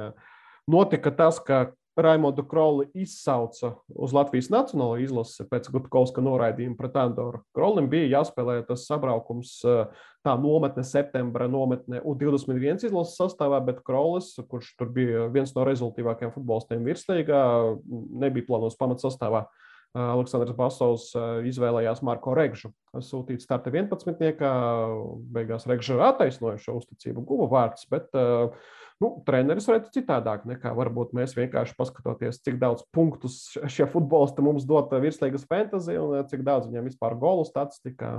notika 0.72 1.12
tas, 1.14 1.38
ka 1.44 1.68
Raimondu 1.98 2.44
Kroli 2.46 2.86
izsauca 2.94 3.72
uz 3.90 4.14
Latvijas 4.14 4.52
Nacionālo 4.54 5.00
izlasi 5.02 5.48
pēc 5.50 5.70
Gutkovska 5.74 6.22
noraidījuma 6.22 6.78
pret 6.78 6.98
Andoru. 7.02 7.42
Krolim 7.58 7.90
bija 7.90 8.20
jāspēlē 8.20 8.60
tas 8.68 8.86
sabraukums, 8.86 9.56
tā 10.26 10.36
nometne, 10.38 10.86
septembra 10.86 11.48
nometne 11.50 12.04
U21 12.06 12.86
izlases 12.86 13.18
sastāvā, 13.18 13.64
bet 13.66 13.82
Krolis, 13.88 14.36
kurš 14.50 14.76
tur 14.78 14.92
bija 14.94 15.26
viens 15.34 15.56
no 15.58 15.66
rezultātīvākajiem 15.66 16.36
futbolistiem 16.36 16.86
virslīgā, 16.86 17.42
nebija 18.26 18.46
plānots 18.52 18.78
pamatsastāvā. 18.78 19.48
Aleksandrs 19.98 20.56
Basovs 20.58 21.12
izvēlējās 21.50 22.04
Marko 22.06 22.36
Regžu, 22.38 22.74
sūtīt 23.02 23.42
starta 23.42 23.72
11. 23.74 24.44
Beigās 25.34 25.66
Regža 25.70 26.02
attaisnoja 26.10 26.60
šo 26.62 26.78
uzticību, 26.82 27.24
guva 27.26 27.48
vārds, 27.54 27.88
bet 27.92 28.12
uh, 28.18 28.52
Nu, 28.98 29.12
treneris 29.28 29.68
redz 29.70 29.92
citādāk 29.94 30.48
nekā 30.50 30.72
varbūt 30.74 31.12
mēs 31.14 31.36
vienkārši 31.38 31.76
paskatoties, 31.78 32.40
cik 32.42 32.58
daudz 32.62 32.82
punktus 32.96 33.36
šie 33.70 33.86
futbolisti 33.94 34.42
mums 34.46 34.66
dod 34.66 34.94
virslīgas 35.04 35.46
fantāzija 35.50 36.02
un 36.02 36.26
cik 36.32 36.42
daudz 36.46 36.66
viņiem 36.70 36.90
vispār 36.90 37.14
golu 37.22 37.46
statistika, 37.46 38.16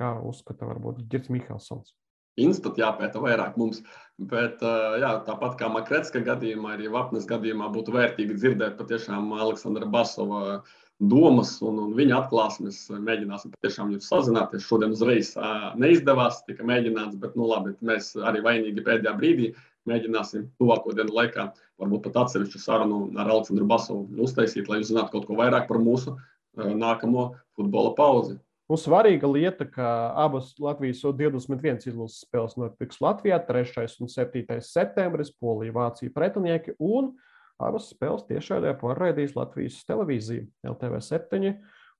kā 0.00 0.14
uzskata 0.24 0.68
varbūt 0.70 1.04
Girts 1.12 1.28
Mihelsons. 1.32 1.92
Instant 2.40 2.78
jāpēta 2.78 3.20
vairāk 3.20 3.58
mums, 3.60 3.82
bet 4.16 4.62
jā, 4.62 5.12
tāpat 5.26 5.58
kā 5.60 5.68
Makretska 5.74 6.22
gadījumā, 6.24 6.76
arī 6.76 6.88
Vapnes 6.94 7.26
gadījumā 7.28 7.68
būtu 7.74 7.92
vērtīgi 7.98 8.38
dzirdēt 8.38 8.78
patiešām 8.78 9.34
Aleksandra 9.36 9.90
Basova 9.90 10.62
domas 10.98 11.56
un, 11.62 11.78
un 11.78 11.94
viņa 11.96 12.16
atklāsmes. 12.24 12.80
Mēģināsim 12.90 13.52
patiešām 13.54 13.92
jūs 13.94 14.10
sazināties. 14.10 14.66
Šodien 14.66 14.94
uzreiz 14.96 15.32
neizdevās, 15.78 16.42
tika 16.48 16.66
mēģināts, 16.66 17.18
bet 17.22 17.36
nu 17.38 17.46
labi, 17.50 17.76
mēs 17.84 18.14
arī 18.18 18.42
vainīgi 18.44 18.84
pēdējā 18.86 19.14
brīdī 19.18 19.52
mēģināsim 19.88 20.48
tuvāko 20.60 20.92
dienu 20.96 21.14
laikā, 21.16 21.48
varbūt 21.80 22.08
pat 22.08 22.24
atsevišķu 22.24 22.60
sarunu 22.60 22.98
ar 23.16 23.30
Aleksandru 23.30 23.68
Basovu 23.68 24.24
uztaisīt, 24.26 24.68
lai 24.68 24.82
jūs 24.82 24.92
zinātu 24.92 25.14
kaut 25.14 25.28
ko 25.28 25.38
vairāk 25.38 25.68
par 25.70 25.80
mūsu 25.82 26.16
nākamo 26.58 27.30
futbola 27.56 27.94
pauzi. 27.96 28.36
Un 28.68 28.76
svarīga 28.76 29.28
lieta, 29.30 29.64
ka 29.64 29.86
abas 30.20 30.50
Latvijas 30.60 31.00
21 31.00 31.86
izlases 31.88 32.26
spēles 32.26 32.58
notiks 32.60 33.00
Latvijā 33.00 33.38
3. 33.46 33.86
un 34.04 34.12
7. 34.12 34.58
septembris, 34.60 35.32
Polija, 35.32 35.72
Vācija 35.72 36.12
pretinieki, 36.12 36.76
un 36.76 37.14
abas 37.58 37.90
spēles 37.92 38.26
tiešādē 38.28 38.74
pārraidīs 38.80 39.36
Latvijas 39.36 39.80
televīzija 39.88 40.46
LTV 40.72 41.02
7. 41.04 41.52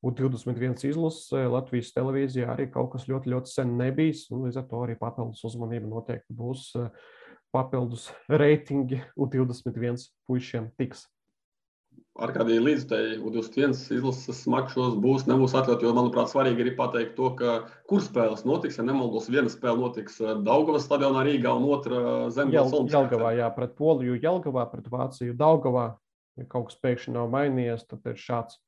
Un 0.07 0.15
21 0.15 0.85
izlase 0.87 1.41
Latvijas 1.51 1.91
televīzijā 1.97 2.53
arī 2.53 2.69
kaut 2.71 2.93
kas 2.93 3.09
ļoti, 3.11 3.33
ļoti 3.35 3.51
sen 3.51 3.73
nebijis. 3.81 4.29
Līdz 4.31 4.61
ar 4.61 4.69
to 4.71 4.83
arī 4.85 4.95
papildus 4.99 5.43
uzmanība 5.49 5.91
noteikti 5.91 6.37
būs 6.39 6.69
papildus 7.55 8.07
reitingi 8.31 9.01
U21 9.19 9.99
puišiem 10.29 10.71
tiks 10.79 11.09
ar 12.19 12.33
kādiem 12.35 12.65
līdzstājiem 12.67 13.23
U21 13.27 13.77
izlases 13.95 14.43
makšos 14.51 14.97
būs, 15.03 15.27
nebūs 15.31 15.55
atļauts. 15.59 15.87
Jo, 15.87 15.95
manuprāt, 15.97 16.31
svarīgi 16.33 16.65
ir 16.67 16.73
pateikt 16.79 17.15
to, 17.19 17.31
ka 17.39 17.59
kur 17.91 18.03
spēles 18.05 18.45
notiks. 18.49 18.79
Ja 18.81 18.87
nemaldos, 18.87 19.31
viena 19.31 19.51
spēle 19.53 19.79
notiks 19.85 20.19
eh, 20.23 20.35
Daugavas 20.47 20.89
stadionā 20.89 21.25
Rīgā 21.29 21.55
un 21.61 21.69
otra 21.71 22.05
Zemgales 22.35 22.75
Jel, 22.75 22.89
Jelgavā, 22.95 23.35
jā, 23.39 23.51
pret 23.55 23.77
Poliju, 23.79 24.19
Jelgavā, 24.19 24.67
pret 24.73 24.89
Vāciju, 24.93 25.37
Daugavā. 25.39 25.93
Ja 26.39 26.47
kaut 26.51 26.71
kas 26.71 26.81
pēkšņi 26.83 27.15
nav 27.17 27.31
mainījies, 27.33 27.87
tad 27.91 28.05
ir 28.07 28.19
šāds 28.19 28.59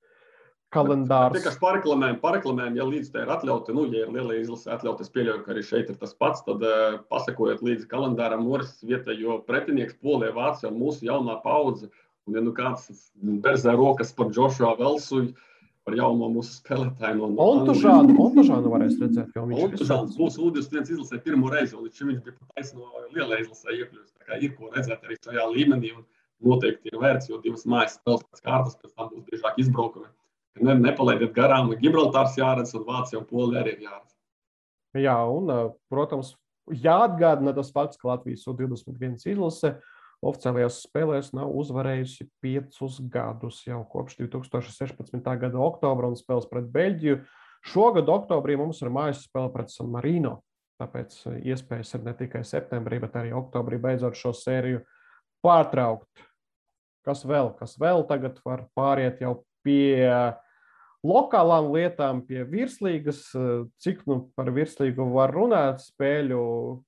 kalendārs. 0.75 1.35
Tikai 1.35 1.53
pareklamējam, 1.63 2.19
pareklamējam, 2.23 2.77
ja 2.79 2.87
līdz 2.87 3.11
tā 3.15 3.25
ir 3.25 3.33
atļauta, 3.35 3.75
nu, 3.75 3.85
ja 3.91 4.05
ir 4.05 4.13
liela 4.15 4.37
izlase 4.39 4.71
atļauta, 4.75 5.07
es 5.07 5.13
pieļauju, 5.15 5.43
ka 5.45 5.53
arī 5.55 5.65
šeit 5.67 5.91
ir 5.91 5.99
tas 5.99 6.15
pats, 6.19 6.45
tad 6.47 6.63
uh, 6.67 7.01
pasakojiet 7.11 7.63
līdzi 7.67 7.89
kalendāram 7.91 8.45
norises 8.47 8.83
vietai, 8.87 9.17
jo 9.23 9.41
pretinieks 9.47 9.99
Polija, 10.03 10.35
Vācija 10.37 10.71
un 10.71 10.79
mūsu 10.83 11.07
jaunā 11.07 11.41
paudze 11.43 11.91
Un, 12.29 12.37
ja 12.37 12.43
nu 12.45 12.53
kāds 12.57 12.91
berzē 13.45 13.73
rokas 13.79 14.13
par 14.17 14.29
Džošu 14.35 14.75
Velsu, 14.79 15.23
par 15.87 15.97
jauno 15.97 16.29
mūsu 16.31 16.59
spēlētāju 16.59 17.19
no 17.19 17.31
Montužānu, 17.35 18.15
Montužānu 18.19 18.73
varēs 18.73 18.99
redzēt, 19.01 19.33
jo 19.35 19.47
viņš 19.49 19.63
Montužāns 19.65 20.19
mūsu 20.21 20.51
U21 20.51 20.93
izlasē 20.95 21.21
pirmo 21.25 21.51
reizi, 21.53 21.77
un 21.79 21.89
viņš 21.89 22.23
bija 22.27 22.37
pat 22.37 22.55
taisno 22.55 22.91
lielā 23.15 23.41
izlasē 23.43 23.75
iekļūst. 23.79 24.13
Tā 24.21 24.29
kā 24.29 24.41
ir 24.45 24.55
ko 24.59 24.71
redzēt 24.75 25.07
arī 25.07 25.17
šajā 25.25 25.47
līmenī, 25.55 25.95
un 25.97 26.07
noteikti 26.45 26.93
ir 26.93 27.01
vērts, 27.01 27.31
jo 27.33 27.41
divas 27.45 27.67
mājas 27.69 27.97
spēles 27.99 28.27
pēc 28.29 28.45
kārtas, 28.45 28.77
pēc 28.81 28.95
tam 28.95 29.11
būs 29.15 29.27
biežāk 29.31 29.59
izbraukumi. 29.65 30.11
Ne, 30.61 30.77
nepalaidiet 30.77 31.33
garām, 31.33 31.73
Gibraltārs 31.81 32.37
jāredz, 32.37 32.75
un 32.77 32.85
Vācija 32.85 33.21
un 33.21 33.27
Polija 33.29 33.63
arī 33.63 33.77
ir 33.79 33.85
jāredz. 33.87 34.15
Jā, 35.01 35.17
un, 35.31 35.51
protams, 35.93 36.35
jāatgādina 36.71 37.55
tas 37.57 37.71
fakts, 37.73 38.01
ka 38.01 38.11
Latvijas 38.11 38.45
U21 38.51 39.17
izlase 39.31 39.77
oficiālajās 40.27 40.83
spēlēs 40.85 41.33
nav 41.37 41.53
uzvarējusi 41.57 42.29
piecus 42.45 43.01
gadus, 43.13 43.63
jau 43.67 43.81
kopš 43.89 44.19
2016. 44.21 45.31
gada 45.41 45.63
oktobra 45.65 46.11
un 46.11 46.19
spēles 46.19 46.49
pret 46.51 46.69
Beļģiju. 46.73 47.21
Šogad 47.71 48.09
oktobrī 48.09 48.57
mums 48.57 48.81
ir 48.85 48.93
mājas 48.93 49.25
spēle 49.27 49.53
pret 49.53 49.73
San 49.73 49.91
Marino. 49.93 50.39
Tāpēc 50.81 51.17
eh, 51.29 51.39
iespējas 51.53 51.95
ir 51.97 52.05
ne 52.07 52.17
tikai 52.17 52.45
septembrī, 52.47 53.01
bet 53.03 53.17
arī 53.21 53.35
oktobrī 53.37 53.81
beidzot 53.81 54.17
šo 54.17 54.33
sēriju 54.37 54.85
pārtraukt. 55.45 56.29
Kas 57.05 57.25
vēl? 57.25 57.55
Kas 57.57 57.79
vēl 57.81 58.05
tagad 58.09 58.41
var 58.45 58.67
pāriet 58.77 59.23
jau 59.25 59.39
pie 59.65 60.05
lokālām 61.05 61.71
lietām, 61.73 62.21
pie 62.29 62.45
virslīgas? 62.49 63.23
Cik 63.81 64.05
nu 64.09 64.19
par 64.37 64.53
virslīgu 64.53 65.07
var 65.15 65.33
runāt? 65.33 65.81
Spēļu 65.81 66.43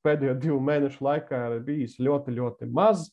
pēdējo 0.04 0.36
divu 0.40 0.60
mēnešu 0.68 1.04
laikā 1.08 1.40
ir 1.48 1.64
bijis 1.64 1.96
ļoti, 2.00 2.36
ļoti 2.36 2.68
maz. 2.68 3.08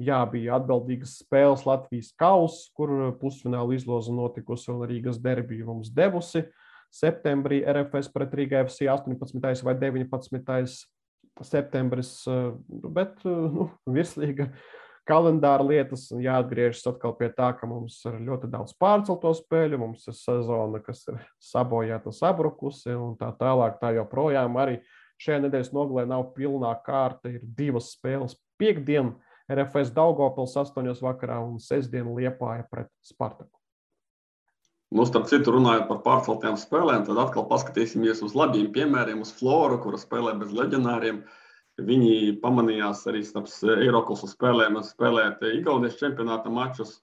Jā, 0.00 0.22
bija 0.32 0.54
atbildīgas 0.56 1.18
spēles 1.20 1.66
Latvijas 1.68 2.14
kausa, 2.16 2.70
kur 2.72 3.10
pusfināla 3.20 3.74
izloze 3.76 4.14
notikusi 4.16 4.70
un 4.72 4.86
Rīgas 4.88 5.18
derbija 5.20 5.66
mums 5.68 5.90
devusi. 5.92 6.46
Septembrī 6.90 7.60
RFS 7.68 8.08
pret 8.14 8.32
Rīgā 8.34 8.64
FC 8.64 8.88
18. 8.88 9.60
vai 9.66 9.76
19. 9.76 10.64
septembris, 11.44 12.14
bet 12.96 13.20
nu, 13.28 13.68
virslīga 13.98 14.48
kalendāra 15.10 15.68
lietas 15.68 16.08
jāatgriežas 16.16 16.88
atkal 16.94 17.12
pie 17.20 17.28
tā, 17.36 17.52
ka 17.60 17.68
mums 17.68 18.00
ir 18.08 18.16
ļoti 18.24 18.48
daudz 18.50 18.72
pārcelto 18.80 19.36
spēļu, 19.36 19.84
mums 19.84 20.08
ir 20.08 20.16
sezona, 20.16 20.80
kas 20.84 21.04
ir 21.12 21.20
sabojāta, 21.44 22.14
sabrukusi 22.14 22.96
un 22.96 23.18
tā 23.20 23.34
tālāk. 23.36 23.76
Tā 23.82 23.92
joprojām 24.00 24.56
arī 24.64 24.80
šajā 25.20 25.44
nedēļas 25.44 25.74
nogalē 25.76 26.08
nav 26.08 26.30
pilnā 26.32 26.72
kārta, 26.86 27.36
ir 27.36 27.44
divas 27.44 27.92
spēles 27.98 28.40
piekdienas 28.56 29.28
RFS 29.50 29.90
Daugopils 29.96 30.54
8. 30.56 30.92
vakarā 31.02 31.40
un 31.42 31.58
sestdienu 31.62 32.14
Liepāja 32.18 32.66
pret 32.70 32.90
Spartaku. 33.02 33.56
Nu, 34.90 35.04
starp 35.06 35.28
citu, 35.30 35.52
runājot 35.54 35.84
par 35.86 36.00
pārceltiem 36.02 36.56
spēlēm, 36.58 37.04
tad 37.06 37.18
atkal 37.22 37.44
paskatīsimies 37.50 38.24
uz 38.26 38.34
labiem 38.38 38.72
piemēriem, 38.74 39.20
uz 39.22 39.30
Floru, 39.34 39.78
kura 39.82 39.98
spēlē 39.98 40.34
bez 40.40 40.50
leģionāriem. 40.54 41.20
Viņi 41.80 42.40
pamanījās 42.42 43.04
arī 43.10 43.22
starp 43.26 43.46
Eiropas 43.76 44.24
spēlēm, 44.32 44.80
spēlēt 44.86 45.44
Igaunijas 45.54 45.98
čempionāta 46.00 46.50
mačus. 46.50 46.98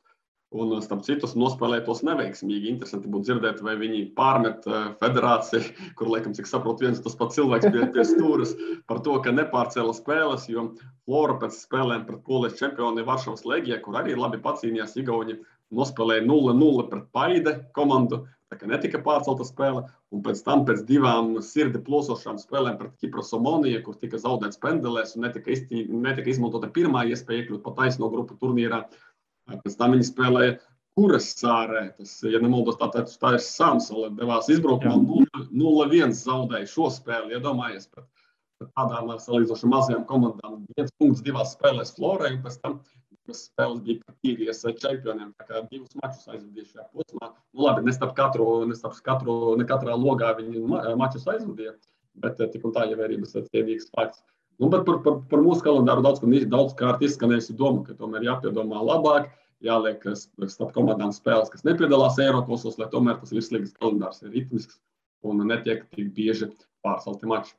Un, 0.55 0.69
starp 0.79 1.01
citu, 1.03 1.27
nospēlēja 1.35 1.83
tos 1.83 1.99
neveiksmīgi. 2.07 2.69
Interesanti 2.71 3.09
būtu 3.11 3.27
dzirdēt, 3.27 3.57
vai 3.65 3.73
viņi 3.81 4.05
pārmet 4.15 4.63
uh, 4.69 4.93
federāciju, 5.01 5.73
kur, 5.99 6.07
laikam, 6.13 6.31
cik 6.37 6.47
saprotu, 6.47 6.85
viens 6.85 7.01
tas 7.03 7.17
pats 7.19 7.35
cilvēks 7.35 7.67
pie, 7.73 7.81
pie 7.91 8.05
stūres 8.07 8.53
par 8.87 9.01
to, 9.03 9.17
ka 9.25 9.33
nepārcēla 9.35 9.97
spēles. 9.97 10.47
Jo 10.47 10.69
Flora 11.03 11.35
pēc 11.41 11.59
spēlēm 11.65 12.07
pret 12.07 12.23
polijas 12.23 12.55
čempioni 12.61 13.03
Varšavas 13.03 13.43
Legija, 13.43 13.81
kur 13.83 13.99
arī 13.99 14.15
labi 14.15 14.39
pacīnījās 14.43 14.95
Igauni, 15.03 15.35
nospēlēja 15.75 16.23
0-0 16.29 16.87
pret 16.93 17.11
Paide 17.11 17.57
komandu. 17.75 18.23
Tā 18.47 18.55
kā 18.55 18.69
netika 18.71 19.01
pārcelta 19.03 19.43
spēle, 19.43 19.81
un 20.15 20.21
pēc 20.23 20.39
tam, 20.45 20.61
pēc 20.63 20.85
divām 20.87 21.33
sirdi 21.43 21.81
plosošām 21.83 22.37
spēlēm 22.39 22.77
pret 22.79 22.93
Kipras 23.03 23.33
Omoniju, 23.35 23.81
kur 23.83 23.97
tika 23.99 24.15
zaudēts 24.23 24.61
pendelēs 24.63 25.17
un 25.17 25.27
netika, 25.27 25.51
iztī, 25.51 25.83
netika 25.91 26.31
izmantota 26.31 26.71
pirmā 26.71 27.03
iespēja 27.11 27.43
iekļūt 27.43 27.65
pa 27.65 27.75
taisno 27.81 28.07
grupu 28.13 28.39
turnīrā, 28.39 28.85
uh, 28.85 29.06
Pēc 29.47 29.77
tam 29.79 29.95
viņi 29.95 30.09
spēlēja 30.09 30.57
kuras 30.97 31.29
sārē. 31.37 31.83
Tas, 31.97 32.17
ja 32.25 32.41
nemaldos, 32.41 32.79
tā, 32.81 32.89
tā 32.91 33.33
ir 33.37 33.43
Samsala 33.43 34.09
devās 34.17 34.49
izbraukumā. 34.53 35.23
0-1 35.53 36.15
zaudēja 36.17 36.69
šo 36.71 36.89
spēli. 36.93 37.37
Iedomājies, 37.37 37.89
ja 37.93 38.69
tādām 38.73 39.11
salīdzinoši 39.21 39.69
mazajām 39.73 40.05
komandām. 40.09 40.63
Viens 40.77 40.93
punkts 40.97 41.25
divās 41.25 41.53
spēlēs 41.53 41.93
Florai, 41.97 42.33
un 42.35 42.41
pēc 42.45 42.57
tam 42.63 42.79
divas 43.27 43.43
spēles 43.51 43.83
bija 43.85 44.01
par 44.05 44.17
īrijas 44.31 44.63
čempioniem. 44.81 45.35
Tā 45.37 45.49
kā 45.51 45.61
divus 45.69 45.93
mačus 46.01 46.25
aizvadīja 46.33 46.71
šajā 46.71 46.87
posmā. 46.95 47.29
Nu, 47.53 47.67
labi, 47.67 47.85
ne 47.85 47.93
starp 47.93 48.15
katru, 48.17 48.47
ne 48.69 48.77
starp 48.79 48.97
katru, 49.05 49.37
ne 49.59 49.67
katrā 49.69 49.93
logā 49.99 50.33
viņi 50.39 50.63
mačus 50.97 51.29
aizvadīja, 51.29 51.75
bet 52.23 52.41
tik 52.41 52.65
un 52.65 52.73
tā 52.73 52.87
jau 52.89 52.97
ir 53.05 53.19
cienīgs 53.51 53.91
fakts. 53.93 54.25
Nu, 54.57 54.69
bet 54.73 54.87
par, 54.87 55.01
par, 55.05 55.19
par 55.29 55.41
mūsu 55.45 55.61
kalendāru 55.65 56.01
daudz, 56.01 56.23
daudz 56.49 56.73
kārt 56.77 57.03
izskanējusi 57.05 57.53
doma, 57.59 57.83
ka 57.85 57.93
tomēr 57.97 58.25
jāpiedomā 58.25 58.81
labāk, 58.81 59.29
jāliek 59.61 60.01
starp 60.17 60.73
komandām 60.73 61.13
spēles, 61.13 61.51
kas 61.53 61.65
nepiedalās 61.65 62.17
Eiropasos, 62.21 62.79
lai 62.81 62.89
tomēr 62.89 63.19
tas 63.21 63.33
virslīgas 63.33 63.75
kalendārs 63.77 64.23
ir 64.25 64.33
ritmisks 64.33 64.79
un 65.25 65.45
netiek 65.49 65.85
tik 65.93 66.09
bieži 66.17 66.49
pārcelti 66.85 67.29
mači. 67.29 67.53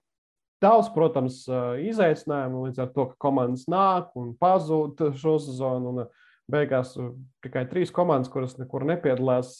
Daudz, 0.62 0.90
protams, 0.90 1.44
izaicinājumu 1.86 2.64
līdz 2.66 2.82
ar 2.82 2.90
to, 2.94 3.06
ka 3.12 3.20
komandas 3.28 3.68
nāk 3.70 4.10
un 4.18 4.32
pazūd 4.38 5.12
šo 5.14 5.36
sezonu. 5.42 5.92
Un 5.92 6.08
beigās 6.50 6.96
tikai 7.44 7.62
trīs 7.70 7.92
komandas, 7.94 8.30
kuras 8.32 8.56
nekur 8.58 8.82
nepiedalās, 8.88 9.58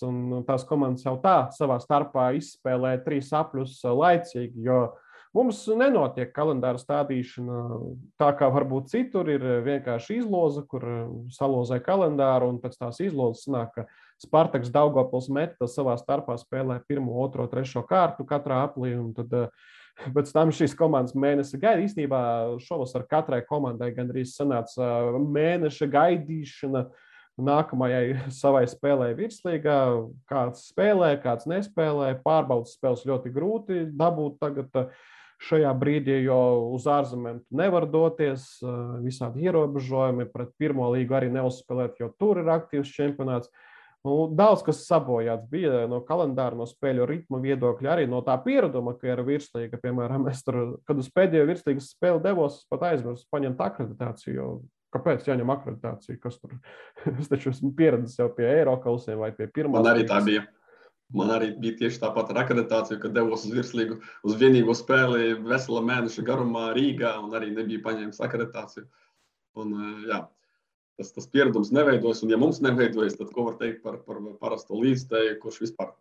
tās 0.49 0.65
komandas 0.67 1.07
jau 1.07 1.15
tā 1.23 1.37
savā 1.55 1.77
starpā 1.85 2.33
izspēlē 2.41 2.97
trīs 3.05 3.31
apļus 3.37 3.77
laicīgi. 3.95 4.65
Jo 4.67 4.81
uh, 4.89 5.05
Mums 5.37 5.61
nenotiek 5.77 6.31
kalendāra 6.33 6.81
stādīšana 6.81 7.63
tā, 8.21 8.31
kā 8.39 8.49
varbūt 8.53 8.89
citur. 8.93 9.29
Ir 9.29 9.45
vienkārši 9.67 10.23
izloze, 10.23 10.65
kur 10.71 10.85
salozē 11.35 11.83
kalendāru, 11.85 12.49
un 12.55 12.61
pēc 12.63 12.79
tās 12.81 13.01
izlozes 13.05 13.45
sanāk, 13.45 13.75
ka 13.75 13.85
Spartaks 14.19 14.73
Daugopils 14.75 15.29
meta 15.31 15.69
savā 15.71 15.95
starpā 16.01 16.35
spēlē 16.41 16.81
pirmo, 16.89 17.19
otro, 17.23 17.47
trešo 17.51 17.85
kārtu 17.87 18.25
katrā 18.27 18.65
aplī. 18.67 18.95
Tad, 19.19 19.35
eh, 19.37 20.09
pēc 20.17 20.33
tam 20.33 20.55
šīs 20.55 20.77
komandas 20.79 21.15
mēneša 21.19 21.61
gaida. 21.61 21.85
Īstenībā 21.85 22.23
šovasar 22.65 23.05
katrai 23.11 23.43
komandai 23.47 23.93
gandrīz 23.95 24.33
sanāca 24.39 25.13
mēneša 25.23 25.91
gaidīšana 25.93 26.87
nākamajai 27.39 28.17
savai 28.41 28.65
spēlē 28.71 29.13
virslīgā. 29.19 29.79
Kāds 30.31 30.67
spēlē, 30.73 31.13
kāds 31.23 31.47
nespēlē. 31.53 32.15
Pārbaudas 32.25 32.75
spēles 32.79 33.07
ļoti 33.07 33.35
grūti 33.37 33.85
dabūt 33.93 34.41
tagad 34.41 34.83
šajā 35.43 35.71
brīdī, 35.79 36.19
jo 36.27 36.39
uz 36.75 36.87
ārzemēm 36.91 37.41
nevar 37.55 37.87
doties, 37.91 38.47
visādi 39.05 39.47
ierobežojumi, 39.47 40.29
pret 40.33 40.53
pirmo 40.59 40.91
līgu 40.95 41.19
arī 41.19 41.31
neuzspēlēt, 41.35 42.01
jo 42.03 42.11
tur 42.19 42.43
ir 42.43 42.51
aktīvs 42.59 42.95
čempionāts. 42.95 43.53
Nu, 44.07 44.29
daudz 44.31 44.63
kas 44.63 44.85
sabojāts 44.87 45.49
bija 45.51 45.83
no 45.91 45.99
kalendāra, 46.07 46.57
no 46.57 46.69
spēļu 46.71 47.07
ritma 47.11 47.41
viedokļa, 47.43 47.91
arī 47.97 48.07
no 48.11 48.21
tā 48.27 48.37
piereduma, 48.45 48.95
ka 48.99 49.11
ir 49.11 49.25
virslīga. 49.27 49.81
Piemēram, 49.83 50.29
es 50.31 50.45
tur, 50.47 50.79
kad 50.87 51.03
uz 51.03 51.11
pēdējo 51.13 51.49
virslīgas 51.51 51.91
spēli 51.97 52.23
devos, 52.25 52.61
pat 52.71 52.87
aizmirsu 52.93 53.27
paņemt 53.35 53.65
akreditāciju. 53.67 54.37
Jo 54.39 54.53
kāpēc 54.95 55.27
jāņem 55.29 55.51
akreditācija? 55.53 56.21
Kas 56.23 56.39
tur? 56.41 56.55
es 57.19 57.31
taču 57.31 57.51
esmu 57.53 57.73
pieredzējis 57.79 58.23
jau 58.23 58.31
pie 58.39 58.47
Eiropas 58.53 59.11
vai 59.19 59.33
pie 59.35 59.51
pirmā. 59.51 59.83
Man 59.83 59.93
arī 59.93 60.07
tā 60.09 60.23
bija. 60.25 60.47
Man 61.17 61.31
arī 61.33 61.55
bija 61.57 61.77
tieši 61.79 62.03
tāpat 62.03 62.35
ar 62.35 62.43
akreditāciju, 62.43 62.99
kad 63.01 63.15
devos 63.17 63.47
uz 63.49 63.53
virslīgu, 63.57 63.97
uz 64.29 64.35
vienīgo 64.41 64.75
spēli 64.77 65.39
vesela 65.47 65.81
mēneša 65.89 66.25
garumā 66.27 66.67
Rīgā 66.77 67.15
un 67.23 67.33
arī 67.39 67.49
nebija 67.55 67.81
paņēmis 67.87 68.21
akreditāciju. 68.27 68.85
Un, 69.59 69.73
jā, 70.05 70.19
tas, 71.01 71.15
tas 71.17 71.31
pieredums 71.33 71.73
neveidojas, 71.73 72.21
un 72.27 72.35
ja 72.35 72.39
mums 72.41 72.61
neveidojas, 72.65 73.17
tad 73.17 73.33
ko 73.35 73.49
var 73.49 73.57
teikt 73.63 73.81
par, 73.87 74.01
par 74.05 74.21
parasto 74.43 74.77
līdzstēju, 74.83 75.39
kurš 75.43 75.61
vispār, 75.65 75.93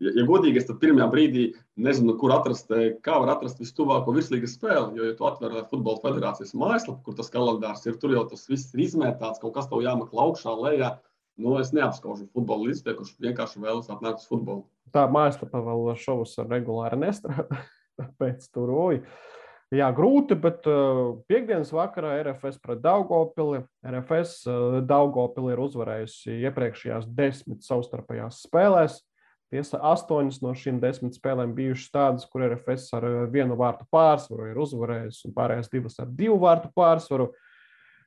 ja, 0.00 0.14
ja 0.14 0.26
godīgi, 0.28 0.62
es 0.62 0.68
tad 0.70 0.80
pirmajā 0.82 1.10
brīdī 1.12 1.46
nezinu, 1.76 2.16
kur 2.20 2.32
atrast, 2.36 2.72
kā 3.04 3.20
var 3.20 3.34
atrast 3.36 3.60
vistuvāko 3.62 4.14
virslīgas 4.16 4.56
spēli, 4.56 4.96
jo, 4.96 5.10
ja 5.10 5.18
tu 5.18 5.28
atver 5.28 5.58
futbola 5.72 6.00
federācijas 6.06 6.54
mājaslapu, 6.56 7.02
kur 7.04 7.18
tas 7.18 7.32
kalendārs 7.34 7.84
ir, 7.84 7.98
tur 8.00 8.14
jau 8.14 8.24
tas 8.30 8.46
viss 8.48 8.72
ir 8.72 8.86
izmētāts, 8.86 9.42
kaut 9.42 9.58
kas 9.58 9.68
tev 9.68 9.84
jāmeklē 9.84 10.28
augšā, 10.28 10.54
lejā, 10.68 10.94
Nu, 11.40 11.56
es 11.58 11.72
neapskaužu 11.74 12.28
futbola 12.30 12.68
līdzekļu, 12.68 12.96
kurš 13.00 13.14
vienkārši 13.22 13.62
vēlas 13.62 13.90
atnākt 13.90 14.22
uz 14.22 14.28
futbolu. 14.30 14.66
Tā 14.94 15.08
mājaslapā 15.10 15.62
vēl 15.66 15.88
šovus 15.98 16.36
regulāri 16.46 17.00
nestrādā. 17.00 17.64
Tāpēc 17.98 18.46
tur 18.54 18.70
oju. 18.74 19.02
Jā, 19.74 19.88
grūti, 19.96 20.36
bet 20.38 20.66
uh, 20.70 21.16
piekdienas 21.26 21.72
vakarā 21.74 22.12
RFS 22.20 22.60
pret 22.62 22.82
Daugopili. 22.84 23.64
RFS 23.82 24.44
uh, 24.46 24.76
Daugopili 24.86 25.54
ir 25.54 25.62
uzvarējusi 25.64 26.36
iepriekšējās 26.44 27.08
desmit 27.16 27.66
savstarpējās 27.66 28.44
spēlēs. 28.44 29.00
Tiesa, 29.50 29.80
astoņas 29.90 30.40
no 30.44 30.52
šīm 30.58 30.78
desmit 30.82 31.16
spēlēm 31.18 31.54
bijušas 31.56 31.90
tādas, 31.94 32.28
kur 32.30 32.44
RFS 32.46 32.92
ar 32.94 33.08
uh, 33.08 33.16
vienu 33.32 33.58
vārtu 33.58 33.88
pārsvaru 33.94 34.52
ir 34.52 34.60
uzvarējusi, 34.62 35.24
un 35.30 35.34
pārējās 35.34 35.72
divas 35.72 35.98
ar 36.04 36.12
divu 36.22 36.38
vārtu 36.44 36.70
pārsvaru. 36.76 37.32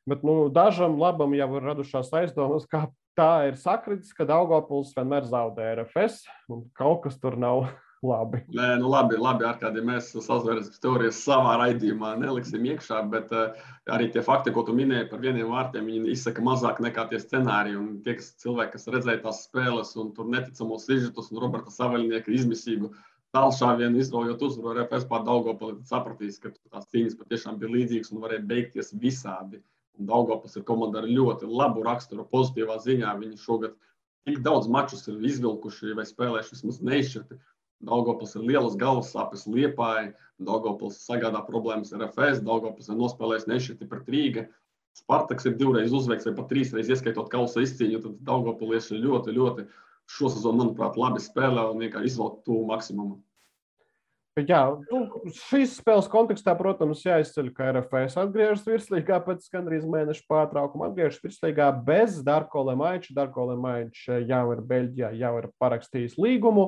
Bet 0.07 0.23
nu, 0.23 0.47
dažam 0.53 0.95
labam 1.01 1.33
jau 1.35 1.49
ir 1.57 1.65
radušās 1.67 2.13
aizdomas, 2.15 2.67
kā 2.71 2.85
tā 3.17 3.49
ir 3.49 3.57
sakritis, 3.59 4.13
ka 4.15 4.27
Daugopuls 4.29 4.93
vienmēr 4.95 5.25
zaudē 5.27 5.73
RFS, 5.73 6.21
un 6.53 6.63
kaut 6.77 7.03
kas 7.03 7.17
tur 7.19 7.35
nav 7.41 7.65
labi. 8.09 8.43
Nē, 8.53 8.69
nu 8.79 8.91
labi, 8.93 9.17
labi 9.19 9.47
ar 9.49 9.57
kādiem 9.59 9.89
mēs 9.89 10.13
sazvērsmes 10.13 10.79
teorijas 10.83 11.19
savā 11.25 11.57
raidījumā 11.63 12.13
neliksim 12.21 12.63
iekšā, 12.69 13.01
bet 13.11 13.33
uh, 13.35 13.57
arī 13.91 14.07
tie 14.13 14.23
fakti, 14.23 14.53
ko 14.55 14.63
tu 14.67 14.75
minēji 14.77 15.09
par 15.11 15.23
vieniem 15.23 15.49
vārtiem, 15.51 15.89
viņi 15.89 16.13
izsaka 16.13 16.45
mazāk 16.45 16.79
nekā 16.85 17.07
tie 17.11 17.19
scenāriji. 17.23 17.79
Un 17.81 17.93
tie 18.05 18.15
kas, 18.19 18.31
cilvēki, 18.43 18.77
kas 18.77 18.89
redzēja 18.93 19.23
tās 19.25 19.43
spēles 19.49 19.95
un 19.99 20.13
tur 20.15 20.29
neticamos 20.31 20.85
sižetus 20.87 21.31
un 21.33 21.41
Roberta 21.43 21.73
Saveļnieka 21.73 22.31
izmisīgu 22.37 22.93
tālšāvienu 23.35 23.99
izraujot 23.99 24.45
uzvaru 24.45 24.85
RFS 24.85 25.09
pār 25.09 25.25
Daugopuli, 25.27 25.81
sapratīs, 25.89 26.37
ka 26.39 26.53
tās 26.53 26.87
cīņas 26.93 27.17
patiešām 27.19 27.57
bija 27.59 27.73
līdzīgas 27.73 28.13
un 28.13 28.23
varēja 28.23 28.45
beigties 28.53 28.93
visādi. 29.01 29.59
Daugopas 29.97 30.55
ir 30.57 30.65
komanda 30.67 31.01
ar 31.01 31.09
ļoti 31.09 31.49
labu 31.49 31.83
raksturu, 31.85 32.27
pozitīvā 32.31 32.77
ziņā. 32.83 33.13
Viņi 33.21 33.39
šogad 33.41 33.73
tik 34.27 34.41
daudz 34.45 34.67
mačus 34.69 35.07
ir 35.09 35.21
izvilkuši 35.25 35.95
vai 35.97 36.05
spēlējuši 36.05 36.55
vismaz 36.55 36.81
neizšķirti. 36.89 37.39
Daugopas 37.87 38.33
ir 38.35 38.45
lielas 38.45 38.77
galvas 38.77 39.11
sāpes 39.13 39.45
liepāji, 39.49 40.13
Daugopas 40.41 41.01
sagādā 41.05 41.43
problēmas 41.45 41.93
ar 41.93 42.07
FS, 42.07 42.41
Daugopas 42.45 42.89
ir 42.89 42.97
nospēlējis 42.97 43.49
neizšķirti 43.49 43.89
pret 43.89 44.09
Rīgu. 44.13 44.47
Spartaks 44.97 45.45
ir 45.45 45.57
divreiz 45.59 45.93
uzveikts 45.93 46.25
vai 46.25 46.33
pat 46.39 46.49
trīsreiz 46.49 46.89
ieskaitot 46.89 47.29
kausa 47.29 47.61
izcīņu, 47.61 48.01
tad 48.01 48.17
Daugopilieši 48.25 48.97
ļoti, 48.97 49.35
ļoti 49.37 49.67
šo 50.09 50.31
sezonu, 50.33 50.63
manuprāt, 50.63 50.97
labi 50.97 51.21
spēlē 51.21 51.67
un 51.71 51.83
vienkārši 51.83 52.13
izvelk 52.13 52.41
to 52.47 52.63
maksimumu. 52.65 53.19
Jā, 54.37 54.59
nu, 54.91 54.99
šīs 55.33 55.79
spēles 55.79 56.09
kontekstā, 56.13 56.53
protams, 56.59 56.99
jāizceļ, 57.01 57.47
ka 57.57 57.71
RFS 57.71 58.19
atgriežas 58.21 58.67
virslīgā 58.69 59.17
pēc 59.25 59.47
gandrīz 59.53 59.87
mēneša 59.89 60.27
pārtraukuma. 60.29 60.91
Atgriežas 60.91 61.23
virslīgā 61.23 61.71
bez 61.87 62.19
Darko 62.25 62.67
Lemaiča. 62.67 63.15
Darko 63.17 63.47
Lemaiča 63.49 64.19
jau 64.29 64.43
ir 64.53 64.61
Beļģijā, 64.69 65.09
jau 65.17 65.33
ir 65.41 65.49
parakstījis 65.57 66.19
līgumu. 66.21 66.67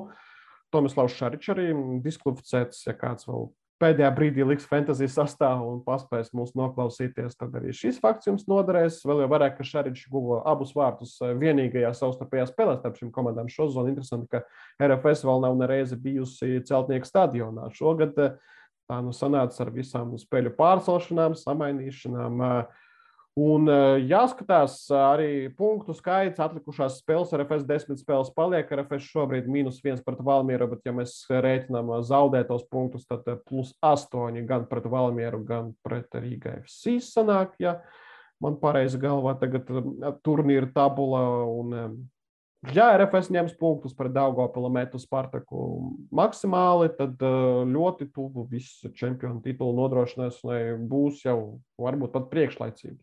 Tomislavs 0.74 1.18
Šaričs 1.18 1.54
arī 1.54 1.70
diskvalificēts, 2.06 2.88
ja 2.90 2.98
kāds 2.98 3.30
vēl 3.30 3.52
pēdējā 3.80 4.10
brīdī 4.16 4.46
liks 4.48 4.68
fantasy 4.70 5.08
sastāvu 5.12 5.70
un 5.74 5.80
paspēs 5.86 6.34
mūs 6.36 6.52
noklausīties, 6.58 7.38
tad 7.40 7.56
arī 7.60 7.74
šis 7.76 8.00
fakts 8.04 8.30
jums 8.30 8.46
noderēs. 8.50 9.00
Vēl 9.08 9.24
jau 9.24 9.30
vairāk, 9.32 9.56
ka 9.58 9.68
Šaričs 9.68 10.10
guva 10.12 10.42
abus 10.50 10.76
vārtus 10.78 11.16
eh, 11.24 11.34
vienīgajā 11.40 11.94
savstarpējā 11.98 12.50
spēlē 12.52 12.78
starp 12.80 13.00
šīm 13.00 13.14
komandām. 13.16 13.52
Šozon 13.52 13.92
interesanti, 13.92 14.30
ka 14.36 14.44
RFS 14.90 15.26
vēl 15.28 15.44
nav 15.46 15.58
nereizi 15.62 16.00
bijusi 16.00 16.62
celtnieku 16.68 17.08
stadionā. 17.08 17.70
Šogad 17.76 18.20
eh, 18.20 18.38
tā 18.90 19.00
nu 19.06 19.16
sanāca 19.16 19.66
ar 19.66 19.74
visām 19.76 20.16
spēļu 20.20 20.56
pārcelšanām, 20.60 21.38
samainīšanām. 21.40 22.46
Uh, 22.46 22.86
Un 23.38 23.70
eh, 23.70 24.02
jāskatās 24.10 24.82
arī 24.96 25.48
punktu 25.56 25.94
skaits, 25.94 26.42
atlikušās 26.42 26.98
spēles, 27.00 27.32
RFS 27.38 27.66
10 27.70 28.02
spēles 28.02 28.32
paliek. 28.36 28.72
RFS 28.74 29.06
šobrīd 29.14 29.46
ir 29.46 29.54
mīnus 29.54 29.80
1 29.86 30.02
pret 30.06 30.22
Valmieru, 30.26 30.68
bet, 30.74 30.82
ja 30.88 30.94
mēs 30.96 31.22
rēķinām 31.30 31.94
zaudētos 32.08 32.66
punktus, 32.72 33.06
tad 33.08 33.28
eh, 33.30 33.40
plus 33.48 33.72
8 33.86 34.42
gan 34.50 34.68
pret 34.70 34.90
Valmieru, 34.90 35.44
gan 35.46 35.74
pret 35.86 36.16
Rīgai 36.18 36.60
FC 36.66 36.98
sanāk. 37.06 37.54
Ja 37.62 37.78
man 38.44 38.58
pareizi 38.60 39.00
galvā 39.00 39.38
tagad 39.40 39.70
eh, 39.72 39.92
turnīra 40.26 40.72
tabula. 40.76 41.22
Un, 41.48 42.00
ja 42.76 42.92
RFS 42.98 43.30
ņems 43.32 43.54
punktus 43.62 43.94
pret 43.96 44.12
Daugopila 44.16 44.74
metu 44.74 45.00
Spartaku 45.00 45.94
maksimāli, 46.12 46.90
tad 46.98 47.22
ļoti 47.22 48.10
tuvu 48.10 48.50
visu 48.52 48.90
čempionu 48.90 49.40
titulu 49.46 49.78
nodrošināšanai 49.84 50.64
būs 50.90 51.24
jau 51.30 51.38
varbūt 51.80 52.18
pat 52.18 52.28
priekšlaicīgi. 52.34 53.00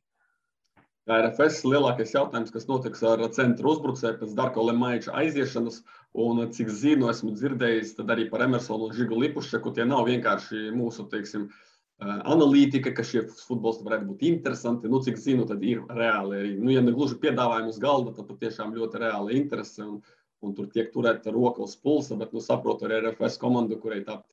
RFS 1.07 1.61
lielākais 1.63 2.11
jautājums, 2.17 2.51
kas 2.51 2.65
notiks 2.67 3.05
ar 3.07 3.21
centra 3.35 3.69
uzbrucēju 3.71 4.19
pēc 4.19 4.33
Darko 4.35 4.65
Lemaiča 4.67 5.13
aiziešanas, 5.15 5.85
un 6.19 6.41
cik 6.51 6.73
zinu, 6.75 7.07
esmu 7.13 7.31
dzirdējis 7.37 7.95
arī 8.03 8.25
par 8.33 8.43
Emersonu 8.43 8.89
un 8.89 8.97
Žigu 8.97 9.21
Lipušaku, 9.23 9.71
tie 9.77 9.87
nav 9.87 10.09
vienkārši 10.09 10.73
mūsu, 10.75 11.07
teiksim, 11.13 11.47
eh, 11.47 12.11
analītika, 12.35 12.91
ka 12.97 13.07
šie 13.07 13.23
futbolisti 13.31 13.87
varētu 13.87 14.09
būt 14.11 14.27
interesanti. 14.27 14.91
Nu, 14.91 14.99
cik 14.99 15.23
zinu, 15.23 15.47
tad 15.47 15.63
ir 15.63 15.85
reāli 15.87 16.41
arī, 16.41 16.53
nu, 16.59 16.75
ja 16.75 16.83
ne 16.83 16.97
gluži 16.97 17.21
piedāvājumi 17.23 17.71
uz 17.71 17.79
galda, 17.79 18.17
tad 18.17 18.27
patiešām 18.27 18.75
ļoti 18.75 19.05
reāli 19.07 19.39
interese, 19.39 19.87
un, 19.87 20.03
un 20.43 20.59
tur 20.59 20.67
tiek 20.75 20.91
turēta 20.91 21.31
roka 21.31 21.63
uz 21.63 21.79
pulsa, 21.79 22.19
bet, 22.19 22.35
nu, 22.35 22.43
saprotu 22.43 22.91
arī 22.91 23.05
RFS 23.05 23.39
komandu, 23.39 23.79
kurai 23.79 24.03
tā 24.03 24.25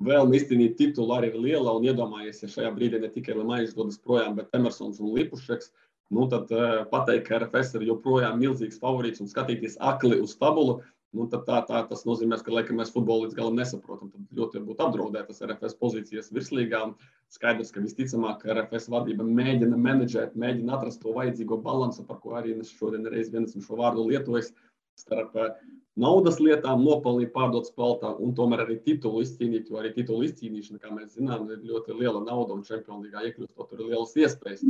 vēlme 0.00 0.40
izcīnīt 0.40 0.78
titulu 0.80 1.12
arī 1.12 1.28
ir 1.28 1.40
liela, 1.44 1.76
un 1.76 1.84
iedomājies, 1.84 2.40
ja 2.42 2.48
šajā 2.56 2.72
brīdī 2.72 3.04
ne 3.04 3.12
tikai 3.12 3.36
Lemaičs 3.36 3.76
dodas 3.76 4.00
projām, 4.00 4.34
bet 4.40 4.48
Emersons 4.56 4.98
un 4.98 5.12
Lipušaks, 5.12 5.70
nu, 6.12 6.26
tad 6.30 6.50
uh, 6.54 6.82
pateikt, 6.92 7.28
ka 7.28 7.40
RFS 7.40 7.76
ir 7.78 7.86
joprojām 7.88 8.40
milzīgs 8.40 8.80
favorīts 8.82 9.22
un 9.24 9.30
skatīties 9.30 9.78
akli 9.92 10.20
uz 10.20 10.34
tabulu, 10.40 10.80
nu, 11.16 11.26
tā, 11.32 11.40
tā, 11.46 11.82
tas 11.88 12.04
nozīmē, 12.08 12.38
ka 12.44 12.54
laikam, 12.54 12.78
mēs 12.80 12.92
futbolu 12.94 13.26
līdz 13.26 13.36
galam 13.38 13.58
nesaprotam. 13.60 14.12
Tad 14.12 14.38
ļoti 14.38 14.60
varbūt 14.60 14.82
apdraudētas 14.86 15.42
RFS 15.48 15.76
pozīcijas 15.80 16.32
virslīgā. 16.34 16.84
Skaidrs, 17.32 17.72
ka 17.72 17.80
visticamāk, 17.84 18.44
RFS 18.54 18.90
vadība 18.92 19.24
mēģina 19.24 19.78
menedžēt, 19.86 20.34
mēģina 20.40 20.76
atrast 20.76 21.00
to 21.04 21.14
vajadzīgo 21.16 21.60
balansu, 21.64 22.04
par 22.08 22.20
ko 22.20 22.36
arī 22.40 22.58
es 22.60 22.72
šodien 22.76 23.08
reiz 23.08 23.32
viens 23.32 23.56
šo 23.56 23.78
vārdu 23.80 24.04
lietoju, 24.10 24.50
starp 25.00 25.36
uh, 25.40 25.54
naudas 25.96 26.36
lietām, 26.40 26.84
nopelnīt, 26.84 27.32
pārdot 27.36 27.68
spēlētā 27.68 28.12
un 28.20 28.34
tomēr 28.36 28.66
arī 28.66 28.78
titulu 28.84 29.24
izcīnīt. 29.24 29.72
Jo 29.72 29.80
arī 29.80 29.94
titulu 29.96 30.28
izcīnīšana, 30.28 30.80
kā 30.82 30.92
mēs 30.92 31.16
zinām, 31.16 31.48
ir 31.52 31.64
ļoti 31.72 31.96
liela 31.96 32.20
nauda 32.24 32.56
un 32.56 32.64
čempionu 32.68 33.06
līgā 33.06 33.24
iekļūstot, 33.28 33.68
tur 33.70 33.80
ir 33.80 33.94
lielas 33.94 34.16
iespējas 34.16 34.64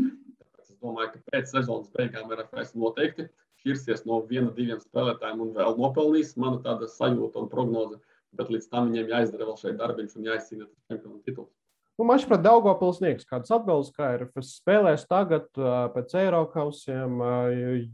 domāju, 0.82 1.14
ka 1.14 1.32
pēc 1.32 1.54
sezonas 1.54 1.90
beigām 1.96 2.32
RFS 2.34 2.74
noteikti 2.78 3.28
šķirsies 3.62 4.04
no 4.08 4.20
viena, 4.26 4.50
diviem 4.54 4.80
spēlētājiem 4.82 5.42
un 5.44 5.54
vēl 5.56 5.76
nopelnīs. 5.78 6.34
Mana 6.40 6.60
tāda 6.64 6.88
sajūta 6.90 7.42
un 7.42 7.50
prognoze, 7.52 8.00
bet 8.36 8.50
līdz 8.52 8.68
tam 8.72 8.90
viņiem 8.90 9.12
jāizdara 9.12 9.48
vēl 9.48 9.58
šeit 9.60 9.78
darbiņš 9.80 10.16
un 10.18 10.30
jāizcīna 10.30 10.68
čempionu 10.90 11.20
tituls. 11.26 11.52
Nu, 12.00 12.06
Mačs 12.08 12.26
pret 12.26 12.42
Daugopils 12.42 12.98
sniegs 12.98 13.28
kādas 13.28 13.52
atbildes, 13.52 13.92
kā 13.94 14.14
ir 14.16 14.24
spēlēs 14.48 15.04
tagad 15.10 15.50
pēc 15.94 16.14
Eirokausiem 16.22 17.20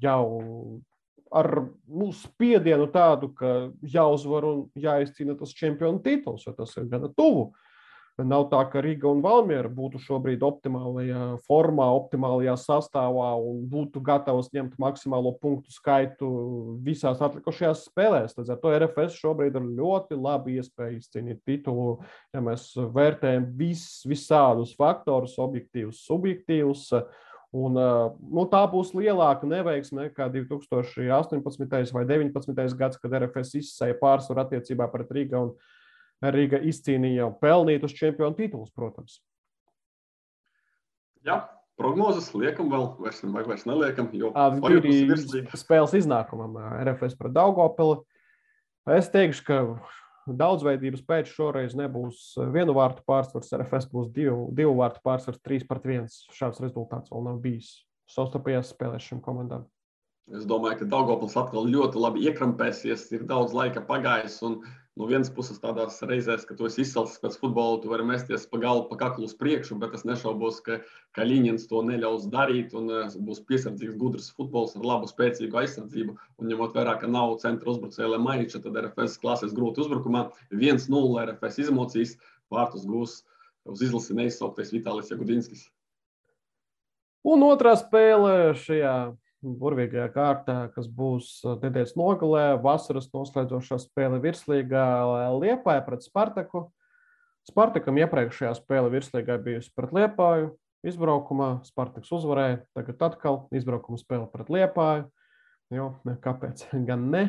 jau 0.01 0.23
ar 1.29 1.49
nu, 1.61 2.09
spiedienu 2.17 2.87
tādu, 2.95 3.33
ka 3.37 3.57
jāuzvar 3.83 4.47
un 4.49 4.63
jāizcīna 4.79 5.35
tas 5.37 5.53
čempionu 5.53 6.01
tituls, 6.01 6.47
jo 6.47 6.55
tas 6.57 6.73
ir 6.79 6.87
gana 6.89 7.11
tuvu. 7.13 7.51
Uh, 7.51 7.68
Nav 8.19 8.49
tā, 8.51 8.59
ka 8.67 8.81
Riga 8.83 9.07
un 9.07 9.21
Valmiera 9.23 9.69
būtu 9.71 10.01
šobrīd 10.03 10.43
optimālajā 10.43 11.37
formā, 11.47 11.85
optimālajā 12.01 12.57
sastāvā 12.59 13.29
un 13.39 13.61
būtu 13.71 14.03
gatavas 14.03 14.49
ņemt 14.51 14.75
maksimālo 14.83 15.37
punktu 15.39 15.71
skaitu 15.71 16.31
visās 16.83 17.23
atlikušajās 17.23 17.85
spēlēs. 17.87 18.35
Līdz 18.35 18.51
ar 18.57 18.59
to 18.65 18.75
RFS 18.75 19.21
šobrīd 19.23 19.61
ir 19.61 19.71
ļoti 19.79 20.19
labi 20.19 20.59
iespēja 20.59 20.97
izcīnīt 20.99 21.45
titulu, 21.47 22.01
ja 22.35 22.43
mēs 22.43 22.73
vērtējam 22.75 23.47
vis, 23.63 23.87
visādus 24.11 24.75
faktorus, 24.75 25.39
objektīvus, 25.39 26.03
subjektīvus. 26.11 26.89
Un, 27.55 27.79
nu, 27.79 28.51
tā 28.51 28.67
būs 28.69 28.97
lielāka 28.99 29.47
neveiksme 29.47 30.09
nekā 30.09 30.27
2018. 30.35 31.95
vai 31.95 32.07
2019. 32.11 32.79
gads, 32.83 32.99
kad 32.99 33.21
RFS 33.23 33.61
izsēja 33.63 34.03
pārsvaru 34.03 34.43
attiecībā 34.43 34.91
pret 34.91 35.15
Rīgā 35.15 35.47
un 35.47 35.55
Rīgā 35.55 35.77
Riga 36.19 36.59
izcīnīja 36.59 37.23
jau 37.23 37.29
pelnītus 37.39 37.95
čempionu 37.95 38.35
titulus, 38.35 38.73
protams. 38.75 39.21
Jā, 41.27 41.45
prognozes 41.79 42.33
liekam 42.35 42.73
vēl, 42.73 42.89
vairs, 42.99 43.23
vai 43.23 43.45
vairs 43.47 43.65
neliekam, 43.69 44.11
jo 44.17 44.33
arī 44.35 45.07
spēles 45.59 45.95
iznākumam 46.01 46.59
RFS 46.83 47.19
pret 47.19 47.35
Daugopili. 47.37 48.01
Es 48.89 49.11
teikšu, 49.13 49.45
ka 49.47 49.61
daudzveidības 50.29 51.05
pēc 51.07 51.31
šoreiz 51.33 51.75
nebūs 51.79 52.33
vienu 52.53 52.75
vārtu 52.77 53.05
pārsvars, 53.09 53.53
RFS 53.61 53.89
būs 53.93 54.11
divu, 54.13 54.49
divu 54.57 54.75
vārtu 54.81 55.03
pārsvars, 55.05 55.41
trīs 55.45 55.67
pret 55.69 55.87
viens. 55.89 56.23
Šāds 56.35 56.63
rezultāts 56.65 57.13
vēl 57.13 57.27
nav 57.29 57.43
bijis 57.45 57.77
savstarpējās 58.13 58.73
spēlēs 58.75 59.07
šim 59.11 59.21
komandām. 59.25 59.67
Es 60.29 60.45
domāju, 60.49 60.83
ka 60.83 60.89
Dārgopils 60.93 61.37
atkal 61.41 61.69
ļoti 61.73 62.01
labi 62.01 62.27
iekrampēsies, 62.29 63.07
ir 63.17 63.25
daudz 63.29 63.55
laika 63.57 63.81
pagājis. 63.89 64.37
Un 64.45 64.59
no 64.99 65.07
vienas 65.07 65.31
puses, 65.31 65.61
tādās 65.63 66.01
reizēs, 66.03 66.43
kad 66.49 66.59
tu 66.59 66.67
esi 66.67 66.83
izsalcis 66.83 67.21
pēc 67.23 67.37
futbola, 67.39 67.79
tu 67.83 67.91
vari 67.93 68.07
mesties 68.07 68.49
pa 68.51 68.59
galvu, 68.63 68.89
pa 68.91 68.99
kaklu 69.05 69.29
uz 69.29 69.35
priekšu, 69.39 69.79
bet 69.79 69.95
es 69.95 70.03
nešaubos, 70.09 70.59
ka, 70.67 70.81
ka 71.15 71.27
Līņņins 71.29 71.69
to 71.71 71.85
neļaus 71.87 72.27
darīt 72.33 72.75
un 72.79 72.91
uh, 72.91 73.15
būs 73.29 73.45
piesardzīgs, 73.47 73.95
gudrs 74.01 74.33
futbols 74.35 74.75
ar 74.75 74.87
labu, 74.91 75.07
spēcīgu 75.11 75.63
aizsardzību. 75.63 76.17
Un 76.43 76.51
ņemot 76.51 76.75
vērā, 76.75 76.97
ka 76.99 77.11
nav 77.11 77.37
centra 77.45 77.71
uzbrucēja 77.71 78.19
Maiča, 78.23 78.63
tad 78.65 78.79
RFS 78.83 79.21
klāsies 79.23 79.55
grūti 79.55 79.85
uzbrukumā. 79.85 80.27
1-0 80.51 81.01
RFS 81.23 81.63
izmocīs, 81.69 82.19
vārtus 82.51 82.87
gūs 82.89 83.21
uz 83.69 83.87
izlasi 83.87 84.19
neizsauktais 84.19 84.75
Vitālis 84.75 85.13
Jagudinskis. 85.13 85.69
Un 87.29 87.43
otrā 87.47 87.75
spēle 87.79 88.55
šajā 88.59 88.95
burvīgajā 89.43 90.09
kārtā, 90.15 90.57
kas 90.75 90.89
būs 90.91 91.31
uh, 91.47 91.57
nedēļas 91.63 91.95
nogalē, 91.99 92.45
vasaras 92.63 93.11
noslēdzošā 93.15 93.79
spēle 93.83 94.21
virslīgā 94.23 94.87
Liepāja 95.39 95.85
pret 95.87 96.07
Spartaku. 96.07 96.67
Spartakam 97.49 97.97
iepriekšējā 98.03 98.55
spēle 98.59 98.91
virslīgā 98.93 99.39
bijusi 99.43 99.73
pret 99.77 99.95
Liepāju. 99.97 100.53
Izbraukumā 100.87 101.59
Spartaks 101.67 102.11
uzvarēja, 102.15 102.61
tagad 102.77 103.01
atkal 103.09 103.41
izbraukuma 103.57 103.99
spēle 103.99 104.29
pret 104.31 104.51
Liepāju. 104.53 105.09
Jo, 105.75 105.91
kāpēc 106.25 106.69
gan 106.89 107.11
ne? 107.13 107.25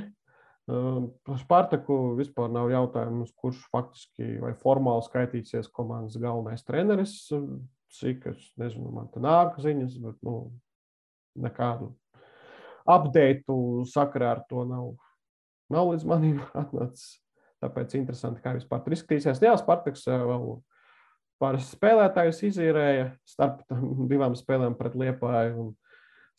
Uh, 0.69 1.07
par 1.25 1.39
Spartaku 1.41 1.97
vispār 2.19 2.51
nav 2.53 2.69
jautājums, 2.69 3.33
kurš 3.41 3.63
faktiski 3.73 4.35
vai 4.43 4.53
formāli 4.57 5.05
skaitīsies 5.07 5.71
komandas 5.73 6.19
galvenais 6.21 6.65
treneris. 6.65 7.15
Cik 7.89 8.27
es 8.29 8.49
nezinu, 8.61 8.91
man 8.93 9.07
te 9.09 9.21
nāk 9.23 9.57
ziņas, 9.63 9.95
bet 10.03 10.19
nu, 10.27 10.51
nekādu 11.37 11.93
update 12.89 13.57
sakarā 13.89 14.33
ar 14.35 14.43
to 14.49 14.63
nav, 14.67 14.93
nav 15.71 15.91
līdz 15.93 16.07
manim 16.09 16.39
atnācis. 16.57 17.17
Tāpēc 17.59 17.97
interesanti, 17.99 18.39
kā 18.39 18.53
vispār 18.55 18.79
tur 18.85 18.95
izskatīsies. 18.95 19.41
Jā, 19.43 19.51
Spartaks 19.59 20.05
eh, 20.07 20.21
vēl 20.29 20.45
pāris 21.43 21.67
spēlētājus 21.73 22.39
izīrēja 22.47 23.11
starp 23.27 23.65
divām 24.11 24.37
spēlēm 24.39 24.77
pret 24.79 24.95
Liepāju. 24.99 25.73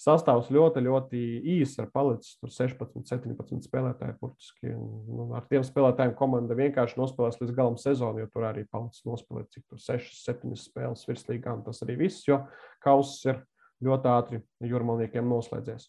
Sastāvs 0.00 0.46
ļoti, 0.48 0.80
ļoti 0.86 1.18
īss 1.58 1.76
ir 1.76 1.90
palicis. 1.92 2.38
Tur 2.40 2.48
16, 2.54 3.02
17 3.04 3.66
spēlētāji. 3.68 4.14
Burtiski. 4.22 4.72
Nu, 4.72 5.26
ar 5.36 5.44
tiem 5.50 5.60
spēlētājiem 5.66 6.14
komanda 6.16 6.56
vienkārši 6.56 6.96
nospēlēs 6.96 7.36
līdz 7.42 7.52
galam 7.58 7.76
sezonu, 7.76 8.22
jo 8.22 8.30
tur 8.32 8.46
arī 8.48 8.64
palicis 8.72 9.04
nospēlēt 9.04 9.52
cik 9.52 9.66
tur 9.68 9.82
6, 9.84 10.16
7 10.24 10.56
spēles 10.56 11.04
virslīgā. 11.04 11.58
Tas 11.66 11.84
arī 11.84 11.98
viss, 12.06 12.24
jo 12.24 12.40
kauss 12.80 13.28
ir 13.28 13.42
ļoti 13.84 14.10
ātri 14.12 14.40
jūrmalniekiem 14.66 15.28
noslēdzies. 15.28 15.88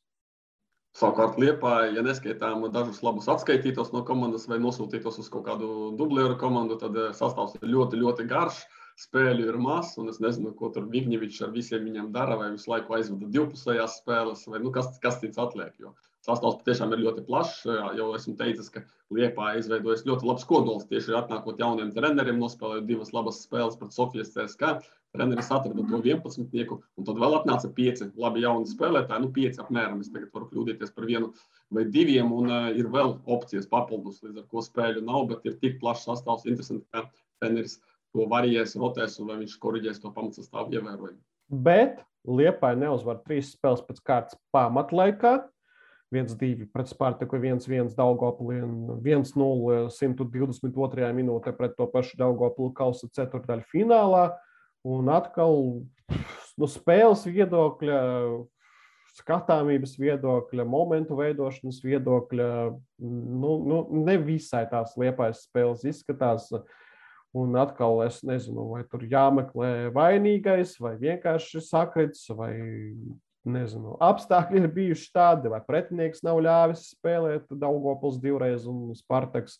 Savukārt, 1.00 1.38
Liepā, 1.39 1.76
ja 1.96 2.04
neskaitām 2.04 2.66
dažus 2.76 3.00
labus 3.06 3.30
atskaitītos 3.32 3.94
no 3.96 4.02
komandas 4.08 4.50
vai 4.52 4.58
nosūtītos 4.60 5.22
uz 5.24 5.30
kaut 5.32 5.46
kādu 5.48 5.94
dublieru 6.00 6.36
komandu, 6.39 6.76
tad 6.82 6.98
eh, 7.00 7.14
sastāvs 7.16 7.56
ir 7.62 7.70
ļoti, 7.72 8.00
ļoti 8.02 8.28
garš. 8.32 8.60
Spēļu 9.00 9.46
ir 9.48 9.58
maz, 9.58 9.94
un 9.98 10.12
es 10.12 10.20
nezinu, 10.22 10.52
ko 10.60 10.68
tur 10.76 10.89
Vigņevičs 10.92 11.46
ar 11.46 11.54
visiem 11.56 11.86
viņiem 11.88 12.12
dara, 12.14 12.36
vai 12.38 12.52
visu 12.52 12.70
laiku 12.70 12.98
aizvada 12.98 13.30
divpusējās 13.34 14.02
spēles, 14.02 14.44
vai 14.52 14.60
nu, 14.62 14.74
kas, 14.76 14.92
kas 15.02 15.22
cits 15.24 15.39
atliek. 15.42 15.72
Jo 15.80 15.96
sastāvs 16.26 16.60
patiešām 16.62 16.94
ir 16.96 17.04
ļoti 17.06 17.26
plašs. 17.28 17.66
Jau 17.98 18.10
esmu 18.18 18.36
teicis, 18.40 18.70
ka 18.74 18.84
Liepā 19.12 19.56
izveidojas 19.60 20.06
ļoti 20.08 20.28
labs 20.30 20.46
kodols. 20.48 20.88
Tieši 20.90 21.16
atnākot 21.18 21.60
jauniem 21.60 21.92
treneriem, 21.96 22.40
nospēlējot 22.42 22.88
divas 22.88 23.12
labas 23.16 23.42
spēles 23.44 23.78
pret 23.80 23.96
Sofijas 23.96 24.34
CSK. 24.36 24.78
Treneris 25.12 25.50
atrada 25.52 25.84
to 25.84 25.98
11, 26.00 26.78
un 26.80 27.08
tad 27.08 27.18
vēl 27.20 27.34
atnāca 27.36 27.68
5 27.76 28.14
labi 28.22 28.46
jauni 28.46 28.70
spēlētāji. 28.70 29.26
Nu, 29.26 29.32
5 29.36 29.60
apmēram. 29.66 30.00
Es 30.00 30.12
tagad 30.14 30.30
varu 30.32 30.48
kļūdīties 30.54 30.94
par 30.96 31.10
vienu 31.10 31.34
vai 31.76 31.84
diviem, 31.92 32.32
un 32.32 32.48
uh, 32.48 32.70
ir 32.72 32.88
vēl 32.94 33.18
opcijas 33.36 33.68
papildus, 33.72 34.22
līdz 34.24 34.40
ar 34.40 34.48
ko 34.48 34.64
spēļu 34.64 35.04
nav, 35.10 35.26
bet 35.34 35.50
ir 35.50 35.58
tik 35.60 35.82
plašs 35.82 36.08
sastāvs. 36.08 36.48
Interesanti, 36.48 36.88
ka 36.96 37.10
treneris 37.42 37.82
to 38.16 38.30
varēs, 38.32 38.78
rotēs, 38.80 39.20
un 39.20 39.34
vai 39.34 39.42
viņš 39.42 39.58
korģēs 39.60 40.00
to 40.04 40.14
pamatsastāvu 40.16 40.80
ievērojami. 40.80 41.20
Bet 41.68 42.00
Liepai 42.28 42.76
neuzvar 42.78 43.20
trīs 43.26 43.50
spēles 43.56 43.82
pēc 43.88 44.00
kārtas 44.06 44.38
pamatlaikā. 44.54 45.40
1-2 46.12 46.68
pret 46.74 46.91
Spartaku, 46.91 47.39
1-1 47.39 47.95
Daugopli 47.95 48.59
un 48.62 48.99
1-0 48.99 49.89
122. 49.95 51.12
minūtē 51.16 51.53
pret 51.55 51.78
to 51.78 51.88
pašu 51.91 52.20
Daugopli 52.20 52.72
kausa 52.76 53.07
ceturtdaļu 53.16 53.68
finālā. 53.72 54.26
Un 54.88 55.12
atkal 55.14 55.55
no 56.59 56.68
spēles 56.68 57.24
viedokļa, 57.30 57.99
skatāmības 59.22 59.95
viedokļa, 60.01 60.66
momentu 60.68 61.18
veidošanas 61.20 61.82
viedokļa, 61.86 62.51
nu, 63.01 63.51
nu, 63.72 63.82
nevisai 64.07 64.66
tās 64.72 64.95
liepais 64.99 65.45
spēles 65.47 65.86
izskatās. 65.88 66.49
Un 67.32 67.55
atkal 67.55 68.01
es 68.03 68.20
nezinu, 68.28 68.66
vai 68.74 68.82
tur 68.91 69.05
jāmeklē 69.07 69.93
vainīgais, 69.95 70.74
vai 70.84 70.97
vienkārši 70.99 71.62
sakrits, 71.64 72.26
vai 72.36 72.51
nezinu, 73.48 73.96
apstākļi 74.04 74.62
ir 74.62 74.74
bijuši 74.76 75.08
tādi, 75.16 75.52
vai 75.52 75.62
pretinieks 75.66 76.24
nav 76.26 76.42
ļāvis 76.46 76.92
spēlēt 76.96 77.50
Daugopils 77.62 78.20
divreiz 78.22 78.68
un 78.70 78.92
Spartaks. 78.98 79.60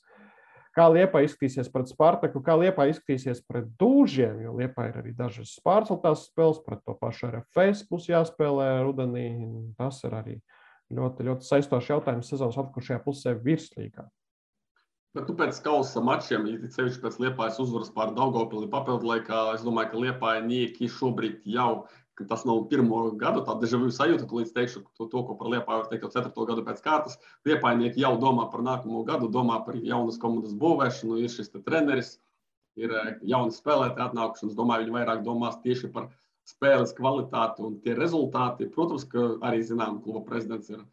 Kā 0.72 0.86
Liepa 0.88 1.20
izskatīsies 1.26 1.68
pret 1.72 1.90
Spartaku, 1.92 2.40
kā 2.46 2.56
Liepa 2.56 2.86
izskatīsies 2.88 3.42
pret 3.44 3.68
Dūžiem, 3.80 4.40
jo 4.46 4.56
Liepa 4.56 4.88
ir 4.88 5.02
arī 5.02 5.12
dažas 5.18 5.58
pārceltās 5.66 6.30
spēles, 6.30 6.62
pret 6.64 6.80
to 6.88 6.96
pašu 7.02 7.28
RFS 7.28 7.84
būs 7.90 8.08
jāspēlē 8.08 8.70
rudenī. 8.86 9.28
Tas 9.76 10.00
ir 10.08 10.16
arī 10.16 10.38
ļoti, 10.96 11.28
ļoti 11.28 11.50
saistošs 11.50 11.92
jautājums 11.92 12.32
sezonas 12.32 12.60
atlikušajā 12.62 13.04
pusē 13.04 13.36
virslīgā. 13.44 14.08
Bet 15.12 15.28
nu, 15.28 15.34
pēc 15.36 15.58
kausa 15.60 16.00
mačiem, 16.08 16.46
ja 16.48 16.70
sevišķi 16.72 17.02
pēc 17.04 17.18
Liepājas 17.20 17.58
uzvaras 17.60 17.90
pār 17.92 18.14
Daugopili 18.16 18.70
papildu 18.72 19.10
laikā, 19.10 19.42
es 19.58 19.66
domāju, 19.68 19.90
ka 19.92 20.04
Liepāja 20.06 20.44
nieki 20.46 20.88
šobrīd 20.88 21.42
jau 21.52 21.84
ka 22.20 22.26
tas 22.28 22.44
nav 22.46 22.66
pirmo 22.72 23.04
gadu, 23.20 23.44
tā 23.48 23.56
dežavu 23.62 23.92
sajūta, 23.94 24.28
tu 24.30 24.40
līdz 24.40 24.52
teikšu 24.56 24.84
to, 24.98 25.08
to 25.12 25.22
ko 25.28 25.36
par 25.40 25.52
Liepāju 25.54 25.84
var 25.84 25.88
teikt 25.92 26.06
jau 26.06 26.12
ceturto 26.14 26.48
gadu 26.50 26.66
pēc 26.68 26.82
kārtas. 26.86 27.18
Liepainieki 27.48 28.04
jau 28.04 28.14
domā 28.22 28.50
par 28.52 28.64
nākamo 28.66 29.04
gadu, 29.08 29.30
domā 29.32 29.62
par 29.66 29.78
jaunas 29.80 30.20
komandas 30.22 30.58
būvēšanu, 30.60 31.22
ir 31.24 31.32
šis 31.32 31.54
treneris, 31.56 32.18
ir 32.80 32.94
eh, 32.96 33.14
jauni 33.34 33.56
spēlētāji 33.56 34.10
atnākuši, 34.10 34.46
un 34.46 34.54
es 34.54 34.58
domāju, 34.58 34.86
viņi 34.86 34.98
vairāk 34.98 35.24
domās 35.28 35.60
tieši 35.64 35.92
par 35.96 36.10
spēles 36.50 36.96
kvalitāti 36.98 37.64
un 37.66 37.80
tie 37.86 37.96
rezultāti. 37.98 38.70
Protams, 38.76 39.06
ka 39.08 39.36
arī, 39.48 39.62
zinām, 39.66 40.02
kluba 40.04 40.24
prezidents 40.28 40.72
ir 40.74 40.84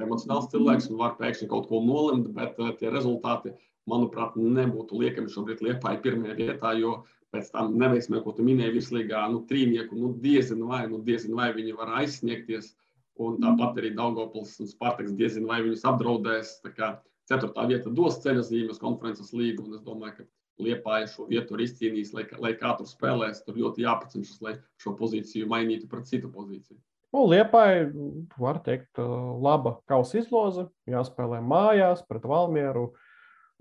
emocionāls 0.00 0.48
cilvēks 0.52 0.88
un 0.90 1.00
var 1.00 1.16
pēkšņi 1.20 1.50
kaut 1.52 1.68
ko 1.70 1.82
nolemt, 1.84 2.30
bet 2.36 2.60
eh, 2.62 2.72
tie 2.80 2.92
rezultāti, 2.92 3.54
manuprāt, 3.86 4.34
nebūtu 4.40 4.98
liekami 4.98 5.30
šobrīd 5.30 5.60
Liepāja 5.62 6.00
pirmajā 6.02 6.34
vietā, 6.40 6.72
jo 6.80 7.04
pēc 7.36 7.52
tam 7.52 7.76
neveiksmē, 7.80 8.22
ko 8.24 8.32
tu 8.32 8.44
minēji, 8.46 8.78
virslīgā, 8.78 9.26
nu, 9.32 9.42
trīnieku, 9.50 9.98
nu, 10.00 10.14
diezinu 10.22 10.70
vai, 10.72 10.86
nu, 10.90 11.02
diezinu 11.04 11.36
vai 11.38 11.52
viņi 11.56 11.76
var 11.76 11.92
aizsniegties. 12.00 12.72
Un 13.20 13.38
tāpat 13.40 13.78
arī 13.80 13.94
Daugopils 13.96 14.58
un 14.60 14.68
Spartaks 14.68 15.14
diezinu 15.16 15.48
vai 15.48 15.62
viņus 15.64 15.84
apdraudēs. 15.88 16.56
Tā 16.64 16.72
kā 16.76 16.90
ceturtā 17.28 17.68
vieta 17.68 17.92
dos 17.92 18.18
ceļa 18.24 18.42
zīmes 18.48 18.80
konferences 18.82 19.32
līgu, 19.36 19.64
un 19.64 19.78
es 19.78 19.84
domāju, 19.84 20.18
ka 20.18 20.28
Liepāja 20.56 21.04
šo 21.12 21.26
vietu 21.28 21.52
ir 21.52 21.66
izcīnījis, 21.66 22.14
lai, 22.16 22.22
lai 22.40 22.54
kā 22.56 22.70
tur 22.78 22.88
spēlēs. 22.88 23.42
Tur 23.44 23.58
ļoti 23.60 23.84
jāpacenšas, 23.84 24.38
lai 24.40 24.54
šo 24.80 24.94
pozīciju 24.96 25.48
mainītu 25.50 25.88
pret 25.90 26.08
citu 26.08 26.30
pozīciju. 26.32 26.78
Nu, 27.12 27.26
Liepāja, 27.28 27.90
var 28.40 28.62
teikt, 28.64 28.96
laba 28.96 29.76
kausa 29.88 30.22
izloze, 30.22 30.66
jāspēlē 30.88 31.42
mājās 31.44 32.00
pret 32.08 32.24
Valmieru. 32.28 32.90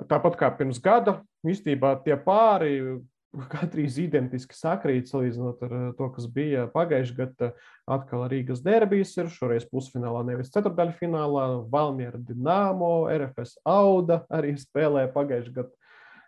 Tāpat 0.07 0.39
kā 0.39 0.49
pirms 0.55 0.79
gada, 0.83 1.21
īstenībā 1.47 1.93
tie 2.03 2.15
pāri 2.19 2.79
gandrīz 3.51 3.97
identiski 4.01 4.55
sakrīt, 4.57 5.09
salīdzinot 5.11 5.63
ar 5.65 5.73
eh, 5.75 5.87
to, 5.97 6.09
kas 6.15 6.27
bija 6.31 6.65
pagājušajā 6.73 7.17
gadā. 7.19 7.51
Atkal 7.91 8.25
Rīgas 8.31 8.63
derbijas 8.65 9.13
ir 9.19 9.31
šoreiz 9.33 9.67
pusfinālā, 9.69 10.23
nevis 10.27 10.51
ceturdaļfinālā. 10.55 11.47
Valmiera 11.71 12.19
Dienāmo, 12.19 13.07
RFS 13.13 13.59
Auda 13.69 14.23
arī 14.33 14.55
spēlēja 14.61 15.11
pagājušajā 15.15 15.57
gadā. 15.59 15.73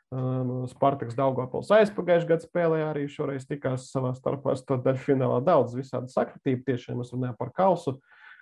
Um, 0.08 0.62
Spartaks 0.72 1.18
Daugopils 1.18 1.68
aizpagājušajā 1.76 2.30
gadā 2.30 2.46
spēlēja 2.48 2.92
arī 2.94 3.08
šoreiz 3.12 3.44
tikās 3.48 3.90
savā 3.92 4.14
starpā 4.16 4.54
ceturdaļfinālā. 4.60 5.42
Daudz 5.44 5.76
visādi 5.76 6.14
sakritību, 6.14 6.64
tiešām 6.70 7.02
mēs 7.02 7.12
runājam 7.16 7.36
par 7.40 7.52
kausu. 7.56 7.98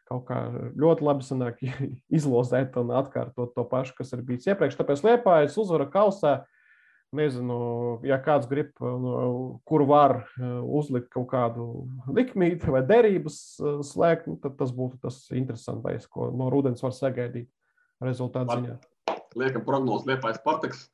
Kaut 0.05 0.27
kā 0.27 0.43
ļoti 0.77 1.07
labi 1.07 1.25
sanāk 1.25 1.63
izlozēt 2.19 2.77
un 2.77 2.93
atkārtot 2.99 3.55
to 3.55 3.65
pašu, 3.71 3.95
kas 3.97 4.13
ir 4.13 4.21
bijis 4.27 4.45
iepriekš. 4.51 4.77
Tāpēc 4.77 5.01
Liepājas 5.07 5.57
uzvara 5.57 5.89
kausā 5.89 6.35
Nezinu, 7.15 7.57
ja 8.03 8.17
kāds 8.19 8.47
grib, 8.49 8.73
nu, 8.81 9.11
kur 9.67 9.85
var 9.87 10.17
eh, 10.23 10.55
uzlikt 10.79 11.11
kaut 11.13 11.29
kādu 11.31 11.85
likmīti 12.11 12.71
vai 12.73 12.81
derības 12.87 13.37
eh, 13.61 13.77
slēgt, 13.85 14.25
nu, 14.31 14.39
tad 14.41 14.57
tas 14.59 14.73
būtu 14.75 14.99
tas 15.05 15.21
interesantais, 15.35 16.09
ko 16.11 16.31
no 16.35 16.49
rudens 16.51 16.83
var 16.83 16.95
sagaidīt 16.97 17.47
rezultātu 18.03 18.57
ziņā. 18.57 18.75
liekam 19.39 19.63
prognozes 19.67 20.09
Liepājas 20.09 20.41
Spartaks. 20.41 20.89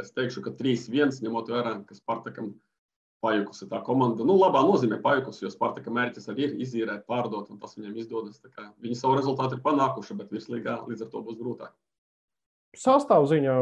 Es 0.00 0.12
teikšu, 0.16 0.40
ka 0.44 0.54
3-1, 0.56 1.18
ņemot 1.20 1.50
vērā, 1.52 1.74
ka 1.84 1.96
Spartakam 1.96 2.54
pajukusi 3.22 3.68
tā 3.70 3.78
komanda. 3.86 4.24
Nu, 4.26 4.38
labā 4.40 4.62
nozīmē 4.66 4.98
pajukusi, 5.04 5.44
jo 5.44 5.50
Spartaka 5.52 5.92
mērķis 5.94 6.30
arī 6.32 6.48
ir 6.48 6.54
izīrēt, 6.64 7.04
pārdot, 7.08 7.50
un 7.52 7.60
tas 7.62 7.76
viņiem 7.76 7.98
izdodas. 8.02 8.40
Viņi 8.82 8.98
savu 8.98 9.18
rezultātu 9.20 9.58
ir 9.58 9.64
panākuši, 9.64 10.16
bet 10.18 10.32
virslīgā 10.34 10.80
līdz 10.88 11.06
ar 11.06 11.12
to 11.12 11.22
būs 11.26 11.38
grūtāk. 11.38 11.74
Sastāvziņā 12.82 13.56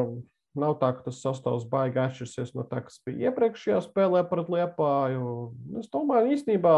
nav 0.58 0.76
tā, 0.80 0.90
ka 0.96 1.04
tas 1.06 1.20
sastāvs 1.22 1.66
baigi 1.70 2.00
atšķirsies 2.02 2.54
no 2.56 2.64
tā, 2.66 2.82
kas 2.86 2.98
bija 3.06 3.30
iepriekšējā 3.30 3.80
spēlē 3.86 4.22
pret 4.30 4.50
Liepāju. 4.52 5.34
Es 5.80 5.90
domāju, 5.92 6.32
īstenībā 6.36 6.76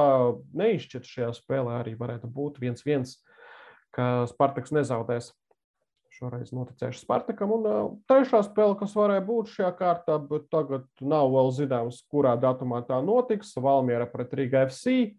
neizšķirt 0.58 1.08
šajā 1.08 1.30
spēlē 1.38 1.78
arī 1.80 1.94
varētu 1.98 2.30
būt 2.32 2.60
viens 2.62 2.84
viens, 2.86 3.16
ka 3.96 4.26
Spartaks 4.30 4.74
nezaudēs 4.76 5.32
šoreiz 6.12 6.52
noticējuši 6.54 7.02
Spartakam. 7.02 7.54
Un 7.56 7.96
trešā 8.10 8.42
spēle, 8.46 8.76
kas 8.78 8.94
varēja 8.96 9.24
būt 9.26 9.52
šajā 9.54 9.72
kārtā, 9.78 10.18
bet 10.28 10.46
tagad 10.52 10.86
nav 11.00 11.32
vēl 11.32 11.52
zināms, 11.56 12.02
kurā 12.12 12.36
datumā 12.40 12.82
tā 12.88 13.00
notiks. 13.04 13.54
Valmiera 13.56 14.06
pret 14.10 14.34
Riga 14.38 14.66
FC. 14.68 15.14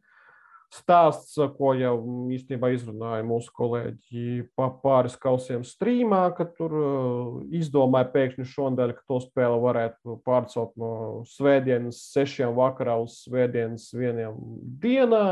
Stāsts, 0.73 1.35
ko 1.57 1.73
jau 1.77 1.93
īstenībā 2.33 2.71
izrunāja 2.73 3.21
mūsu 3.27 3.51
kolēģi 3.53 4.47
pa 4.57 4.71
pāris 4.81 5.13
kausiem 5.21 5.61
strīmā, 5.67 6.23
ka 6.33 6.47
tur 6.49 6.73
izdomāja 7.53 8.09
pēkšņi 8.15 8.47
šodien, 8.49 8.95
ka 8.97 9.05
to 9.09 9.19
spēli 9.21 9.59
varētu 9.61 10.17
pārcelt 10.25 10.73
no 10.81 10.93
svētdienas 11.29 12.01
sešiem 12.15 12.55
vakarā 12.57 12.97
uz 13.03 13.19
svētdienas 13.27 13.91
vieniem 13.93 14.39
dienā. 14.81 15.27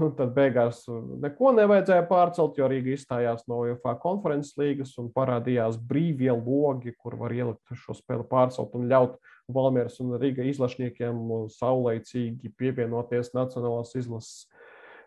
Un 0.00 0.14
tad 0.16 0.32
beigās 0.36 0.82
uh, 0.88 1.00
neko 1.20 1.52
nevajadzēja 1.56 2.06
pārcelt, 2.08 2.58
jo 2.58 2.68
Rīga 2.70 2.94
izstājās 2.94 3.44
no 3.50 3.60
UEFA 3.64 3.96
konferences 4.00 4.56
līgas 4.60 4.94
un 5.02 5.10
parādījās 5.12 5.76
brīvie 5.90 6.32
logi, 6.32 6.94
kur 6.96 7.18
var 7.20 7.34
ielikt 7.36 7.74
šo 7.82 7.96
spēli 7.98 8.24
pārcelt 8.30 8.76
un 8.78 8.88
ļaut 8.90 9.18
Valmieras 9.50 9.98
un 10.00 10.14
Rīga 10.20 10.46
izlašniekiem 10.48 11.20
uh, 11.20 11.44
saulaicīgi 11.52 12.52
pievienoties 12.56 13.34
Nacionālās 13.36 13.92
izlases 13.98 14.46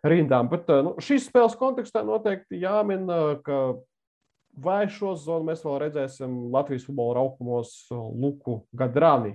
rindām. 0.06 0.52
Bet 0.52 0.70
uh, 0.70 0.84
nu, 0.86 0.94
šīs 1.02 1.30
spēles 1.32 1.58
kontekstā 1.58 2.06
noteikti 2.06 2.62
jāmin, 2.62 3.10
ka 3.46 3.64
Vai 4.54 4.86
šo 4.86 5.16
zonu 5.18 5.48
mēs 5.48 5.64
vēl 5.66 5.80
redzēsim 5.82 6.34
Latvijas 6.54 6.84
futbola 6.86 7.16
raukumos 7.18 7.72
Luku 7.90 8.60
Gadrāni? 8.78 9.32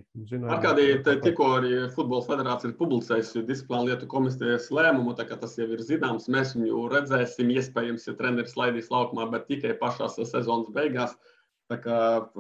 Arkādī, 0.47 0.93
tikko 1.25 1.49
arī 1.57 1.73
Futbola 1.91 2.23
federācija 2.23 2.71
ir 2.71 2.77
publicējusi 2.79 3.43
disciplināru 3.49 3.91
lietu 3.91 4.07
komisijas 4.13 4.69
lēmumu, 4.71 5.17
tā 5.19 5.27
kā 5.27 5.41
tas 5.41 5.57
jau 5.59 5.67
ir 5.75 5.83
zināms, 5.83 6.29
mēs 6.31 6.55
viņu 6.55 6.85
redzēsim, 6.93 7.51
iespējams, 7.51 8.07
ja 8.07 8.15
treneris 8.21 8.55
laidīs 8.61 8.93
laukumā, 8.95 9.27
bet 9.33 9.51
tikai 9.51 9.75
pašās 9.81 10.21
sezonas 10.23 10.71
beigās. 10.77 11.17
Tā 11.69 11.81
kā 11.83 11.99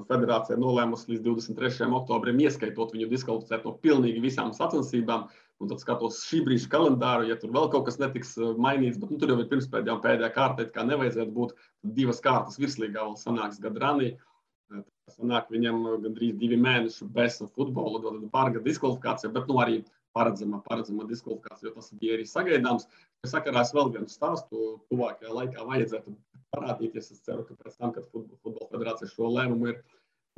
federācija 0.08 0.56
nolēmusi 0.56 1.10
līdz 1.10 1.26
23. 1.26 1.90
oktobrim 1.98 2.38
ieskaitot 2.46 2.94
viņu 2.94 3.10
diskvalificēt 3.10 3.66
no 3.66 3.74
pilnīgi 3.82 4.22
visām 4.22 4.54
sacensībām. 4.56 5.26
Un 5.58 5.70
tad 5.70 5.80
skatos 5.82 6.20
šī 6.22 6.44
brīža 6.46 6.68
kalendāru, 6.70 7.26
ja 7.26 7.36
tur 7.38 7.50
vēl 7.54 7.66
kaut 7.72 7.88
kas 7.88 7.98
netiks 7.98 8.36
eh, 8.38 8.54
mainīts, 8.62 8.98
bet 9.02 9.10
nu, 9.10 9.18
tur 9.18 9.32
jau 9.32 9.40
ir 9.42 9.48
pirmspēdējā 9.50 9.96
un 9.96 10.02
pēdējā 10.04 10.30
kārta, 10.36 10.66
kā 10.74 10.84
nevajadzētu 10.86 11.34
būt. 11.34 11.54
Divas 11.98 12.22
kārtas 12.22 12.60
virslīgā 12.62 13.00
vēl 13.00 13.16
sanāks 13.18 13.58
Gadrani. 13.64 14.12
Eh, 14.14 14.84
sanāk 15.16 15.50
viņam 15.50 15.82
gandrīz 16.04 16.36
divi 16.38 16.58
mēneši 16.62 17.08
bez 17.16 17.40
futbola, 17.56 17.98
tad 18.04 18.28
pārgada 18.34 18.62
diskvalifikācija, 18.68 19.32
bet 19.34 19.50
nu, 19.50 19.58
arī 19.64 19.80
paredzama, 20.14 20.62
paredzama 20.68 21.08
diskvalifikācija, 21.10 21.70
jo 21.70 21.74
tas 21.74 21.90
bija 21.98 22.18
arī 22.18 22.28
sagaidāms. 22.28 22.86
Es 23.26 23.34
sakarā 23.34 23.66
es 23.66 23.74
vēl 23.74 23.90
vienu 23.96 24.10
stāstu, 24.12 24.78
tuvākajā 24.92 25.34
laikā 25.40 25.66
vajadzētu 25.72 26.14
parādīties. 26.54 27.10
Es 27.16 27.26
ceru, 27.26 27.42
ka 27.48 27.58
pēc 27.58 27.76
tam, 27.80 27.96
kad 27.96 28.06
Futbola 28.12 28.70
federācija 28.70 29.10
šo 29.10 29.30
lēmumu 29.34 29.72
ir 29.72 29.82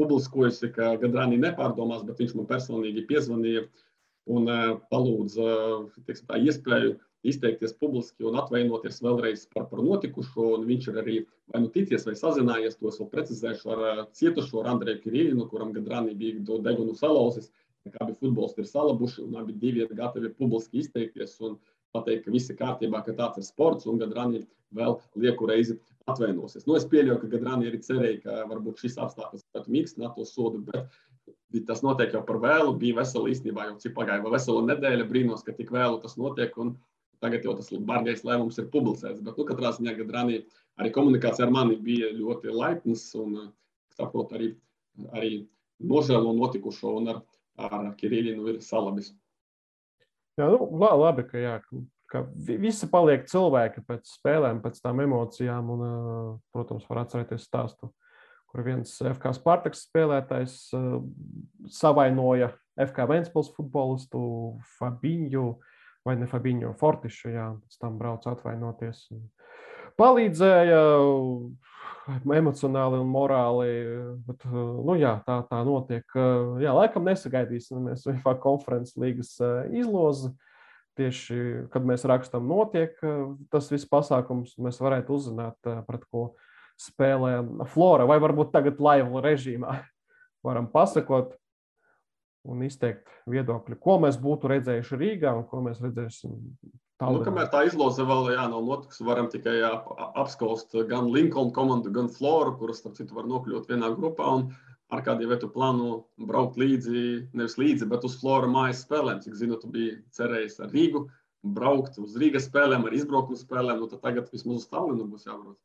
publiskojusi, 0.01 0.73
ka 0.73 0.95
Gadrani 1.03 1.37
nepārdomās, 1.41 2.07
bet 2.09 2.23
viņš 2.23 2.37
man 2.39 2.49
personīgi 2.49 3.05
piezvanīja 3.11 3.67
un 4.29 4.49
palūdza 4.91 5.55
teiksim, 6.07 6.27
tā, 6.29 6.41
iespēju 6.43 6.99
izteikties 7.27 7.75
publiski 7.81 8.25
un 8.25 8.39
atvainoties 8.41 9.01
vēlreiz 9.05 9.47
par, 9.55 9.67
par 9.71 9.83
notikušo. 9.85 10.55
Viņš 10.65 10.87
ir 10.89 11.01
arī 11.03 11.17
vai 11.53 11.63
nu 11.65 11.73
ticies, 11.73 12.07
vai 12.09 12.17
sazinājies, 12.17 12.79
to 12.81 12.89
es 12.89 13.01
vēl 13.01 13.11
precizēšu 13.15 13.73
ar 13.75 13.83
cietušo 14.17 14.63
ar 14.63 14.71
Andreju 14.75 15.03
Kirīnu, 15.05 15.49
kuram 15.51 15.75
Gadrani 15.77 16.17
bija 16.17 16.61
degunu 16.65 16.97
salauzis. 16.97 17.51
Abi 18.01 18.13
futbolisti 18.13 18.61
ir 18.61 18.69
salabuši 18.69 19.23
un 19.25 19.39
abi 19.41 19.55
divi 19.57 19.81
ir 19.81 19.93
gatavi 19.97 20.29
publiski 20.37 20.83
izteikties 20.83 21.39
un 21.41 21.57
pateikt, 21.97 22.27
ka 22.27 22.35
viss 22.35 22.53
ir 22.53 22.59
kārtībā, 22.59 23.01
ka 23.07 23.15
tāds 23.17 23.41
ir 23.41 23.47
sports 23.47 23.89
un 23.89 23.99
Gadrani 24.01 24.43
vēl 24.77 24.99
lieku 25.17 25.49
reizi 25.49 25.79
atvainosies. 26.11 26.67
Nu, 26.69 26.77
es 26.79 26.87
pieļauju, 26.91 27.23
ka 27.23 27.31
Gadrani 27.33 27.71
arī 27.71 27.81
cerēja, 27.85 28.21
ka 28.25 28.37
varbūt 28.51 28.85
šis 28.85 28.99
apstākļus 29.01 29.47
varētu 29.49 29.75
mīkstināt 29.75 30.15
to 30.17 30.27
sodu, 30.29 30.61
bet 30.69 30.93
tas 31.67 31.83
notiek 31.83 32.15
jau 32.15 32.23
par 32.27 32.39
vēlu. 32.43 32.77
Bija 32.79 33.01
vesela 33.01 33.31
īstenībā 33.33 33.67
jau 33.69 33.77
cik 33.83 33.95
pagāja, 33.97 34.23
vesela 34.31 34.63
nedēļa 34.69 35.07
brīnos, 35.11 35.45
ka 35.47 35.55
tik 35.57 35.73
vēlu 35.75 36.01
tas 36.03 36.17
notiek. 36.21 36.55
Tagad 37.21 37.45
jau 37.45 37.53
tas 37.59 37.69
bargais 37.85 38.23
lēmums 38.25 38.57
ir 38.63 38.71
publicēts. 38.73 39.21
Bet, 39.21 39.37
nu, 39.37 39.45
katrā 39.45 39.75
ziņā 39.77 39.93
Gadrani 39.99 40.39
arī 40.81 40.93
komunikācija 40.95 41.45
ar 41.45 41.53
mani 41.53 41.77
bija 41.77 42.09
ļoti 42.17 42.55
laipnas 42.55 43.03
un, 43.21 43.51
saprot, 43.93 44.33
arī, 44.39 44.55
arī 45.13 45.33
nožēlo 45.85 46.33
notikušo 46.39 46.95
un 46.97 47.13
ar, 47.13 47.21
ar 47.61 47.91
Kirillinu 48.01 48.49
ir 48.55 48.63
salabis. 48.65 49.13
Jā, 50.41 50.49
nu, 50.49 50.65
labi, 50.81 51.27
ka, 51.29 51.37
jā, 51.37 51.55
ka 52.09 52.25
visi 52.41 52.89
paliek 52.89 53.29
cilvēki 53.29 53.85
pēc 53.85 54.15
spēlēm, 54.17 54.63
pēc 54.65 54.81
tām 54.81 55.05
emocijām 55.05 55.75
un, 55.77 55.85
protams, 56.55 56.89
var 56.89 57.05
atcerēties 57.05 57.45
stāstu 57.45 57.93
kur 58.51 58.65
viens 58.67 58.93
FK 58.99 59.35
Spartaks 59.37 59.87
spēlētājs 59.87 60.57
uh, 60.77 61.01
savainoja 61.71 62.53
FK 62.81 63.09
Vēnspils 63.11 63.53
futbolistu 63.57 64.21
Fabiņu 64.79 65.47
vai 66.07 66.17
ne 66.21 66.29
Fabiņu 66.31 66.75
Fortišu, 66.81 67.33
jā, 67.35 67.49
pēc 67.61 67.81
tam 67.81 67.99
brauc 68.01 68.25
atvainoties. 68.31 69.05
Palīdzēja 70.01 70.81
emocionāli 72.41 73.01
un 73.01 73.11
morāli, 73.13 73.73
bet, 74.27 74.47
nu 74.51 74.97
jā, 74.99 75.19
tā, 75.27 75.41
tā 75.51 75.61
notiek. 75.67 76.07
Jā, 76.63 76.75
laikam 76.77 77.05
nesagaidīsim 77.09 77.91
mēs 77.91 78.07
FIFA 78.09 78.37
konferences 78.43 78.97
līgas 79.01 79.37
izlozi. 79.77 80.33
Tieši, 80.99 81.69
kad 81.73 81.85
mēs 81.87 82.03
rakstām, 82.09 82.49
notiek 82.51 82.97
tas 83.53 83.69
viss 83.71 83.89
pasākums, 83.89 84.57
mēs 84.61 84.81
varētu 84.83 85.15
uzzināt, 85.17 85.57
pret 85.87 86.03
ko 86.11 86.33
spēlē 86.81 87.35
Flora, 87.73 88.07
vai 88.09 88.19
varbūt 88.23 88.53
tagad 88.55 88.81
laivu 88.81 89.23
režīmā 89.25 89.77
varam 90.47 90.71
pasakot 90.73 91.37
un 92.49 92.63
izteikt 92.65 93.11
viedokļu, 93.29 93.77
ko 93.81 93.99
mēs 94.01 94.17
būtu 94.21 94.49
redzējuši 94.55 95.01
Rīgā 95.01 95.35
un 95.37 95.45
ko 95.49 95.61
mēs 95.67 95.83
redzēsim 95.85 96.39
Nu, 97.01 97.23
kamēr 97.25 97.47
tā 97.49 97.63
izloze 97.65 98.05
vēl 98.05 98.35
jā, 98.35 98.43
nav 98.53 98.61
notikusi, 98.67 99.05
varam 99.09 99.31
tikai 99.33 99.55
jā, 99.57 99.71
apskaust 100.21 100.75
gan 100.91 101.07
Linkolnu 101.09 101.55
komandu, 101.57 101.93
gan 101.95 102.11
Floru, 102.13 102.53
kuras, 102.61 102.83
starp 102.83 102.99
citu, 102.99 103.17
var 103.17 103.25
nokļūt 103.31 103.71
vienā 103.73 103.89
grupā. 103.95 104.27
Un 104.37 104.51
ar 104.93 105.01
kādiem 105.07 105.31
vietu 105.33 105.49
plānu 105.55 106.03
braukt 106.29 106.59
līdzi, 106.61 107.31
nevis 107.33 107.57
līdzi, 107.57 107.89
bet 107.89 108.05
uz 108.05 108.19
Flora 108.21 108.51
mājas 108.53 108.85
spēlēm. 108.85 109.23
Cik 109.25 109.39
zinu, 109.41 109.57
tu 109.63 109.73
biji 109.73 109.97
cerējis 110.13 110.61
ar 110.67 110.77
Rīgu, 110.77 111.07
braukt 111.57 111.97
uz 112.03 112.19
Rīgas 112.21 112.51
spēlēm, 112.51 112.85
ar 112.85 112.99
izbraukuma 112.99 113.41
spēlēm. 113.41 113.81
Nu, 113.81 113.89
tad 113.89 114.05
tagad 114.05 114.29
vismaz 114.35 114.67
uz 114.67 114.69
Tallinu 114.69 115.09
būs 115.09 115.25
jābrauc. 115.31 115.57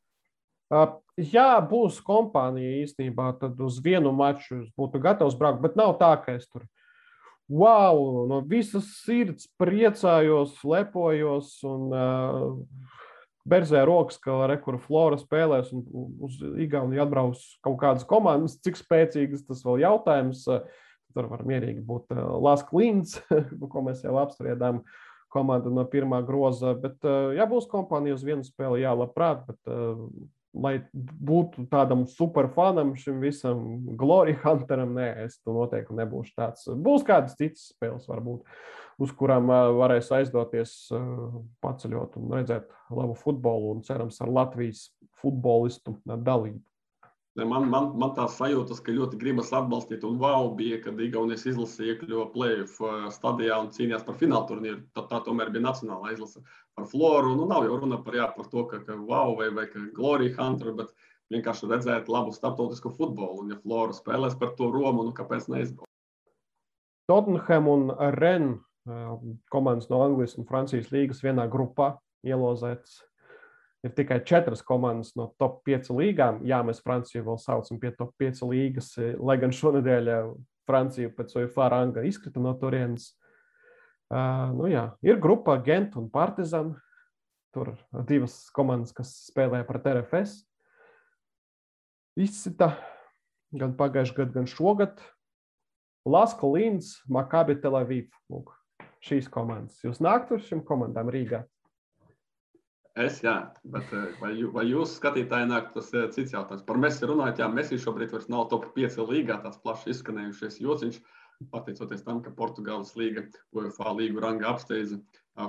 Jā, 1.16 1.50
būs 1.64 2.00
kompānija 2.04 2.82
īstenībā, 2.82 3.30
tad 3.40 3.60
uz 3.64 3.78
vienu 3.80 4.10
maču 4.12 4.66
būtu 4.76 5.00
gatavs 5.00 5.36
braukt, 5.38 5.62
bet 5.64 5.78
nav 5.78 5.94
tā, 6.00 6.10
ka 6.20 6.34
es 6.36 6.48
tur 6.50 6.66
wow, 7.48 8.26
no 8.28 8.40
visas 8.42 8.88
sirds 9.04 9.46
priecājos, 9.60 10.58
lepojos 10.66 11.54
un 11.66 11.94
uh, 11.94 12.90
berzē 13.46 13.84
rokas, 13.86 14.18
ka 14.22 14.44
rekura 14.50 14.80
flora 14.82 15.18
spēlēs 15.20 15.70
un 15.74 15.86
uz 16.26 16.40
Igauniju 16.42 17.04
atbrauks 17.06 17.46
kaut 17.64 17.78
kādas 17.82 18.06
komandas, 18.08 18.58
cik 18.66 18.78
spēcīgas 18.80 19.46
tas 19.46 19.62
vēl 19.66 19.86
jautājums. 19.86 20.44
Tur 21.16 21.30
var 21.30 21.46
mierīgi 21.48 21.80
būt 21.86 22.12
uh, 22.12 22.34
Lāsks 22.42 22.74
Līns, 22.76 23.16
ko 23.72 23.84
mēs 23.86 24.04
jau 24.04 24.18
apspriedām. 24.20 24.84
Komanda 25.32 25.68
no 25.74 25.82
pirmā 25.90 26.20
groza, 26.24 26.70
bet, 26.80 26.96
uh, 27.04 27.32
ja 27.36 27.44
būs 27.50 27.66
kompānija 27.70 28.14
uz 28.16 28.22
vienu 28.24 28.44
spēli, 28.46 28.84
jā, 28.84 28.92
labprāt, 28.96 29.42
bet 29.48 29.72
uh, 29.72 30.06
lai 30.62 30.74
būtu 30.94 31.66
tādam 31.72 32.04
superfanam, 32.10 32.94
šim 32.98 33.20
visam 33.24 33.62
Glory 33.98 34.36
Hunteram, 34.42 34.94
nē, 34.96 35.08
es 35.26 35.38
to 35.40 35.54
noteikti 35.56 35.96
nebūšu 35.96 36.34
tāds. 36.36 36.68
Būs 36.70 37.04
kādas 37.06 37.36
citas 37.38 37.70
spēles, 37.72 38.08
varbūt, 38.10 38.46
uz 39.02 39.12
kurām 39.16 39.50
varēs 39.78 40.12
aizdoties, 40.16 40.76
paceļot 41.64 42.16
un 42.20 42.38
redzēt 42.38 42.70
labu 42.90 43.16
futbolu 43.20 43.74
un 43.74 43.84
cerams 43.86 44.20
ar 44.24 44.32
Latvijas 44.32 44.88
futbolistu 45.20 45.98
dalību. 46.04 46.62
Man, 47.36 47.66
man, 47.68 47.90
man 48.00 48.14
tā 48.16 48.24
sajūtas, 48.32 48.78
ka 48.80 48.94
ļoti 48.96 49.18
gribas 49.20 49.50
atbalstīt, 49.52 50.04
un 50.08 50.14
wow, 50.22 50.46
bija, 50.56 50.78
kad 50.80 51.00
Igaunijas 51.04 51.44
izlase 51.50 51.84
iekļuva 51.90 52.30
plēsoņu 52.32 53.08
uh, 53.08 53.10
stadijā 53.12 53.58
un 53.60 53.68
cīnījās 53.74 54.06
par 54.06 54.16
fināla 54.16 54.48
turnīru. 54.48 54.78
Tā, 54.96 55.04
tā 55.10 55.20
tomēr 55.26 55.50
bija 55.52 55.66
nacionālā 55.66 56.14
izlase 56.14 56.40
par 56.78 56.86
floru. 56.88 57.34
Nu, 57.36 57.44
nav 57.50 57.66
jau 57.68 57.76
runa 57.82 57.98
par, 58.06 58.16
jā, 58.16 58.30
par 58.38 58.48
to, 58.52 58.64
ka, 58.70 58.80
ka 58.86 58.96
wow 58.96 59.36
vai, 59.36 59.50
vai 59.52 59.66
ka 59.68 59.84
Glory 59.98 60.30
Hunter, 60.38 60.72
bet 60.78 60.94
vienkārši 61.34 61.68
redzēt 61.74 62.08
labu 62.08 62.32
starptautisku 62.32 62.94
futbolu. 62.96 63.42
Un, 63.42 63.52
ja 63.52 63.60
Flora 63.60 63.92
spēlēs 63.96 64.38
par 64.40 64.54
to 64.56 64.70
Romu, 64.72 65.04
nu 65.04 65.12
kāpēc 65.16 65.50
neizbraukt? 65.52 65.92
Tottenham 67.10 67.68
un 67.70 67.90
Ren 68.16 68.54
komandas 69.52 69.90
no 69.90 70.00
Anglijas 70.02 70.36
un 70.38 70.46
Francijas 70.48 70.88
līgas 70.94 71.22
vienā 71.24 71.46
grupā 71.50 71.96
ielozētas. 72.26 73.00
Ir 73.86 73.92
tikai 73.94 74.18
četras 74.26 74.64
komandas 74.66 75.12
no 75.14 75.28
top 75.38 75.60
5 75.68 75.92
līgām. 75.94 76.40
Jā, 76.48 76.58
mēs 76.66 76.82
Franciju 76.82 77.22
vēl 77.28 77.38
saucam 77.38 77.78
par 77.78 77.94
top 77.94 78.16
5 78.18 78.42
līgas, 78.50 78.90
lai 78.98 79.36
gan 79.38 79.54
šonadēļ 79.54 80.10
Francija 80.66 81.12
pēc 81.14 81.36
UEFA 81.38 81.68
ranga 81.70 82.02
izkrita 82.06 82.42
no 82.42 82.50
turienes. 82.58 83.12
Uh, 84.10 84.50
nu 84.54 84.68
jā, 84.70 84.88
ir 85.06 85.20
grupa 85.22 85.56
Gent 85.66 85.96
un 85.98 86.10
Partizan. 86.10 86.74
Tur 87.54 87.72
divas 88.08 88.50
komandas, 88.52 88.92
kas 88.92 89.14
spēlē 89.30 89.62
pret 89.66 89.86
RFS. 89.94 90.42
Izcita 92.20 92.74
gan 93.56 93.72
pagājušajā 93.78 94.18
gadā, 94.18 94.34
gan 94.34 94.50
šogad. 94.50 95.00
Laska 96.06 96.46
Līns, 96.50 96.98
Makabi 97.08 97.56
Tel 97.62 97.78
Aviv. 97.78 98.10
Lūk, 98.30 98.52
šīs 99.04 99.30
komandas. 99.32 99.80
Jūs 99.86 100.02
nākat 100.04 100.36
uz 100.36 100.50
šīm 100.50 100.62
komandām 100.66 101.10
Rīgā? 101.12 101.46
Es, 102.96 103.18
jā, 103.20 103.34
bet 103.68 103.90
vai, 104.22 104.30
vai 104.54 104.62
jūs 104.70 104.94
skatītāji 104.96 105.50
nāk, 105.50 105.66
tas 105.74 105.90
ir 105.92 106.06
cits 106.14 106.32
jautājums. 106.32 106.64
Par 106.64 106.78
Messi 106.80 107.04
runājot, 107.04 107.42
jā, 107.42 107.48
Messi 107.52 107.76
šobrīd 107.82 108.14
vairs 108.14 108.30
nav 108.32 108.46
top 108.48 108.70
5 108.72 108.96
līgā, 109.10 109.36
tāds 109.44 109.60
plaši 109.60 109.92
izskanējušies 109.92 110.56
jociņš, 110.64 110.96
pateicoties 111.52 112.06
tam, 112.06 112.22
ka 112.24 112.32
Portugāles 112.32 112.94
līga 112.96 113.26
UEFA 113.52 113.92
līgu 113.98 114.24
ranga 114.24 114.48
apsteidza 114.54 114.96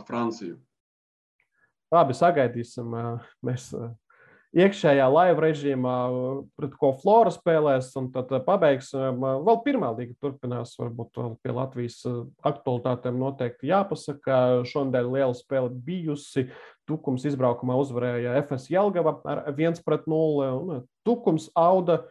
Franciju. 0.10 0.60
Labi, 1.96 2.18
sagaidīsim. 2.20 2.92
Mēs 3.48 3.70
iekšējā 4.58 5.08
laiva 5.08 5.48
režīmā, 5.48 5.96
pret 6.60 6.76
ko 6.80 6.92
Flora 7.00 7.32
spēlēs, 7.32 7.94
un 8.00 8.10
tad 8.12 8.34
pabeigsim. 8.44 9.24
Vēl 9.48 9.62
pirmā 9.64 9.94
līga 9.96 10.18
turpinās, 10.20 10.76
varbūt 10.82 11.20
pie 11.40 11.56
Latvijas 11.56 12.02
aktualitātēm 12.44 13.24
noteikti 13.24 13.72
jāpasaka. 13.72 14.66
Šonadēļ 14.68 15.14
liela 15.16 15.38
spēle 15.38 15.72
bijusi. 15.72 16.50
Tukums 16.88 17.26
izbraukumā 17.28 17.76
uzvarēja 17.82 18.38
FS 18.46 18.70
Jelgava 18.72 19.18
ar 19.28 19.44
1 19.54 19.82
pret 19.86 20.08
0. 20.10 20.84
Tukums 21.08 21.50
auda 21.58 22.02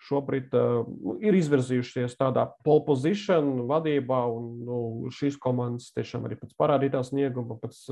šobrīd 0.00 0.54
uh, 0.56 0.86
ir 1.20 1.36
izvirzījušies 1.36 2.16
tādā 2.16 2.46
pole 2.64 2.84
position 2.86 3.66
vadībā, 3.68 4.20
un 4.32 4.46
nu, 4.64 4.78
šīs 5.12 5.36
komandas 5.40 5.90
tiešām 5.96 6.24
arī 6.24 6.38
pēc 6.40 6.54
parādītās 6.60 7.10
snieguma, 7.12 7.58
pēc 7.60 7.82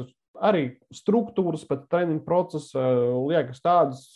arī 0.49 0.63
struktūras, 0.95 1.67
pēc 1.69 1.85
treniņa 1.91 2.23
procesa 2.25 2.87
liekas 3.29 3.61
tādas, 3.65 4.07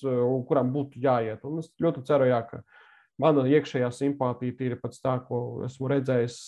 kurām 0.48 0.72
būtu 0.74 1.02
jāiet. 1.02 1.44
Un 1.48 1.60
es 1.62 1.68
ļoti 1.82 2.04
ceru, 2.08 2.30
jā, 2.30 2.40
ka 2.48 2.62
mana 3.20 3.44
iekšējā 3.50 3.90
simpātija 3.94 4.56
ir 4.70 4.78
pēc 4.80 4.98
tā, 5.02 5.18
ko 5.26 5.62
esmu 5.66 5.90
redzējis 5.92 6.38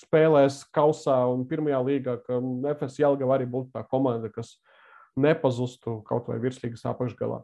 spēlēs, 0.00 0.62
kausā 0.74 1.18
un 1.32 1.44
pirmajā 1.50 1.82
līgā, 1.90 2.16
ka 2.24 2.40
FS 2.76 3.00
Jelgava 3.02 3.36
arī 3.36 3.48
būtu 3.50 3.74
tā 3.76 3.84
komanda, 3.90 4.32
kas 4.32 4.56
nepazustu 5.20 6.00
kaut 6.08 6.28
vai 6.30 6.38
virslīgas 6.42 6.86
apakšgalā. 6.92 7.42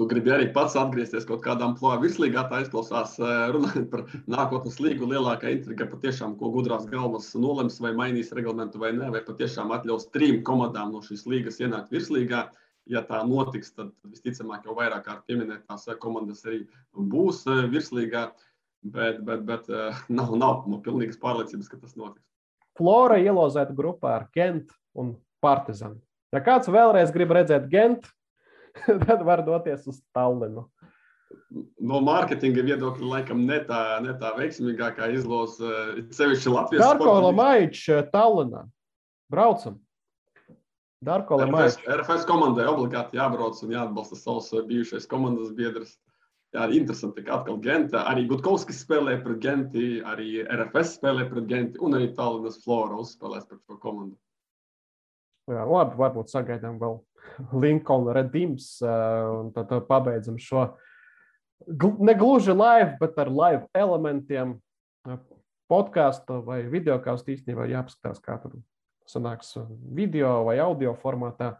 Tu 0.00 0.06
gribi 0.08 0.30
arī 0.32 0.46
pats 0.54 0.72
atgriezties 0.80 1.26
kaut 1.28 1.42
kādā 1.44 1.66
plānā 1.76 2.00
virslīgā, 2.00 2.46
tā 2.48 2.62
izklausās, 2.62 3.18
runājot 3.52 3.90
par 3.92 4.06
nākotnes 4.32 4.78
līgu. 4.80 5.04
Lielākā 5.10 5.50
intriga 5.52 5.84
patiešām, 5.90 6.38
ko 6.40 6.48
gudrās 6.54 6.86
galvas 6.88 7.26
nolems, 7.36 7.76
vai 7.84 7.92
mainīs 7.98 8.32
reglamentu 8.32 8.80
vai 8.80 8.94
nē, 8.96 9.10
vai 9.12 9.20
patiešām 9.26 9.74
atļaus 9.76 10.08
trim 10.14 10.40
komandām 10.46 10.94
no 10.94 11.04
šīs 11.04 11.26
līgas 11.28 11.60
ienākt 11.60 11.92
virslīgā. 11.92 12.46
Ja 12.88 13.04
tā 13.04 13.20
notiks, 13.28 13.74
tad 13.76 13.92
visticamāk 14.08 14.64
jau 14.64 14.72
vairāk 14.78 15.04
kārt 15.04 15.26
pieminētās 15.28 15.84
komandas 16.00 16.46
arī 16.48 16.62
būs 16.96 17.44
virslīgā, 17.70 18.30
bet, 18.96 19.20
bet, 19.26 19.44
bet 19.44 19.68
nav, 20.08 20.32
nav 20.32 20.64
no 20.64 20.80
pilnīgas 20.80 21.20
pārliecības, 21.20 21.68
ka 21.68 21.76
tas 21.82 21.92
notiks. 22.00 22.24
Flora 22.80 23.20
ielozēta 23.20 23.76
grupā 23.76 24.16
ar 24.16 24.30
Gentu 24.32 24.72
un 24.96 25.18
Partizanu. 25.44 26.00
Ja 26.34 26.42
kāds 26.46 26.70
vēlreiz 26.70 27.10
grib 27.14 27.32
redzēt 27.34 27.66
Gentu, 27.72 28.10
tad 29.06 29.24
var 29.26 29.42
doties 29.46 29.86
uz 29.90 29.98
Tallinu. 30.14 30.68
No 31.82 31.98
mārketinga 32.06 32.62
viedokļa, 32.66 33.06
laikam, 33.06 33.42
ne 33.46 33.58
tā, 33.66 33.98
ne 34.04 34.14
tā 34.18 34.32
veiksmīgākā 34.36 35.10
izlose, 35.14 35.70
sevišķi 36.14 36.52
Latvijas 36.54 36.84
Darko 36.84 37.06
sportīgi. 37.06 37.24
Lamaičs, 37.26 38.10
Tallinā. 38.14 38.64
Braucam! 39.30 39.78
Darko 41.06 41.38
Lamaičs. 41.40 41.80
RFS, 41.86 42.26
komandai 42.28 42.68
obligāti 42.70 43.18
jābrauc 43.18 43.58
un 43.64 43.74
jāatbalsta 43.74 44.18
savs 44.20 44.52
bijušais 44.68 45.10
komandas 45.10 45.50
biedrs. 45.58 45.96
Jā, 46.54 46.66
interesanti, 46.74 47.22
ka 47.26 47.38
atkal 47.38 47.60
Genta, 47.62 48.02
arī 48.10 48.24
Gutkovskis 48.30 48.82
spēlē 48.82 49.20
pret 49.22 49.38
Genti, 49.42 50.00
arī 50.02 50.42
RFS 50.42 50.96
spēlē 50.98 51.28
pret 51.30 51.46
Genti 51.50 51.78
un 51.82 51.94
arī 51.98 52.10
Tallinas 52.16 52.58
Flora 52.64 52.98
uzspēlēs 52.98 53.46
pret 53.46 53.62
šo 53.66 53.78
komandu. 53.82 54.18
Jā, 55.50 55.64
labi, 55.66 55.96
varbūt 55.98 56.30
sagaidām 56.30 56.78
vēl 56.78 57.00
Linkolna 57.58 58.14
Redims, 58.14 58.76
un 58.84 59.50
tad 59.54 59.72
pabeidzam 59.88 60.38
šo 60.40 60.68
ne 62.00 62.14
gluži 62.16 62.54
live, 62.54 62.94
bet 63.00 63.18
ar 63.20 63.30
live 63.34 63.64
elementiem 63.76 64.54
podkāstu 65.70 66.40
vai 66.46 66.62
video 66.70 66.98
kāstu 67.02 67.34
īstenībā 67.34 67.66
jāpaskatās, 67.70 68.22
kā 68.22 68.38
tur 68.42 68.60
sanāks 69.10 69.56
video 69.94 70.40
vai 70.46 70.58
audio 70.62 70.94
formātā. 71.02 71.56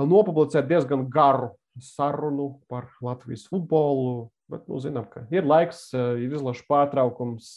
Nopublicēt 0.00 0.68
diezgan 0.68 1.06
garu 1.08 1.54
sarunu 1.80 2.58
par 2.70 2.90
Latvijas 3.02 3.46
futbolu, 3.48 4.28
bet 4.50 4.68
nu, 4.68 4.78
zinām, 4.82 5.08
ka 5.10 5.24
ir 5.34 5.46
laiks, 5.48 5.86
ir 5.94 6.28
izlašu 6.28 6.66
pārtraukums, 6.68 7.56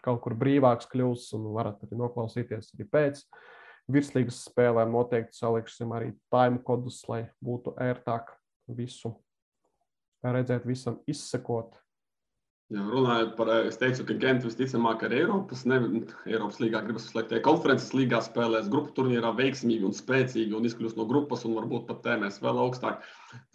kaut 0.00 0.20
kur 0.24 0.34
brīvāks 0.40 0.88
kļūs 0.90 1.30
un 1.36 1.50
varat 1.54 1.82
arī 1.84 1.98
noklausīties 2.00 2.72
arī 2.74 2.86
pēc. 2.88 3.20
Uh, 3.20 3.59
virslīgas 3.94 4.44
spēlēm 4.48 4.92
noteikti 4.94 5.38
saliksim 5.38 5.92
arī 5.96 6.12
time 6.32 6.62
kodus, 6.66 7.02
lai 7.10 7.24
būtu 7.44 7.74
ērtāk 7.80 8.32
visu 8.76 9.14
redzēt, 10.24 10.66
visam 10.68 11.00
izsekot. 11.10 11.78
Jā, 12.70 12.84
runājot 12.86 13.32
par, 13.34 13.48
es 13.66 13.80
teicu, 13.80 14.04
ka 14.06 14.14
Gents 14.22 14.44
visticamāk 14.46 15.00
ar 15.02 15.14
Eiropas, 15.16 15.64
ne 15.66 15.80
Eiropas 16.28 16.60
līgā, 16.62 16.84
gribas 16.84 17.08
slēgt 17.10 17.32
konferences 17.42 17.90
līgā, 17.98 18.20
spēlēs 18.22 18.68
grupu 18.70 18.94
turnīrā 18.94 19.32
veiksmīgi 19.40 19.88
un 19.88 19.96
spēcīgi 19.96 20.54
un 20.54 20.68
izkļūst 20.68 21.00
no 21.00 21.08
grupas 21.10 21.42
un 21.48 21.56
varbūt 21.58 21.88
pat 21.88 22.04
tēmēs 22.04 22.38
vēl 22.44 22.62
augstāk. 22.62 23.02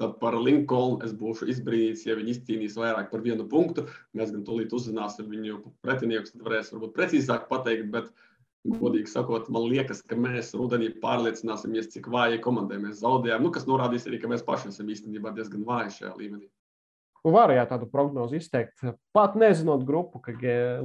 Tad 0.01 0.17
par 0.19 0.35
Linkolnu 0.35 0.99
es 1.07 1.15
būšu 1.15 1.47
izbrīnīts, 1.53 2.03
ja 2.09 2.19
viņi 2.19 2.35
izcīnīs 2.35 2.75
vairāk 2.81 3.07
par 3.13 3.23
vienu 3.23 3.47
punktu. 3.47 3.87
Mēs 4.19 4.35
gan 4.35 4.43
tūlīt 4.43 4.75
uzzināsim 4.75 5.31
viņu 5.31 5.61
pretiniekus, 5.85 6.35
tad 6.35 6.43
varēs 6.49 6.75
varbūt 6.75 6.97
precīzāk 6.99 7.47
pateikt, 7.47 7.87
bet 7.95 8.11
uh, 8.11 8.34
Godīgi 8.65 9.11
sakot, 9.11 9.45
man 9.53 9.67
liekas, 9.69 9.99
ka 10.01 10.17
mēs 10.17 10.49
rudenī 10.57 10.89
pārliecināsimies, 11.01 11.91
cik 11.93 12.07
vāji 12.09 12.41
komandai 12.41 12.79
mēs 12.81 13.03
zaudējām. 13.03 13.43
Nu, 13.45 13.51
kas 13.53 13.67
norādīs 13.69 14.07
arī, 14.09 14.17
ka 14.23 14.31
mēs 14.31 14.41
paši 14.45 14.71
esam 14.71 14.89
īstenībā 14.89 15.33
diezgan 15.35 15.67
vāji 15.67 15.99
šajā 15.99 16.13
līmenī. 16.17 16.47
Nu, 17.25 17.31
var 17.33 17.53
jā, 17.53 17.63
tādu 17.69 17.87
prognozi 17.89 18.37
izteikt. 18.41 18.83
Pat 19.13 19.37
nezinot 19.37 19.85
grupu, 19.85 20.19
ka 20.21 20.33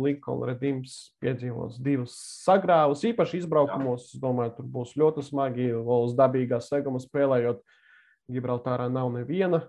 Linkoln 0.00 0.46
Redims 0.48 1.10
piedzīvos 1.20 1.80
divas 1.84 2.14
sagrāvus, 2.44 3.04
īpaši 3.08 3.42
izbraukumos. 3.42 4.06
Jā. 4.06 4.16
Es 4.16 4.22
domāju, 4.22 4.54
tur 4.56 4.70
būs 4.76 4.94
ļoti 5.00 5.24
smagi. 5.24 5.68
Vēl 5.76 6.08
uz 6.08 6.16
dabīgā 6.16 6.62
seguma 6.64 7.00
spēlējot, 7.00 7.60
Gibraltārā 8.32 8.88
nav 8.92 9.12
neviena. 9.12 9.66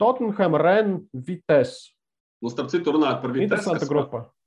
Tottenham, 0.00 0.56
Ren, 0.60 1.00
Vites. 1.12 1.90
Nu, 2.42 2.52
starp 2.52 2.68
citu, 2.72 2.92
runājot 2.96 3.24
par 3.24 3.32
Vites. 3.32 3.48
Interesanta 3.48 3.88
grupa. 3.88 4.26
Eh, 4.26 4.41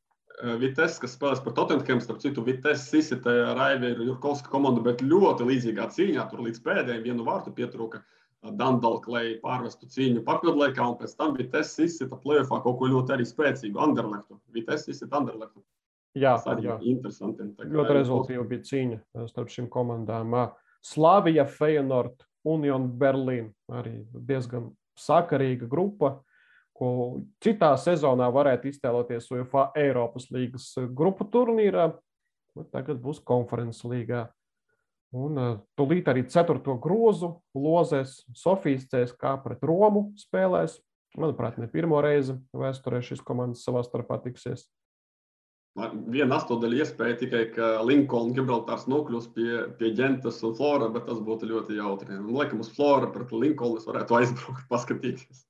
Vitesse, 0.59 0.99
kas 0.99 1.13
spēlēs 1.15 1.41
par 1.43 1.53
Tottenham, 1.55 2.01
starp 2.03 2.19
citu, 2.19 2.43
Vitesse 2.43 2.99
izsita 2.99 3.31
Raiveru 3.55 4.09
Jurkovska 4.09 4.51
komandu, 4.51 4.83
bet 4.83 5.03
ļoti 5.05 5.47
līdzīgā 5.47 5.87
cīņā. 5.95 6.25
Tur 6.31 6.43
līdz 6.43 6.59
pēdējiem 6.65 7.05
vienu 7.05 7.27
vārtu 7.27 7.53
pietrūka 7.55 8.01
eh, 8.01 8.51
Dandalka, 8.59 9.11
lai 9.13 9.23
pārvestu 9.43 9.87
cīņu 9.91 10.25
papildlaikā, 10.27 10.89
un 10.91 10.99
pēc 10.99 11.15
tam 11.15 11.37
Vitesse 11.39 11.87
izsita 11.87 12.19
plēfā 12.19 12.59
kaut 12.65 12.79
ko 12.81 12.91
ļoti 12.91 13.15
arī 13.15 13.27
spēcīgu 13.29 13.79
Anderlektu. 13.87 14.39
Vitesse 14.55 14.91
izsita 14.91 15.21
Anderlektu. 15.21 15.63
Jā, 16.15 16.35
tas 16.35 16.47
arī 16.51 16.69
jā. 16.69 16.77
interesanti. 16.91 17.47
Ļoti 17.63 17.97
rezultīvi 17.99 18.47
bija 18.51 18.67
cīņa 18.71 18.99
eh, 18.99 19.27
starp 19.31 19.55
šīm 19.55 19.71
komandām. 19.71 20.35
Slavija, 20.85 21.47
Feyenoord, 21.49 22.27
Union 22.45 22.91
Berlin 22.99 23.49
arī 23.73 24.01
diezgan 24.13 24.69
sakarīga 24.99 25.67
grupa 25.69 26.19
ko 26.75 26.89
citā 27.43 27.71
sezonā 27.79 28.27
varētu 28.35 28.69
iztēloties 28.69 29.29
UEFA 29.31 29.69
Eiropas 29.79 30.27
līgas 30.33 30.73
grupu 30.91 31.27
turnīrā. 31.31 31.93
Tagad 32.71 32.99
būs 33.03 33.21
konferences 33.23 33.83
līgā. 33.87 34.25
Un 35.15 35.39
uh, 35.39 35.51
tūlīt 35.79 36.09
arī 36.11 36.25
ceturto 36.31 36.75
grozu 36.81 37.37
lozēs 37.55 38.17
Sofijas 38.35 38.87
CSK 38.91 39.37
pret 39.43 39.63
Romu 39.63 40.09
spēlēs. 40.19 40.79
Manuprāt, 41.15 41.59
ne 41.61 41.69
pirmo 41.71 42.01
reizi 42.03 42.35
vēsturē 42.51 42.99
šīs 43.05 43.21
komandas 43.23 43.63
savā 43.63 43.85
starpā 43.85 44.17
tiksies. 44.25 44.65
Viena 45.75 46.37
astotdaļa 46.39 46.83
iespēja 46.83 47.17
tikai, 47.19 47.41
ka 47.55 47.69
Linkoln 47.83 48.31
Gibraltārs 48.35 48.85
nokļūs 48.91 49.25
pie, 49.35 49.49
pie 49.79 49.91
Gentas 49.95 50.39
un 50.47 50.55
Flora, 50.55 50.87
bet 50.91 51.07
tas 51.07 51.19
būtu 51.23 51.49
ļoti 51.49 51.79
jautri. 51.79 52.15
Un, 52.15 52.29
laikam, 52.35 52.61
uz 52.63 52.71
Flora 52.75 53.09
pret 53.11 53.31
Linkolnu 53.35 53.81
es 53.81 53.87
varētu 53.87 54.19
aizbraukt, 54.19 54.67
paskatīties. 54.71 55.43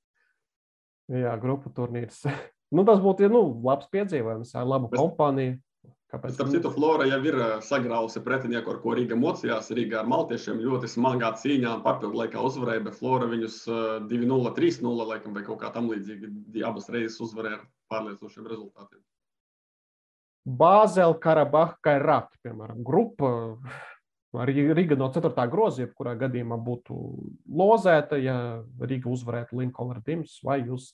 Jā, 1.12 1.36
grupu 1.42 1.70
turnīrs. 1.74 2.24
nu, 2.74 2.82
tas 2.88 2.98
būtu 3.02 3.30
nu, 3.30 3.44
labs 3.66 3.88
piedzīvojums 3.92 4.52
ar 4.58 4.66
labu 4.66 4.90
Bet... 4.90 5.00
kompāniju. 5.00 5.60
Kāpēc? 6.06 6.36
Starp 6.36 6.52
citu, 6.52 6.70
Flora 6.70 7.06
jau 7.08 7.18
ir 7.26 7.36
sagrausi 7.66 8.20
pretinieku, 8.22 8.70
ar 8.70 8.76
ko 8.78 8.92
Rīga 8.94 9.16
mocījās. 9.18 9.72
Rīga 9.74 10.04
ar 10.04 10.10
maltiešiem 10.10 10.60
ļoti 10.62 10.90
smagā 10.92 11.32
cīņā, 11.40 11.72
papildu 11.82 12.20
laikā 12.20 12.44
uzvarēja, 12.46 12.84
bet 12.84 12.98
Flora 12.98 13.26
viņus 13.30 13.56
2-0, 14.06 14.52
3-0 14.54 15.08
laikam, 15.10 15.34
vai 15.34 15.42
kaut 15.48 15.58
kā 15.64 15.72
tam 15.74 15.90
līdzīgi 15.90 16.62
abas 16.66 16.86
reizes 16.94 17.18
uzvarēja 17.26 17.58
ar 17.58 17.66
pārliecinošiem 17.90 18.46
rezultātiem. 18.52 19.02
Bāzela, 20.46 21.18
Karabaha, 21.18 21.74
Kairat, 21.82 22.30
piemēram, 22.46 22.84
grupa. 22.86 23.32
Arī 24.42 24.66
Riga 24.74 24.96
no 24.98 25.08
4. 25.12 25.32
groza, 25.50 25.84
jebkurā 25.84 26.16
gadījumā 26.18 26.58
būtu 26.60 26.96
lozēta, 27.48 28.18
ja 28.20 28.36
Riga 28.80 29.08
uzvarētu 29.12 29.60
Linkolna 29.60 30.02
Dims, 30.04 30.38
vai 30.44 30.60
jūs 30.62 30.92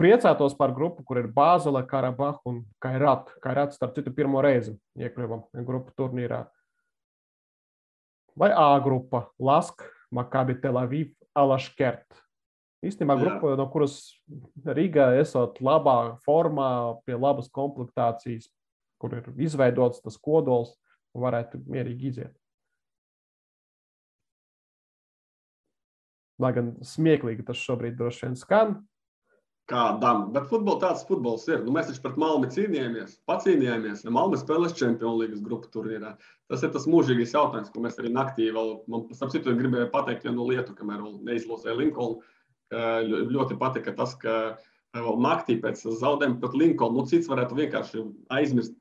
priecātos 0.00 0.56
par 0.56 0.72
grupu, 0.76 1.04
kur 1.04 1.20
ir 1.20 1.28
Bāzela, 1.32 1.84
Karabaha 1.86 2.40
un 2.48 2.62
Kairat. 2.82 3.34
Kairat, 3.44 3.74
starp 3.76 3.96
citu, 3.96 4.12
pirmo 4.14 4.42
reizi 4.44 4.76
iekļuvam 4.98 5.44
grupu 5.66 5.92
turnīrā. 5.98 6.46
Vai 8.38 8.52
A 8.54 8.78
grupa- 8.80 9.28
Lask, 9.48 9.82
Makabi 10.14 10.60
Tel 10.62 10.78
Aviv, 10.78 11.12
Alaškert. 11.36 12.06
Īstenībā 12.84 13.16
grupa, 13.18 13.56
no 13.58 13.66
kuras 13.66 14.14
Rīgā 14.64 15.18
esot 15.20 15.58
labā 15.58 16.18
formā, 16.22 16.98
pie 17.04 17.16
labas 17.18 17.50
komplektācijas, 17.50 18.46
kur 19.02 19.16
ir 19.18 19.26
izveidots 19.36 20.00
tas 20.02 20.16
kodols, 20.16 20.76
varētu 21.16 21.62
mierīgi 21.70 22.12
iziet. 22.12 22.34
Lai 26.38 26.52
gan 26.54 26.74
smieklīgi 26.86 27.46
tas 27.46 27.58
šobrīd 27.58 27.96
droši 27.98 28.26
vien 28.26 28.36
skan, 28.38 28.76
kādam. 29.68 30.28
Bet 30.32 30.48
futbols 30.50 30.80
tāds 30.82 31.04
futbols 31.08 31.44
ir. 31.50 31.60
Nu, 31.64 31.72
mēs 31.76 31.90
taču 31.90 32.02
pret 32.04 32.16
Malmi 32.20 32.48
cīnījāmies, 32.52 33.18
pacīnījāmies. 33.28 34.04
Ja 34.06 34.14
Malmi 34.14 34.40
spēlēs 34.40 34.76
Champions 34.78 35.20
League 35.20 35.40
grupu 35.44 35.70
turnīrā. 35.74 36.14
Tas 36.48 36.64
ir 36.64 36.72
tas 36.74 36.88
mūžīgais 36.90 37.34
jautājums, 37.36 37.70
ko 37.74 37.84
mēs 37.84 38.00
arī 38.00 38.12
naktī 38.14 38.48
vēl, 38.54 38.78
man 38.88 39.06
starp 39.12 39.34
citu, 39.34 39.54
gribēju 39.58 39.90
pateikt 39.92 40.24
vienu 40.28 40.48
lietu, 40.48 40.76
kamēr 40.78 41.04
neizlasīju 41.28 41.76
Linkolnu. 41.82 42.22
Ļoti 43.34 43.56
patika 43.60 43.94
tas, 43.96 44.14
ka 44.20 44.38
vēl 45.04 45.20
naktī 45.22 45.58
pēc 45.62 45.80
zaudējuma 46.00 46.40
pret 46.42 46.56
Linkolnu, 46.58 47.02
nu, 47.02 47.06
cits 47.10 47.30
varētu 47.30 47.56
vienkārši 47.58 48.02
aizmirst, 48.34 48.74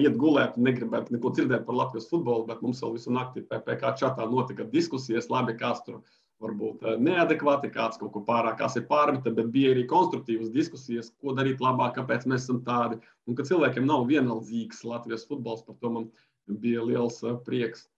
iet 0.00 0.18
gulēt, 0.20 0.58
negribētu 0.60 1.14
neko 1.14 1.32
dzirdēt 1.36 1.64
par 1.66 1.78
Latvijas 1.80 2.10
futbolu, 2.10 2.46
bet 2.48 2.62
mums 2.64 2.82
vēl 2.84 2.94
visu 2.96 3.14
naktī 3.14 3.44
PPC 3.48 3.94
čatā 4.00 4.28
notika 4.30 4.66
diskusijas, 4.72 5.30
labi, 5.32 5.56
kāds 5.60 5.84
tur 5.86 6.02
varbūt 6.42 6.84
eh, 6.84 6.98
neadekvāti, 7.02 7.72
kāds 7.74 8.00
kaut 8.00 8.12
ko 8.14 8.22
pārāk 8.26 8.62
ir 8.64 8.86
pārmeta, 8.90 9.32
bet 9.34 9.50
bija 9.54 9.72
arī 9.74 9.86
konstruktīvas 9.90 10.52
diskusijas, 10.54 11.12
ko 11.22 11.34
darīt 11.36 11.62
labāk, 11.62 11.96
kāpēc 11.98 12.26
mēs 12.30 12.46
esam 12.46 12.62
tādi. 12.66 13.00
Un 13.28 13.38
ka 13.38 13.46
cilvēkiem 13.46 13.86
nav 13.88 14.06
vienaldzīgs 14.10 14.84
Latvijas 14.84 15.26
futbols, 15.28 15.64
par 15.64 15.78
to 15.80 15.90
man 15.90 16.10
bija 16.48 16.84
liels 16.84 17.22
eh, 17.24 17.38
prieks. 17.46 17.88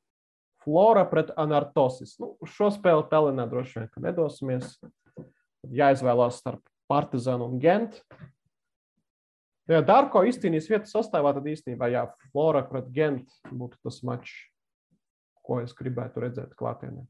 Flora 0.66 1.05
pret 1.07 1.31
Anartosis. 1.39 2.16
Nu, 2.19 2.35
šo 2.43 2.73
spēli 2.74 3.07
Pelinā 3.11 3.47
droši 3.51 3.85
vien 3.85 4.09
nedosimies. 4.09 4.78
Jāizvēlās 5.66 6.41
starp 6.43 6.62
Partizānu 6.90 7.48
un 7.50 7.60
Gentu. 7.62 8.02
Ja 9.66 9.82
Darko 9.82 10.22
izcīnīs 10.22 10.68
vietu 10.70 10.90
sastāvā, 10.90 11.32
tad 11.34 11.48
īstenībā 11.50 11.90
jā, 11.90 12.04
Flora 12.30 12.62
pret 12.68 12.92
Gentu 12.94 13.34
būtu 13.50 13.80
tas 13.82 13.98
mačs, 14.06 14.34
ko 15.42 15.58
es 15.64 15.74
gribētu 15.74 16.22
redzēt 16.22 16.54
klātienē. 16.58 17.06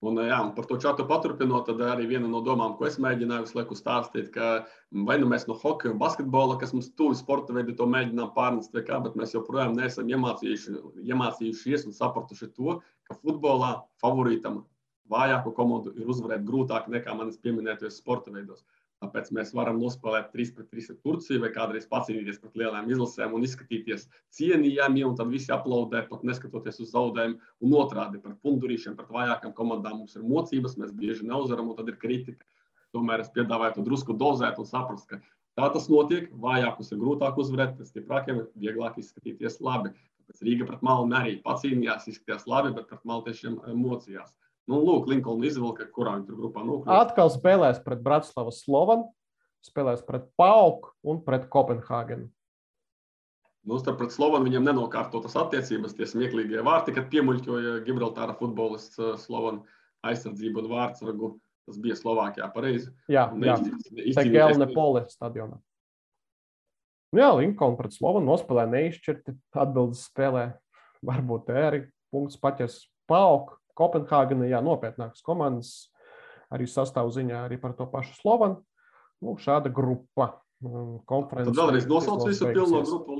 Un, 0.00 0.16
jā, 0.24 0.36
un 0.40 0.54
par 0.56 0.64
to 0.64 0.78
čatu 0.80 1.04
paturpinot, 1.04 1.66
tad 1.68 1.80
arī 1.84 2.06
viena 2.08 2.28
no 2.28 2.38
domām, 2.40 2.72
ko 2.78 2.86
es 2.88 2.96
mēģināju 3.04 3.44
visu 3.44 3.58
laiku 3.58 3.76
stāstīt, 3.76 4.30
ka 4.32 4.62
vai 5.08 5.18
nu 5.20 5.26
mēs 5.28 5.44
no 5.48 5.56
hokeja 5.60 5.92
un 5.92 6.00
basketbola, 6.00 6.56
kas 6.62 6.72
mums 6.72 6.88
tuvi 6.96 7.18
sporta 7.18 7.52
veidi, 7.52 7.74
to 7.76 7.84
mēģinām 7.84 8.30
pārnest, 8.32 8.72
kā, 8.86 8.96
bet 9.04 9.18
mēs 9.20 9.36
joprojām 9.36 9.76
neesam 9.76 10.08
iemācījuši, 10.08 10.78
iemācījušies 11.04 11.84
un 11.90 11.96
sapratuši 11.98 12.48
to, 12.56 12.78
ka 13.04 13.18
futbolā 13.20 13.74
favorītam 14.00 14.62
vājāko 15.10 15.54
komandu 15.56 15.94
ir 15.98 16.10
uzvarēt 16.10 16.44
grūtāk 16.46 16.88
nekā 16.92 17.14
manis 17.18 17.40
pieminētajos 17.42 17.98
sporta 18.02 18.32
veidos. 18.34 18.64
Tāpēc 19.00 19.30
mēs 19.32 19.54
varam 19.56 19.78
nospēlēt 19.80 20.26
3 20.34 20.50
pret 20.56 20.66
3 20.74 20.90
ar 20.92 20.96
Turciju 21.06 21.40
vai 21.40 21.48
kādreiz 21.54 21.86
pacīnīties 21.88 22.40
pret 22.42 22.58
lielām 22.60 22.90
izlasēm 22.92 23.32
un 23.36 23.46
izskatīties 23.46 24.04
cienījami, 24.36 25.06
un 25.08 25.14
tad 25.16 25.30
visi 25.32 25.54
aplaudē, 25.56 26.02
pat 26.10 26.26
neskatoties 26.28 26.82
uz 26.84 26.90
zaudējumu. 26.92 27.38
Un 27.64 27.76
otrādi 27.80 28.20
par 28.20 28.34
pundurīšiem, 28.44 28.98
pret 28.98 29.14
vājākām 29.16 29.54
komandām 29.56 30.02
mums 30.02 30.18
ir 30.18 30.26
mocības, 30.26 30.76
mēs 30.82 30.92
bieži 31.00 31.24
neuzvaram, 31.30 31.72
un 31.72 31.80
tad 31.80 31.88
ir 31.88 31.96
kritika. 32.02 32.44
Tomēr 32.92 33.24
es 33.24 33.32
piedāvāju 33.32 33.78
to 33.78 33.86
drusku 33.88 34.18
dozēt 34.20 34.60
un 34.60 34.68
saprast, 34.68 35.08
ka 35.08 35.22
tā 35.56 35.72
tas 35.72 35.88
notiek. 35.88 36.28
Vājākus 36.44 36.92
ir 36.92 37.00
grūtāk 37.00 37.40
uzvarēt, 37.40 37.78
pret 37.78 37.88
stiprākiem 37.88 38.42
ir 38.42 38.50
vieglāk 38.66 39.00
izskatīties 39.00 39.62
labi. 39.64 39.94
Tāpēc 40.20 40.44
Rīga 40.44 40.68
pret 40.68 40.84
Malnu 40.84 41.16
arī 41.16 41.38
pacīnījās, 41.46 42.10
izskatījās 42.12 42.44
labi, 42.50 42.74
bet 42.76 42.90
pret 42.90 43.08
Maltiešiem 43.08 43.56
eh, 43.64 43.72
mocījās. 43.74 44.36
Nu, 44.70 44.78
lūk, 44.86 45.08
Linkolna 45.10 45.48
izvilka, 45.48 45.88
kurā 45.90 46.14
tur 46.22 46.38
grupā 46.38 46.62
nokļuva. 46.62 46.98
Atkal 47.02 47.32
spēlēs 47.34 47.80
pret 47.82 48.02
Bratislavas 48.04 48.60
Slovanu, 48.62 49.08
spēlēs 49.66 50.04
pret 50.06 50.28
Pauku 50.38 50.92
un 51.02 51.18
pret 51.26 51.48
Kopenhāgenu. 51.50 52.28
Nu, 53.66 53.76
starp 53.82 53.98
pret 54.00 54.14
Slovanu 54.14 54.46
viņam 54.48 54.70
nenokārtotas 54.70 55.34
attiecības, 55.36 55.96
tie 55.98 56.06
smieklīgie 56.08 56.62
vārti, 56.64 56.94
kad 56.96 57.10
piemuļķoja 57.12 57.80
Gibraltāra 57.84 58.36
futbolists 58.38 59.00
uh, 59.02 59.16
Slovanu 59.20 59.66
aizsardzību 60.06 60.62
un 60.62 60.70
vārdsargu. 60.70 61.34
Tas 61.68 61.76
bija 61.78 61.94
Slovākijā 61.94 62.46
pareizi. 62.54 62.88
Jā, 63.12 63.28
jā. 63.44 63.58
tā 64.16 64.24
ir 64.24 64.32
Gelne 64.32 64.66
Pole 64.72 65.04
stadionā. 65.12 65.58
Nu, 67.12 67.20
jā, 67.20 67.28
Linkolna 67.36 67.78
pret 67.78 67.94
Slovanu 67.94 68.30
nospēlē 68.30 68.64
neizšķirti 68.70 69.34
atbildes 69.60 70.06
spēlē. 70.08 70.46
Varbūt 71.06 71.52
arī 71.52 71.84
punkts 72.10 72.40
paķers 72.40 72.84
Pauku. 73.10 73.58
Kopenhāgena, 73.78 74.48
jā, 74.50 74.60
nopietnākas 74.64 75.24
komandas, 75.26 75.72
arī 76.52 76.66
sastāvziņā 76.70 77.46
arī 77.46 77.60
par 77.60 77.74
to 77.78 77.86
pašu 77.90 78.16
Slovanu. 78.20 78.62
Nu, 79.20 79.36
šāda 79.40 79.72
grupa. 79.72 80.32
Um, 80.60 80.98
konferences. 81.08 81.54
Tad 81.56 81.56
vēlreiz 81.56 81.86
nosauc 81.88 82.26
visu 82.28 82.44
pilno 82.52 82.82
grupu, 82.84 83.14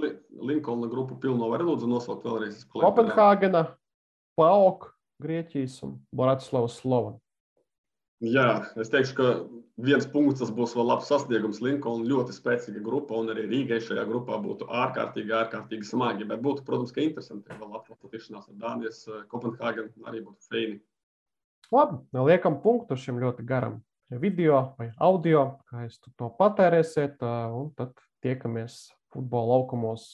Linkolna 0.45 0.91
grupu 0.93 1.15
pilno. 1.23 1.47
Var 1.49 1.63
lūdzu 1.65 1.87
nosaukt 1.89 2.27
vēlreiz. 2.29 2.67
Kopenhāgena, 2.69 3.63
Pauk, 4.37 4.91
Grieķijas 5.25 5.79
un 5.87 5.95
Bratislavas 6.13 6.77
Slovana. 6.83 7.17
Jā, 8.21 8.67
es 8.77 8.91
teikšu, 8.93 9.15
ka 9.17 9.29
viens 9.81 10.05
punkts 10.13 10.43
tas 10.43 10.51
būs 10.53 10.75
vēl 10.77 10.91
labs 10.91 11.09
sasniegums. 11.09 11.63
Linkolna 11.65 12.05
ļoti 12.05 12.35
spēcīga 12.37 12.83
grupa, 12.85 13.17
un 13.17 13.33
arī 13.33 13.47
Rīgai 13.49 13.79
šajā 13.81 14.05
grupā 14.11 14.37
būtu 14.45 14.69
ārkārtīgi, 14.69 15.33
ārkārtīgi 15.39 15.89
smagi. 15.89 16.29
Bet 16.29 16.43
būtu, 16.45 16.67
protams, 16.67 16.93
ka 16.93 17.01
interesanti 17.01 17.57
vēl 17.57 17.73
atklāt 17.79 18.13
tikšanās 18.13 18.51
ar 18.51 18.61
Dānijas, 18.61 19.01
eh, 19.09 19.25
Kopenhāgenu 19.33 20.05
arī 20.05 20.21
būtu 20.27 20.53
feini. 20.53 20.79
Labi, 21.73 22.03
liekam 22.29 22.61
punktu 22.61 22.99
šim 22.99 23.23
ļoti 23.25 23.47
garam 23.47 23.81
video 24.11 24.75
vai 24.77 24.93
audio, 25.01 25.63
kā 25.71 25.87
jūs 25.87 26.01
to 26.05 26.29
patērēsiet, 26.37 27.23
eh, 27.25 27.53
un 27.57 27.73
tad 27.73 27.95
tiekamies 28.21 28.91
futbola 29.15 29.57
laukumos. 29.57 30.11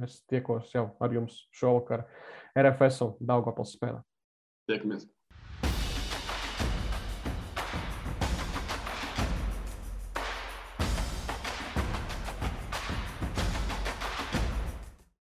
Es 0.00 0.22
tiekos 0.30 0.70
jau 0.70 0.92
ar 1.00 1.10
jums 1.10 1.48
šovakar 1.50 2.06
RFS 2.54 3.02
un 3.02 3.16
Daugavpils 3.18 3.74
spēlē. 3.74 4.04
Tiekamies! 4.70 5.08